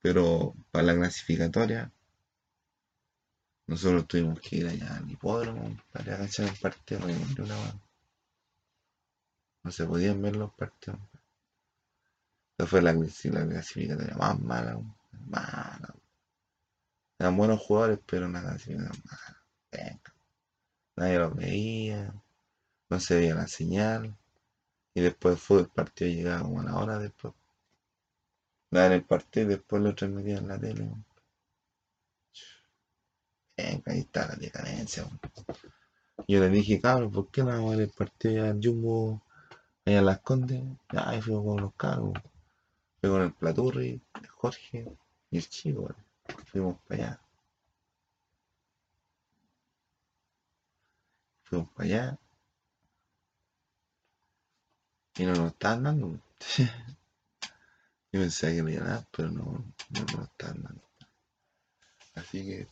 Pero 0.00 0.54
para 0.70 0.84
la 0.86 0.94
clasificatoria, 0.94 1.92
nosotros 3.66 4.08
tuvimos 4.08 4.40
que 4.40 4.56
ir 4.56 4.66
allá 4.68 4.96
al 4.96 5.10
hipódromo 5.10 5.76
para 5.92 6.16
cachar 6.16 6.48
el 6.48 6.56
partido, 6.56 7.04
una 7.04 7.14
weá. 7.58 7.80
no 9.64 9.70
se 9.72 9.84
podían 9.84 10.22
ver 10.22 10.36
los 10.36 10.52
partidos. 10.54 11.00
Esa 12.58 12.66
fue 12.68 12.82
la, 12.82 12.92
la 12.92 13.46
clasificatoria 13.46 14.16
más 14.16 14.40
mala, 14.40 14.76
weón. 14.76 14.94
mala. 15.28 15.94
Eran 17.18 17.36
buenos 17.36 17.60
jugadores, 17.60 18.00
pero 18.06 18.26
una 18.26 18.42
clasificación 18.42 19.02
mala. 19.04 19.42
Penca. 19.70 20.14
Nadie 20.96 21.18
los 21.18 21.34
veía, 21.34 22.14
no 22.90 23.00
se 23.00 23.16
veía 23.16 23.34
la 23.34 23.46
señal. 23.46 24.16
Y 24.94 25.00
después 25.00 25.40
fue 25.40 25.60
el 25.60 25.68
partido 25.68 26.10
llegaba 26.10 26.42
como 26.42 26.60
a 26.60 26.64
la 26.64 26.76
hora 26.76 26.98
después. 26.98 27.34
Daban 28.70 28.92
el 28.92 29.04
partido 29.04 29.46
y 29.46 29.48
después 29.50 29.82
lo 29.82 29.94
transmitían 29.94 30.38
en 30.38 30.48
la 30.48 30.58
tele. 30.58 30.90
Penca, 33.56 33.92
ahí 33.92 34.00
está 34.00 34.26
la 34.28 34.34
decadencia. 34.36 35.08
Yo 36.28 36.40
le 36.40 36.48
dije, 36.48 36.80
cabrón, 36.80 37.10
¿por 37.12 37.30
qué 37.30 37.42
no 37.42 37.48
vamos 37.48 37.74
a 37.74 37.82
el 37.82 37.90
partido 37.90 38.44
al 38.44 38.60
Jumbo, 38.62 39.22
allá 39.84 39.98
en 39.98 40.06
Las 40.06 40.20
Condes? 40.20 40.62
Ahí 40.88 41.20
fuimos 41.20 41.44
con 41.44 41.60
los 41.60 41.74
cabros. 41.74 42.14
Fui 43.00 43.10
con 43.10 43.22
el 43.22 43.32
Platurri, 43.34 44.00
Jorge 44.36 44.86
y 45.30 45.36
el 45.36 45.48
chico. 45.48 45.94
Fuimos 46.54 46.78
para 46.88 46.96
allá. 47.08 47.20
Fuimos 51.44 51.68
para 51.72 51.84
allá 51.88 52.18
y 55.16 55.24
no 55.24 55.34
nos 55.34 55.52
estaban 55.52 55.82
dando. 55.82 56.20
Yo 58.12 58.20
pensaba 58.20 58.52
que 58.54 58.62
me 58.62 58.72
iban 58.72 58.86
a 58.86 58.94
dar, 58.94 59.06
pero 59.14 59.30
no, 59.30 59.42
no 59.90 60.00
nos 60.16 60.28
estaban 60.30 60.62
dando. 60.62 60.82
Así 62.14 62.44
que 62.46 62.66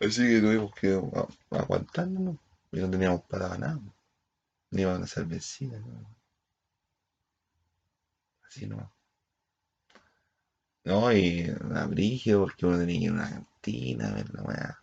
Así 0.00 0.22
que 0.26 0.40
tuvimos 0.40 0.72
que 0.74 0.88
a- 0.94 1.58
aguantarnos, 1.60 2.36
y 2.72 2.80
no 2.80 2.90
teníamos 2.90 3.20
para 3.24 3.58
nada, 3.58 3.78
ni 4.72 4.84
para 4.84 4.96
una 4.98 5.06
cervecita, 5.08 5.78
¿no? 5.80 6.06
Así 8.48 8.66
no. 8.66 8.92
No, 10.84 11.12
y 11.12 11.44
la 11.68 11.86
brígido 11.86 12.40
porque 12.44 12.64
uno 12.64 12.78
tenía 12.78 12.98
que 12.98 13.04
ir 13.04 13.10
a 13.10 13.14
una 13.14 13.30
cantina, 13.30 14.14
ver 14.14 14.32
la 14.32 14.42
weá. 14.42 14.82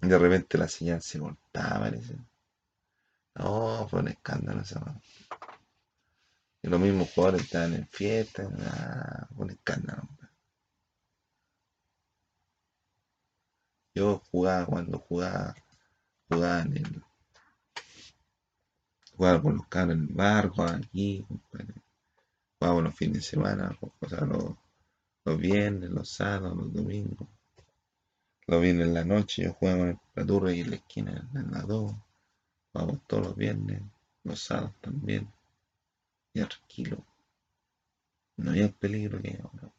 De 0.00 0.18
repente 0.18 0.56
la 0.56 0.68
señal 0.68 1.02
se 1.02 1.18
cortaba. 1.18 1.90
No, 3.34 3.86
fue 3.88 4.00
un 4.00 4.08
escándalo 4.08 4.60
esa 4.62 4.80
weá. 4.80 5.00
Y 6.62 6.68
los 6.68 6.80
mismos 6.80 7.10
jugadores 7.12 7.42
estaban 7.42 7.74
en 7.74 7.88
fiesta, 7.88 8.48
fue 9.34 9.44
un 9.44 9.50
escándalo. 9.50 10.08
Yo 13.94 14.22
jugaba 14.30 14.64
cuando 14.66 14.98
jugaba, 14.98 15.54
jugaba 16.28 16.62
en 16.62 16.76
el, 16.76 17.02
jugaba 19.18 19.42
con 19.42 19.56
los 19.56 19.66
en 19.72 19.90
el 19.90 20.06
bar, 20.06 20.48
jugaba 20.48 20.76
aquí, 20.76 21.26
compadre. 21.26 21.74
Los 22.60 22.94
fines 22.94 23.16
de 23.16 23.22
semana, 23.22 23.76
o 23.80 24.08
sea, 24.08 24.20
los, 24.20 24.54
los 25.24 25.38
viernes, 25.38 25.90
los 25.90 26.08
sábados, 26.08 26.56
los 26.56 26.72
domingos. 26.72 27.28
Los 28.46 28.62
viernes 28.62 28.86
en 28.86 28.94
la 28.94 29.04
noche 29.04 29.42
yo 29.42 29.52
jugaba 29.54 29.78
con 29.78 29.88
el 29.88 29.98
Platurre 30.14 30.56
y 30.56 30.60
en 30.60 30.70
la 30.70 30.76
esquina 30.76 31.28
en 31.34 31.50
la 31.50 31.62
2. 31.62 31.92
Jugamos 32.72 33.00
todos 33.06 33.26
los 33.26 33.36
viernes, 33.36 33.82
los 34.22 34.40
sábados 34.40 34.74
también. 34.80 35.28
Y 36.32 36.40
tranquilo. 36.40 37.04
No 38.36 38.50
había 38.50 38.66
el 38.66 38.72
peligro 38.72 39.20
que 39.20 39.40
ahora. 39.42 39.72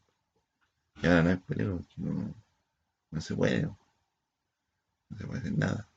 Y 1.01 1.07
ahora 1.07 1.23
no 1.23 1.29
hay 1.29 1.37
peligro 1.37 1.77
porque 1.77 1.93
no, 1.97 2.35
no 3.11 3.21
se 3.21 3.35
puede. 3.35 3.61
No 3.61 5.17
se 5.17 5.25
puede 5.25 5.39
hacer 5.39 5.57
nada. 5.57 5.87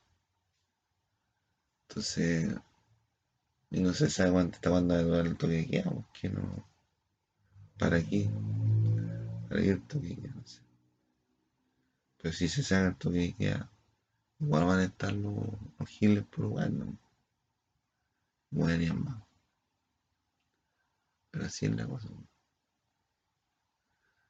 Entonces, 1.89 2.55
y 3.73 3.81
no 3.81 3.91
se 3.91 4.07
sabe 4.07 4.31
cuánto 4.31 4.55
está 4.55 4.69
cuándo 4.69 4.93
va 5.09 5.17
a 5.17 5.21
el 5.21 5.35
toque 5.35 5.53
de 5.53 5.67
queda, 5.67 5.89
porque 5.89 6.29
no. 6.29 6.63
¿Para 7.79 8.03
qué? 8.03 8.29
¿Para 9.49 9.61
qué 9.61 9.71
el 9.71 9.81
toque? 9.87 10.15
No 10.15 10.45
sé. 10.45 10.61
Pero 12.17 12.33
si 12.35 12.47
se 12.47 12.61
sabe 12.61 12.89
el 12.89 12.95
toque 12.95 13.17
de 13.17 13.33
queda, 13.33 13.71
igual 14.39 14.65
van 14.65 14.79
a 14.79 14.83
estar 14.83 15.11
los, 15.11 15.33
los 15.79 15.89
giles 15.89 16.23
por 16.25 16.41
lugar, 16.41 16.71
¿no? 16.71 16.95
Morirían 18.51 19.03
más. 19.03 19.23
Pero 21.31 21.45
así 21.45 21.65
es 21.65 21.75
la 21.75 21.87
cosa. 21.87 22.09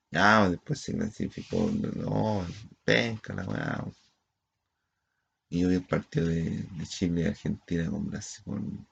Ya, 0.09 0.49
después 0.49 0.79
se 0.79 0.93
clasificó, 0.93 1.69
no, 1.95 2.47
penca 2.85 3.33
la 3.33 3.43
weá. 3.45 3.85
Y 5.49 5.59
yo 5.61 5.67
vi 5.67 5.75
el 5.75 5.85
partido 5.85 6.27
de, 6.27 6.63
de 6.63 6.85
Chile 6.85 7.23
y 7.23 7.25
Argentina 7.25 7.89
con 7.89 8.07
Brasil, 8.09 8.43
con 8.45 8.87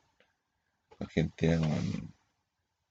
Argentina 1.01 1.59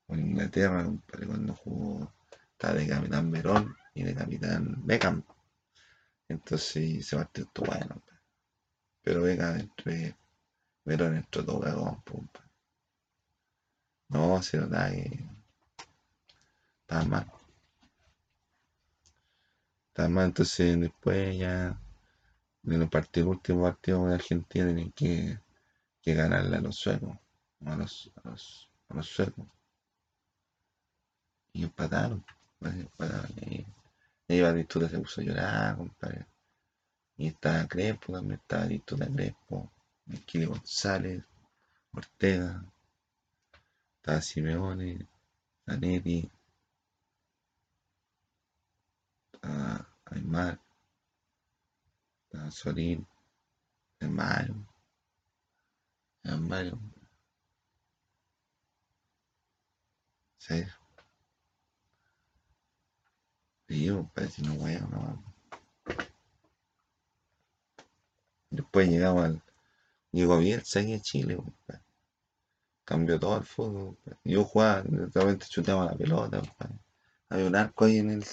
con, 0.07 0.19
Inglaterra, 0.19 0.85
compadre, 0.85 1.27
cuando 1.27 1.55
jugó, 1.55 2.13
estaba 2.53 2.75
de 2.75 2.89
capitán 2.89 3.31
Verón 3.31 3.77
y 3.95 4.03
de 4.03 4.15
capitán 4.15 4.77
Beckham. 4.85 5.23
Entonces 6.29 6.99
ese 6.99 7.17
partido 7.17 7.47
estuvo 7.47 7.67
bueno, 7.67 7.89
compadre. 7.89 8.21
pero 9.03 9.23
Beckham 9.23 9.61
entre 9.61 10.17
Verón 10.85 11.17
entró 11.17 11.45
todo 11.45 11.61
cagón, 11.61 12.03
pa. 12.03 12.45
No, 14.09 14.43
se 14.43 14.59
notaba 14.59 14.91
que 14.91 15.29
estaba 16.83 17.05
mal. 17.05 17.33
Estaba 19.89 20.09
mal, 20.09 20.27
entonces 20.27 20.81
después 20.81 21.39
ya 21.39 21.81
en 22.65 22.83
el 22.83 22.89
partido, 22.89 23.27
el 23.27 23.37
último 23.37 23.63
partido 23.63 24.07
de 24.07 24.15
Argentina 24.15 24.67
tienen 24.67 24.93
que, 24.93 25.39
que 26.03 26.15
ganarle 26.15 26.57
a 26.57 26.61
los 26.61 26.77
suecos, 26.77 27.17
a 27.67 27.77
los, 27.77 28.11
a 28.23 28.29
los, 28.29 28.71
a 28.89 28.95
los 28.95 29.07
suecos. 29.07 29.47
Y 31.53 31.65
empataron, 31.65 32.25
pues, 32.59 32.75
empataron 32.75 33.31
y 33.41 33.67
Y 34.29 34.33
ahí 34.33 34.41
Batistuta 34.41 34.89
se 34.89 34.99
puso 34.99 35.21
a 35.21 35.25
llorar, 35.25 35.77
compadre. 35.77 36.27
Y 37.17 37.29
estaba 37.29 37.67
Crespo 37.67 38.13
también, 38.13 38.41
estaba 38.41 38.63
Batistuta 38.63 39.07
Crespo, 39.07 39.71
Kili 40.27 40.47
González, 40.47 41.23
Ortega, 41.93 42.65
estaba 43.97 44.21
Simeone, 44.23 45.07
Zanetti, 45.67 46.31
estaba 49.33 49.87
Aymar, 50.07 50.59
estaba 52.25 52.51
Solín, 52.51 53.07
Mario, 54.01 54.67
Mario. 56.25 57.00
Sí. 60.51 60.65
Sí, 63.69 63.91
parece 64.13 64.43
no 64.43 64.53
huevo, 64.55 64.87
no. 64.91 65.23
Después 68.51 68.89
llegamos 68.89 69.25
al. 69.25 69.43
Llegó 70.13 70.39
Bielsa 70.39 70.81
aquí 70.81 70.95
a 70.95 71.01
Chile, 71.01 71.37
compadre. 71.37 71.83
Cambió 72.85 73.19
todo 73.19 73.39
el 73.39 73.45
fútbol. 73.45 73.97
Yo 74.25 74.45
jugaba, 74.45 74.83
realmente 75.15 75.47
chuteaba 75.49 75.87
la 75.87 75.97
pelota. 75.97 76.43
Había 77.31 77.47
un 77.47 77.57
arco 77.57 77.87
ahí 77.87 77.99
en 77.99 78.11
el, 78.11 78.25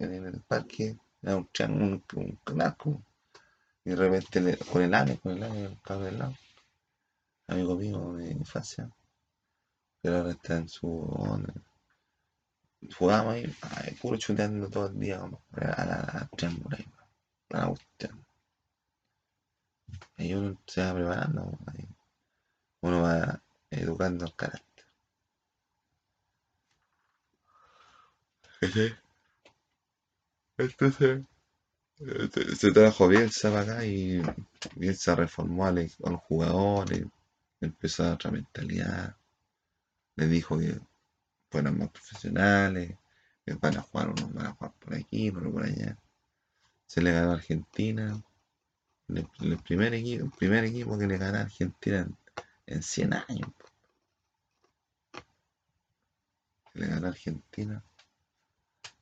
en 0.00 0.26
el 0.26 0.40
parque, 0.42 0.98
era 1.22 1.36
un, 1.36 1.48
un, 1.68 2.04
un, 2.16 2.38
un 2.52 2.62
arco. 2.62 3.02
Y 3.84 3.90
de 3.90 3.96
repente 3.96 4.58
con 4.70 4.82
el 4.82 4.94
año, 4.94 5.16
con 5.22 5.32
el 5.32 5.42
año, 5.44 5.66
el 5.68 5.80
cabo 5.80 6.02
del 6.02 6.18
lado. 6.18 6.34
Amigo 7.46 7.76
mío 7.76 8.14
de 8.14 8.32
infancia. 8.32 8.90
Pero 10.02 10.28
está 10.28 10.56
en 10.56 10.68
su 10.68 10.88
onda. 10.88 11.54
Jugábamos 12.98 13.34
ahí, 13.34 13.56
ay, 13.62 13.94
puro 13.94 14.18
chuteando 14.18 14.68
todo 14.68 14.88
el 14.88 14.98
día, 14.98 15.20
compadre, 15.20 15.72
a 15.76 15.84
la, 15.86 15.94
a 15.94 16.18
la 16.20 16.28
triángulo 16.36 16.76
ahí, 16.76 16.86
a 17.50 17.58
la 17.58 17.68
cuestión. 17.68 18.26
Ahí 20.16 20.34
uno 20.34 20.56
se 20.66 20.82
va 20.82 20.94
preparando, 20.94 21.58
ahí 21.66 21.88
uno 22.80 23.02
va 23.02 23.42
educando 23.70 24.24
el 24.26 24.34
carácter. 24.34 24.84
Entonces, 30.56 31.24
eh, 32.00 32.54
se 32.56 32.72
trajo 32.72 33.08
Bielsa 33.08 33.50
para 33.50 33.62
acá 33.62 33.84
y 33.84 34.22
Bielsa 34.76 35.14
reformó 35.14 35.66
a 35.66 35.72
los 35.72 36.20
jugadores, 36.28 37.04
empezó 37.60 38.12
otra 38.12 38.30
mentalidad, 38.30 39.16
le 40.16 40.26
dijo 40.26 40.58
que 40.58 40.78
fueran 41.50 41.78
más 41.78 41.90
profesionales, 41.90 42.96
que 43.44 43.54
van 43.54 43.76
a 43.76 43.82
jugar 43.82 44.08
unos 44.10 44.32
van 44.32 44.46
a 44.46 44.52
jugar 44.52 44.72
por 44.78 44.94
aquí, 44.94 45.30
otros 45.30 45.52
por 45.52 45.64
allá. 45.64 45.98
Se 46.86 47.02
le 47.02 47.12
ganó 47.12 47.32
a 47.32 47.34
Argentina, 47.34 48.22
el, 49.08 49.58
primer 49.58 49.94
equipo, 49.94 50.30
primer 50.36 50.64
equipo 50.64 50.98
que 50.98 51.06
le 51.06 51.18
ganó 51.18 51.38
a 51.38 51.42
Argentina 51.42 52.00
en, 52.00 52.16
en 52.66 52.82
100 52.82 53.12
años. 53.14 53.50
Se 56.72 56.78
le 56.78 56.86
ganó 56.86 57.06
a 57.06 57.10
Argentina. 57.10 57.82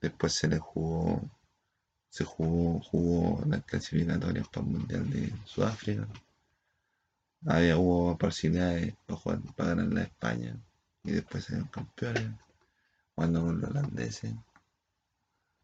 Después 0.01 0.33
se 0.33 0.49
le 0.49 0.59
jugó, 0.59 1.23
se 2.09 2.25
jugó, 2.25 2.81
jugó 2.81 3.45
las 3.47 3.65
clasificatorias 3.65 4.49
para 4.49 4.67
el 4.67 4.73
Mundial 4.73 5.11
de 5.11 5.33
Sudáfrica. 5.45 6.09
Había, 7.47 7.77
hubo 7.77 8.17
posibilidades 8.19 8.95
para, 9.07 9.19
jugar, 9.19 9.41
para 9.57 9.71
ganar 9.71 9.93
la 9.93 10.03
España 10.03 10.57
y 11.05 11.13
después 11.13 11.45
salieron 11.45 11.69
campeones. 11.69 12.31
Jugando 13.15 13.45
con 13.45 13.61
los 13.61 13.71
holandeses. 13.71 14.35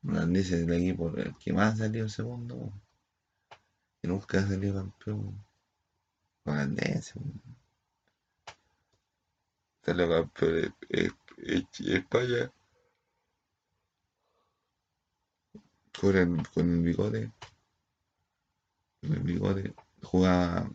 Los 0.03 0.16
holandeses 0.16 0.53
es 0.53 0.68
el 0.68 0.72
equipo 0.72 1.14
el 1.16 1.37
que 1.37 1.53
más 1.53 1.78
salió 1.78 2.09
segundo. 2.09 2.72
Y 4.03 4.09
nunca 4.09 4.39
ha 4.39 4.47
salido 4.47 4.74
campeón. 4.74 5.45
Los 6.45 6.55
holandeses. 6.55 7.14
Salió 9.82 10.09
campeón 10.09 10.74
España. 11.39 12.53
Con 15.99 16.16
el, 16.16 16.49
con 16.49 16.70
el 16.70 16.82
bigote. 16.82 17.32
Con 19.01 19.12
el 19.12 19.20
bigote. 19.20 19.74
Jugaba 20.03 20.70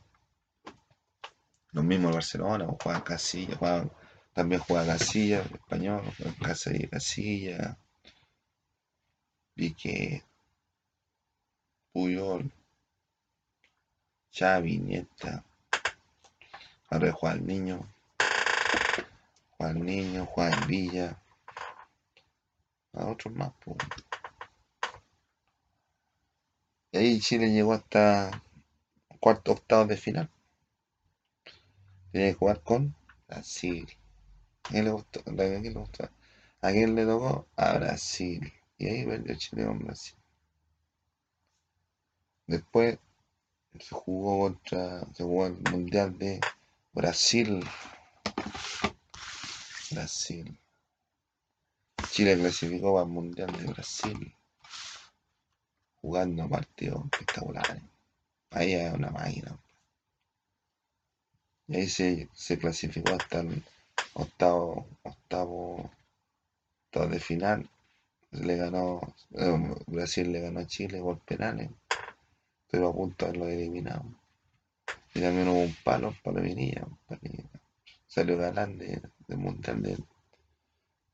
los 1.71 1.85
mismos 1.85 2.13
Barcelona, 2.13 2.67
jugaba 2.67 3.03
Casilla, 3.03 3.55
jugaba, 3.55 3.89
también 4.33 4.61
jugaba 4.61 4.93
Casilla, 4.93 5.41
español, 5.41 6.03
Casilla, 6.41 6.89
Casilla, 6.89 7.77
Piqué, 9.53 10.23
Puyol, 11.91 12.51
Xavi, 14.33 14.77
Nieta, 14.77 15.43
ahora 16.89 17.11
juega 17.11 17.35
el 17.35 17.45
niño, 17.45 17.93
juega 19.57 19.73
el 19.73 19.85
niño, 19.85 20.25
juega 20.25 20.53
en 20.55 20.67
Villa, 20.67 21.21
a 22.93 23.05
otros 23.07 23.33
más, 23.33 23.51
pues. 23.63 23.77
Y 26.93 26.97
ahí 26.97 27.19
Chile 27.19 27.51
llegó 27.51 27.73
hasta 27.73 28.41
cuarto 29.21 29.51
octavo 29.53 29.85
de 29.85 29.97
final. 29.97 30.29
Tenía 32.11 32.29
que 32.29 32.33
jugar 32.33 32.61
con 32.61 32.93
Brasil. 33.27 33.87
¿A 34.71 34.73
quién 34.73 34.85
le 34.85 34.91
gustó? 34.91 35.19
¿A 35.19 35.23
quién 35.33 35.63
le 35.63 35.69
gustó? 35.73 36.09
¿A 36.61 36.71
quién 36.71 36.95
le 36.95 37.05
tocó? 37.05 37.45
A 37.57 37.73
Brasil. 37.73 38.53
Y 38.77 38.87
ahí 38.87 39.05
perdió 39.05 39.35
Chile 39.35 39.65
con 39.65 39.79
Brasil. 39.79 40.15
Después 42.47 42.97
se 43.77 43.93
jugó 43.93 44.47
contra. 44.47 45.01
Se 45.13 45.23
jugó 45.23 45.47
el 45.47 45.57
Mundial 45.69 46.17
de 46.17 46.39
Brasil. 46.93 47.67
Brasil. 49.91 50.57
Chile 52.09 52.37
clasificó 52.37 52.93
para 52.93 53.05
el 53.07 53.11
Mundial 53.11 53.51
de 53.51 53.65
Brasil. 53.73 54.33
Jugando 55.99 56.47
partidos 56.47 57.03
espectaculares. 57.11 57.83
Ahí 58.51 58.75
hay 58.75 58.93
una 58.93 59.09
máquina. 59.11 59.59
Y 61.67 61.75
ahí 61.75 61.89
se, 61.89 62.29
se 62.33 62.57
clasificó 62.57 63.15
hasta 63.15 63.41
el 63.41 63.61
octavo, 64.13 64.87
octavo, 65.03 65.91
octavo 66.85 67.07
de 67.07 67.19
final. 67.19 67.69
Le 68.31 68.55
ganó, 68.57 69.01
eh, 69.31 69.75
Brasil 69.87 70.31
le 70.31 70.39
ganó 70.39 70.61
a 70.61 70.67
Chile 70.67 70.99
por 71.01 71.19
penales. 71.19 71.69
Estuvo 72.65 72.89
a 72.89 72.93
punto 72.93 73.25
de 73.25 73.29
haberlo 73.29 73.47
eliminado. 73.49 74.05
Y 75.13 75.21
también 75.21 75.49
hubo 75.49 75.59
un 75.59 75.75
palo, 75.83 76.09
un 76.09 76.17
palo 76.23 76.41
vinilla, 76.41 76.87
Salió 78.07 78.37
galán 78.37 78.77
de, 78.77 79.01
del 79.27 79.37
mundial 79.37 79.81
de, 79.81 79.97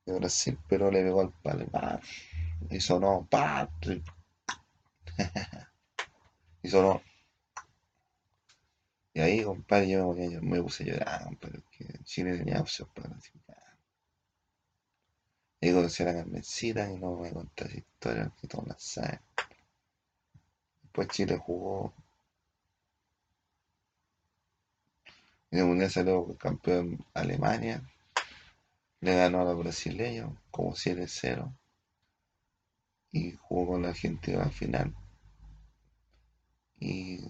Brasil, 0.06 0.58
pero 0.70 0.90
le 0.90 1.04
pegó 1.04 1.22
al 1.22 1.32
palo 1.44 1.66
y 2.70 2.80
sonó. 2.80 3.28
Y 6.64 6.70
sonó. 6.70 7.02
Y 9.18 9.20
ahí, 9.20 9.44
compadre, 9.44 9.90
yo 9.90 10.14
me, 10.14 10.30
me 10.42 10.62
puse 10.62 10.84
a 10.84 10.86
llorar, 10.86 11.24
compadre, 11.24 11.60
porque 11.62 12.04
Chile 12.04 12.38
tenía 12.38 12.62
opción 12.62 12.88
para 12.94 13.10
clasificar. 13.10 13.58
Y 15.60 15.74
conocí 15.74 16.04
a 16.04 16.06
la 16.06 16.14
Carmencita 16.14 16.88
y 16.92 17.00
no 17.00 17.18
me 17.18 17.34
contó 17.34 17.66
esa 17.66 17.78
historia, 17.78 18.32
que 18.40 18.48
todos 18.48 18.68
la 18.68 18.78
saben. 18.78 19.20
Después 20.84 21.08
Chile 21.08 21.36
jugó. 21.36 21.96
En 25.50 25.60
el 25.62 25.66
Mundial 25.66 25.90
salió 25.90 26.38
campeón 26.38 27.04
Alemania. 27.16 27.82
Le 29.02 29.16
ganó 29.16 29.42
a 29.42 29.46
los 29.46 29.58
brasileños 29.58 30.32
como 30.52 30.76
7-0. 30.76 31.58
Y 33.14 33.32
jugó 33.32 33.72
con 33.72 33.82
la 33.82 33.90
Argentina 33.90 34.44
al 34.44 34.52
final. 34.52 34.94
Y 36.80 37.26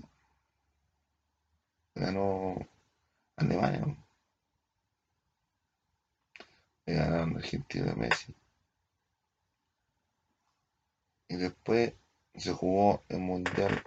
ganó 1.98 2.56
Alemania. 3.36 3.80
¿no? 3.80 4.08
Ganaron 6.86 7.38
Argentina 7.38 7.94
Messi. 7.96 8.34
Y 11.30 11.36
después 11.36 11.94
se 12.36 12.54
jugó 12.54 13.04
el 13.10 13.20
Mundial. 13.20 13.84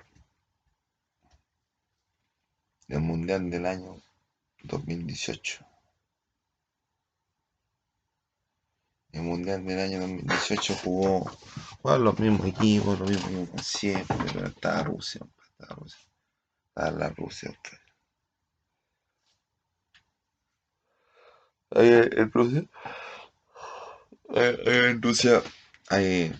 El 2.88 3.00
Mundial 3.00 3.48
del 3.50 3.66
año 3.66 4.02
2018. 4.64 5.64
El 9.12 9.22
Mundial 9.22 9.64
del 9.64 9.80
año 9.80 10.00
2018 10.00 10.74
jugó, 10.84 11.24
jugaban 11.80 12.04
los 12.04 12.18
mismos 12.18 12.46
equipos, 12.46 12.98
los 12.98 13.10
mismos 13.10 13.32
equipos 13.32 13.66
siempre, 13.66 14.16
pero 14.32 14.46
estaba 14.46 14.84
Rusia, 14.84 15.20
estaba 15.50 15.74
Rusia, 15.74 16.00
estaba 16.68 16.90
la 16.92 17.08
Rusia. 17.08 17.58
Ahí 21.72 21.88
en 21.88 22.32
Rusia, 22.32 22.64
ahí 24.28 24.56
en 24.66 25.02
Rusia 25.02 25.42
hay, 25.88 26.32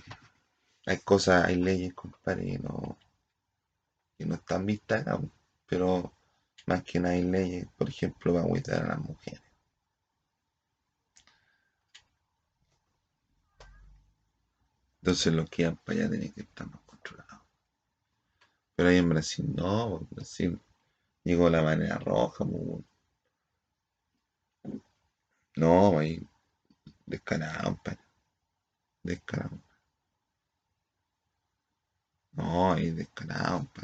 hay 0.87 0.99
cosas, 0.99 1.45
hay 1.45 1.57
leyes, 1.57 1.95
compadre, 1.95 2.47
que 2.47 2.59
no, 2.59 2.99
que 4.19 4.27
no 4.27 4.35
están 4.35 4.67
vistas 4.67 5.03
acá, 5.03 5.21
pero 5.67 6.13
más 6.67 6.83
que 6.83 6.99
nada 6.99 7.15
hay 7.15 7.23
leyes, 7.23 7.67
por 7.77 7.89
ejemplo, 7.89 8.35
para 8.35 8.47
cuidar 8.47 8.85
a 8.85 8.89
las 8.89 8.99
mujeres. 8.99 9.43
Entonces 15.01 15.33
los 15.33 15.49
que 15.49 15.65
van 15.65 15.77
para 15.77 16.01
allá 16.01 16.11
tienen 16.11 16.33
que 16.33 16.43
estar 16.43 16.67
más 16.67 16.81
controlados. 16.83 17.41
Pero 18.75 18.89
ahí 18.89 18.97
en 18.99 19.09
Brasil 19.09 19.47
no, 19.55 19.99
en 19.99 20.09
Brasil 20.11 20.61
llegó 21.25 21.49
la 21.49 21.63
manera 21.63 21.99
roja, 21.99 22.45
pues, 22.45 22.85
no, 25.61 25.99
ahí 25.99 26.21
descarado, 27.07 27.77
pa. 27.85 27.97
Descarado. 29.03 29.59
No, 32.33 32.73
ahí 32.73 32.91
descarado, 32.91 33.67
pa. 33.75 33.83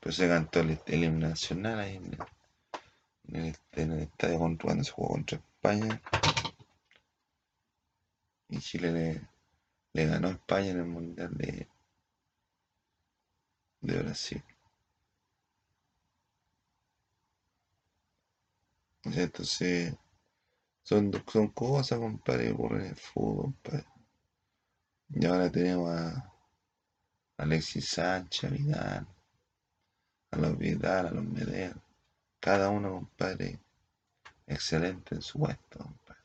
Pues 0.00 0.16
se 0.16 0.28
cantó 0.28 0.60
el, 0.60 0.78
el 0.86 1.04
himno 1.04 1.28
nacional 1.28 1.80
ahí 1.80 1.96
en 1.96 2.04
el, 2.06 2.18
en 3.28 3.36
el, 3.46 3.56
en 3.72 3.92
el 3.92 4.00
estadio 4.00 4.38
contra, 4.38 4.64
cuando 4.66 4.84
se 4.84 4.92
jugó 4.92 5.08
contra 5.08 5.38
España. 5.38 6.02
Y 8.48 8.58
Chile 8.60 8.92
le, 8.92 9.28
le 9.94 10.06
ganó 10.06 10.28
a 10.28 10.32
España 10.32 10.70
en 10.70 10.78
el 10.78 10.86
Mundial 10.86 11.34
de, 11.36 11.68
de 13.80 13.98
Brasil. 14.02 14.42
Entonces 19.04 19.94
son, 20.84 21.10
son 21.26 21.48
cosas, 21.48 21.98
compadre, 21.98 22.46
que 22.46 22.52
ocurren 22.52 22.82
en 22.82 22.86
el 22.88 22.96
fútbol, 22.96 23.54
compadre. 23.54 23.86
Y 25.08 25.26
ahora 25.26 25.50
tenemos 25.50 25.90
a 25.90 26.32
Alexis 27.38 27.88
Sánchez, 27.88 28.44
a 28.44 28.54
Vidal, 28.54 29.06
a 30.30 30.36
los 30.36 30.58
Vidal, 30.58 31.06
a 31.06 31.10
los 31.10 31.24
Medel. 31.24 31.74
Cada 32.38 32.68
uno, 32.68 32.92
compadre, 32.92 33.58
excelente 34.46 35.14
en 35.14 35.22
su 35.22 35.38
puesto, 35.38 35.78
compadre. 35.78 36.20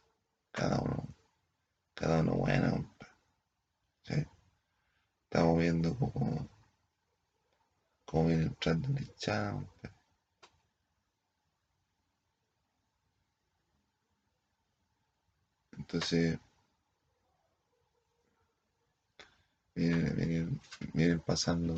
Cada 0.51 0.81
uno, 0.81 1.07
cada 1.93 2.19
uno 2.19 2.33
bueno, 2.33 2.71
compadre. 2.71 3.13
¿Sí? 4.03 4.25
Estamos 5.23 5.57
viendo 5.57 5.97
cómo, 5.97 6.49
cómo 8.05 8.27
viene 8.27 8.43
entrando 8.43 8.89
en 8.89 8.97
el 8.97 9.15
chat, 9.15 9.53
compadre. 9.53 9.98
Entonces, 15.79 16.37
vienen, 19.73 20.59
vienen, 20.93 21.19
pasando 21.21 21.75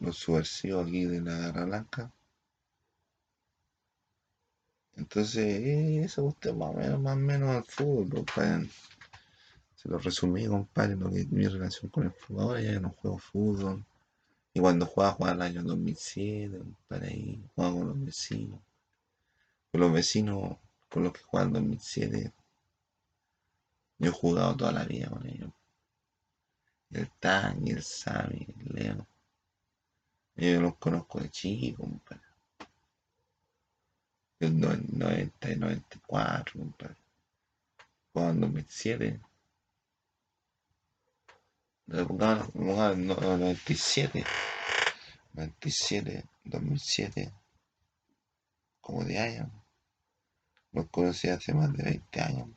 los, 0.00 0.16
subversivos 0.16 0.86
aquí 0.86 1.04
de 1.06 1.20
la 1.22 1.38
Guerra 1.38 1.64
Blanca. 1.64 2.12
Entonces, 4.96 5.44
eso 6.04 6.24
usted 6.24 6.54
más 6.54 6.70
o 6.70 6.74
menos, 6.74 7.00
más 7.00 7.16
o 7.16 7.20
menos 7.20 7.56
al 7.56 7.64
fútbol, 7.64 8.08
compadre. 8.10 8.68
Se 9.76 9.88
lo 9.88 9.98
resumí, 9.98 10.46
compadre, 10.46 10.96
lo 10.96 11.10
que 11.10 11.26
mi 11.26 11.46
relación 11.46 11.90
con 11.90 12.04
el 12.04 12.12
fútbol. 12.12 12.42
Ahora 12.44 12.60
ya 12.60 12.80
no 12.80 12.90
juego 12.90 13.18
fútbol. 13.18 13.84
Y 14.54 14.60
cuando 14.60 14.86
jugaba, 14.86 15.12
jugaba 15.12 15.34
el 15.36 15.42
año 15.42 15.62
2007, 15.62 16.58
compadre, 16.58 17.08
ahí 17.08 17.44
jugaba 17.54 17.74
con 17.74 17.88
los 17.88 18.04
vecinos. 18.04 18.60
Con 19.70 19.80
los 19.82 19.92
vecinos 19.92 20.56
con 20.88 21.04
los 21.04 21.12
que 21.12 21.22
juegan 21.22 21.48
en 21.48 21.54
2007. 21.54 22.32
Yo 23.98 24.10
he 24.10 24.12
jugado 24.12 24.56
toda 24.56 24.72
la 24.72 24.84
vida 24.84 25.08
con 25.08 25.26
ellos. 25.26 25.50
El 26.90 27.10
Tan 27.18 27.66
y 27.66 27.70
el 27.70 27.82
Sami, 27.82 28.46
el 28.58 28.74
Leo. 28.74 29.06
Yo 30.36 30.60
los 30.60 30.76
conozco 30.76 31.20
de 31.20 31.30
chico, 31.30 31.82
compadre. 31.82 32.22
Del 34.38 34.60
90 34.60 35.50
y 35.50 35.56
94, 35.56 36.60
compadre. 36.60 36.96
Jugaba 38.12 38.32
en 38.32 38.40
2007. 38.40 39.20
Jugaba 41.86 42.92
en 42.92 43.06
97. 43.06 44.24
97, 45.32 46.24
2007. 46.44 47.32
Como 48.80 49.04
de 49.04 49.18
años. 49.18 49.48
Los 50.76 50.90
conocí 50.90 51.28
hace 51.28 51.54
más 51.54 51.72
de 51.72 51.84
20 51.84 52.20
años. 52.20 52.48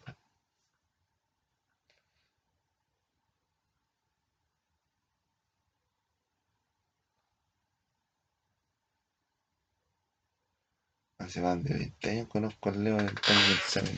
Hace 11.18 11.40
más 11.40 11.64
de 11.64 11.74
20 11.74 12.10
años 12.10 12.28
conozco 12.28 12.68
al 12.68 12.84
Leo 12.84 12.98
del 12.98 13.08
examen. 13.08 13.98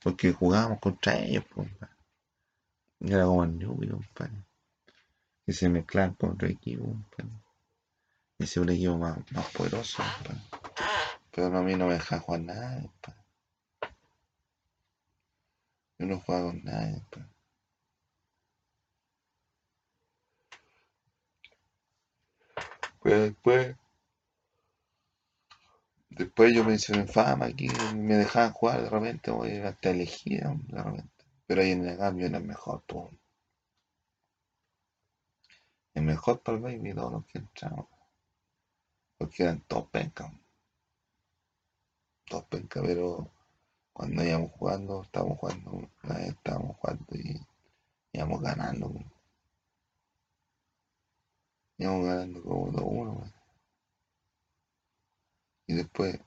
Porque 0.00 0.32
jugábamos 0.32 0.78
contra 0.78 1.18
ellos, 1.18 1.44
pues. 1.52 1.68
Era 3.00 3.24
como 3.24 3.42
el 3.42 3.58
Newbie, 3.58 3.90
compadre. 3.90 4.44
Que 5.44 5.52
se 5.52 5.68
mezclaban 5.68 6.14
con 6.14 6.30
otro 6.30 6.46
equipo, 6.46 6.84
compadre. 6.84 7.32
Ese 8.38 8.44
es 8.44 8.56
un 8.58 8.68
equipo 8.68 8.96
más, 8.96 9.18
más 9.32 9.46
poderoso, 9.50 10.04
compadre. 10.04 10.67
Pero 11.38 11.56
a 11.56 11.62
mí 11.62 11.76
no 11.76 11.86
me 11.86 11.92
deja 11.92 12.18
jugar 12.18 12.40
nada. 12.40 12.82
Yo 15.96 16.06
no 16.06 16.18
juego 16.18 16.48
con 16.48 16.64
nadie. 16.64 17.00
Pero 23.00 23.20
después, 23.20 23.76
después 26.10 26.52
yo 26.52 26.64
me 26.64 26.74
hice 26.74 26.92
en 26.94 27.06
fama 27.06 27.46
aquí, 27.46 27.68
me 27.94 28.16
dejaban 28.16 28.52
jugar 28.52 28.82
de 28.82 28.90
repente, 28.90 29.30
voy 29.30 29.58
hasta 29.58 29.90
elegir 29.90 30.42
de 30.42 30.82
repente. 30.82 31.24
Pero 31.46 31.62
ahí 31.62 31.70
en 31.70 31.86
el 31.86 31.96
cambio 31.96 32.26
era 32.26 32.40
mejor, 32.40 32.82
tú. 32.84 33.08
Es 35.94 36.02
mejor 36.02 36.40
para 36.40 36.58
el 36.58 36.64
baby 36.64 36.94
todos 36.94 37.12
los 37.12 37.26
que 37.26 37.38
entramos. 37.38 37.86
Porque 39.16 39.44
eran 39.44 39.60
todos 39.60 39.88
pencas. 39.88 40.32
Todos 42.28 42.44
pencas, 42.44 42.82
pero 42.84 43.30
cuando 43.92 44.22
íbamos 44.22 44.52
jugando, 44.52 45.02
estábamos 45.02 45.38
jugando, 45.38 45.70
una 46.02 46.14
vez 46.14 46.28
estábamos 46.28 46.76
jugando 46.76 47.06
y 47.14 47.40
íbamos 48.12 48.42
ganando. 48.42 48.94
Íbamos 51.78 52.04
ganando 52.06 52.42
como 52.42 52.72
2-1. 52.72 53.32
Y 55.68 55.74
después 55.74 56.20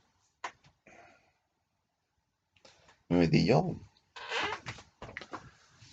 me 3.09 3.19
metí 3.19 3.45
yo. 3.45 3.75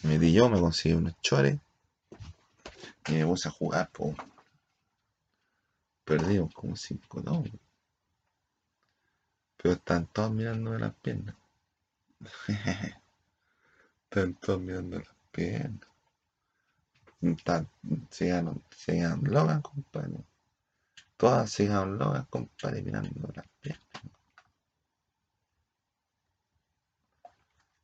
Me 0.02 0.10
metí 0.10 0.32
yo, 0.32 0.48
me 0.48 0.60
conseguí 0.60 0.94
unos 0.94 1.20
chores 1.20 1.58
y 3.08 3.12
me 3.12 3.26
puse 3.26 3.48
a 3.48 3.52
jugar. 3.52 3.90
Po. 3.90 4.14
Perdimos 6.04 6.54
como 6.54 6.74
5-2. 6.74 7.67
Pero 9.58 9.74
están 9.74 10.06
todos 10.06 10.30
mirándome 10.30 10.78
las 10.78 10.94
piernas. 10.94 11.34
están 14.04 14.34
todos 14.34 14.60
mirando 14.60 14.98
las 14.98 15.14
piernas. 15.32 15.88
Están, 17.20 17.68
sigan, 18.08 18.62
sigan 18.70 19.24
Logan, 19.24 19.60
compadre. 19.60 20.24
Todas 21.16 21.50
sigan 21.50 21.98
Logan, 21.98 22.24
compadre, 22.30 22.82
mirando 22.82 23.32
las 23.34 23.46
piernas. 23.60 23.84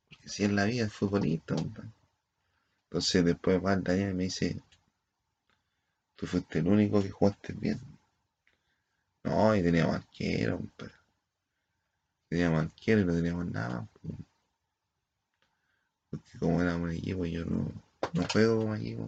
Porque 0.07 0.29
si 0.29 0.45
en 0.45 0.55
la 0.55 0.63
vida 0.63 0.85
es 0.85 0.93
futbolista, 0.93 1.55
compadre. 1.55 1.91
Entonces 2.85 3.25
después 3.25 3.59
va 3.61 3.73
y 3.73 4.13
me 4.13 4.23
dice, 4.23 4.61
tú 6.15 6.25
fuiste 6.25 6.59
el 6.59 6.67
único 6.69 7.03
que 7.03 7.11
jugaste 7.11 7.51
bien. 7.51 7.81
No, 9.23 9.53
y 9.53 9.61
teníamos 9.61 9.95
arquero, 9.97 10.57
compadre. 10.57 11.04
Teníamos 12.29 12.63
arquero 12.63 13.01
y 13.01 13.05
no 13.05 13.13
teníamos 13.13 13.45
nada. 13.47 13.87
Porque 16.09 16.37
como 16.39 16.61
éramos 16.61 16.89
un 16.89 16.95
equipo, 16.95 17.25
yo 17.25 17.45
no, 17.45 17.71
no 18.13 18.27
juego 18.31 18.59
como 18.59 18.75
equipo. 18.75 19.05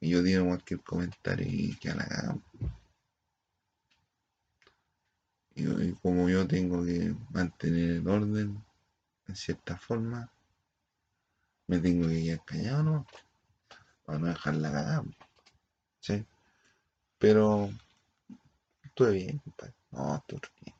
Y 0.00 0.10
yo 0.10 0.22
digo 0.22 0.46
cualquier 0.46 0.80
comentario 0.80 1.46
y 1.48 1.74
que 1.76 1.90
a 1.90 1.94
la. 1.96 2.38
Y, 5.54 5.92
como 5.94 6.28
yo 6.28 6.46
tengo 6.46 6.84
que 6.84 7.14
mantener 7.30 7.90
el 7.90 8.08
orden, 8.08 8.64
en 9.26 9.36
cierta 9.36 9.76
forma, 9.76 10.30
me 11.66 11.78
tengo 11.80 12.06
que 12.08 12.22
quedar 12.22 12.44
callado, 12.44 12.82
¿no? 12.82 13.06
Para 14.04 14.18
no 14.18 14.26
dejar 14.28 14.54
la 14.54 14.70
cagada. 14.70 15.04
¿Sí? 16.00 16.24
Pero 17.18 17.70
estuve 18.84 19.12
bien, 19.12 19.38
compadre. 19.38 19.74
No, 19.90 20.16
estuve 20.16 20.40
bien. 20.64 20.77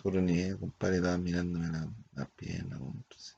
Estuve 0.00 0.22
bien, 0.22 0.56
compadre. 0.56 0.96
Estaba 0.96 1.18
mirándome 1.18 1.68
la, 1.68 1.86
la 2.14 2.24
pierna, 2.24 2.76
entonces. 2.76 3.36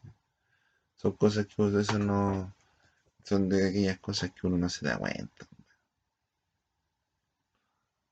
son 0.94 1.10
cosas 1.16 1.46
que 1.46 1.80
eso 1.80 1.98
no, 1.98 2.54
son 3.24 3.48
de 3.48 3.68
aquellas 3.68 3.98
cosas 3.98 4.30
que 4.30 4.46
uno 4.46 4.58
no 4.58 4.68
se 4.68 4.86
da 4.86 4.96
cuenta. 4.96 5.48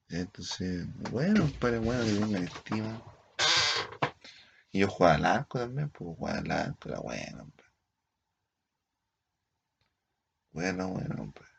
Entonces, 0.08 0.84
bueno, 1.12 1.48
pero 1.60 1.80
bueno 1.80 2.02
que 2.28 2.42
estima. 2.42 3.00
Y 4.72 4.80
yo 4.80 4.88
jugaba 4.88 5.14
al 5.14 5.24
arco 5.26 5.60
también, 5.60 5.88
pues 5.90 6.16
jugaba 6.16 6.38
al 6.38 6.50
arco, 6.50 6.88
era 6.88 6.98
bueno. 6.98 7.52
Bueno, 10.50 10.88
bueno, 10.88 11.22
hombre. 11.22 11.49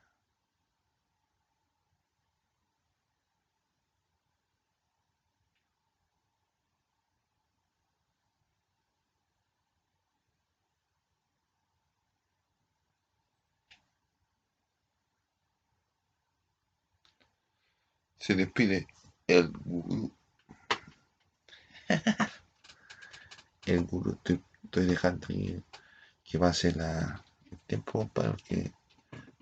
Se 18.22 18.36
despide 18.36 18.88
el 19.26 19.49
gurú. 19.51 20.13
el 23.65 23.84
gurú, 23.86 24.11
estoy, 24.24 24.86
dejando 24.86 25.28
que, 25.28 25.63
que 26.24 26.38
pase 26.38 26.72
la, 26.74 27.26
el 27.49 27.59
tiempo, 27.61 27.93
compadre, 27.93 28.30
porque 28.30 28.72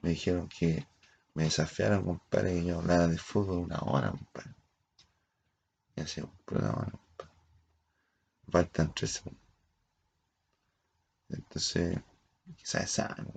me 0.02 0.12
dijeron 0.12 0.48
que 0.48 0.88
me 1.34 1.44
desafiaron, 1.44 2.06
compadre, 2.06 2.54
que 2.54 2.68
yo 2.68 2.80
hablara 2.80 3.10
de 3.10 3.18
fútbol 3.18 3.66
una 3.66 3.80
hora, 3.80 4.12
compadre. 4.12 4.56
Y 5.98 6.02
así, 6.02 6.22
un 6.22 6.32
programa, 6.46 6.90
compadre. 6.90 7.34
Faltan 8.50 8.94
tres 8.94 9.12
segundos. 9.12 9.44
Entonces, 11.28 12.00
quizás 12.56 12.90
saben, 12.90 13.28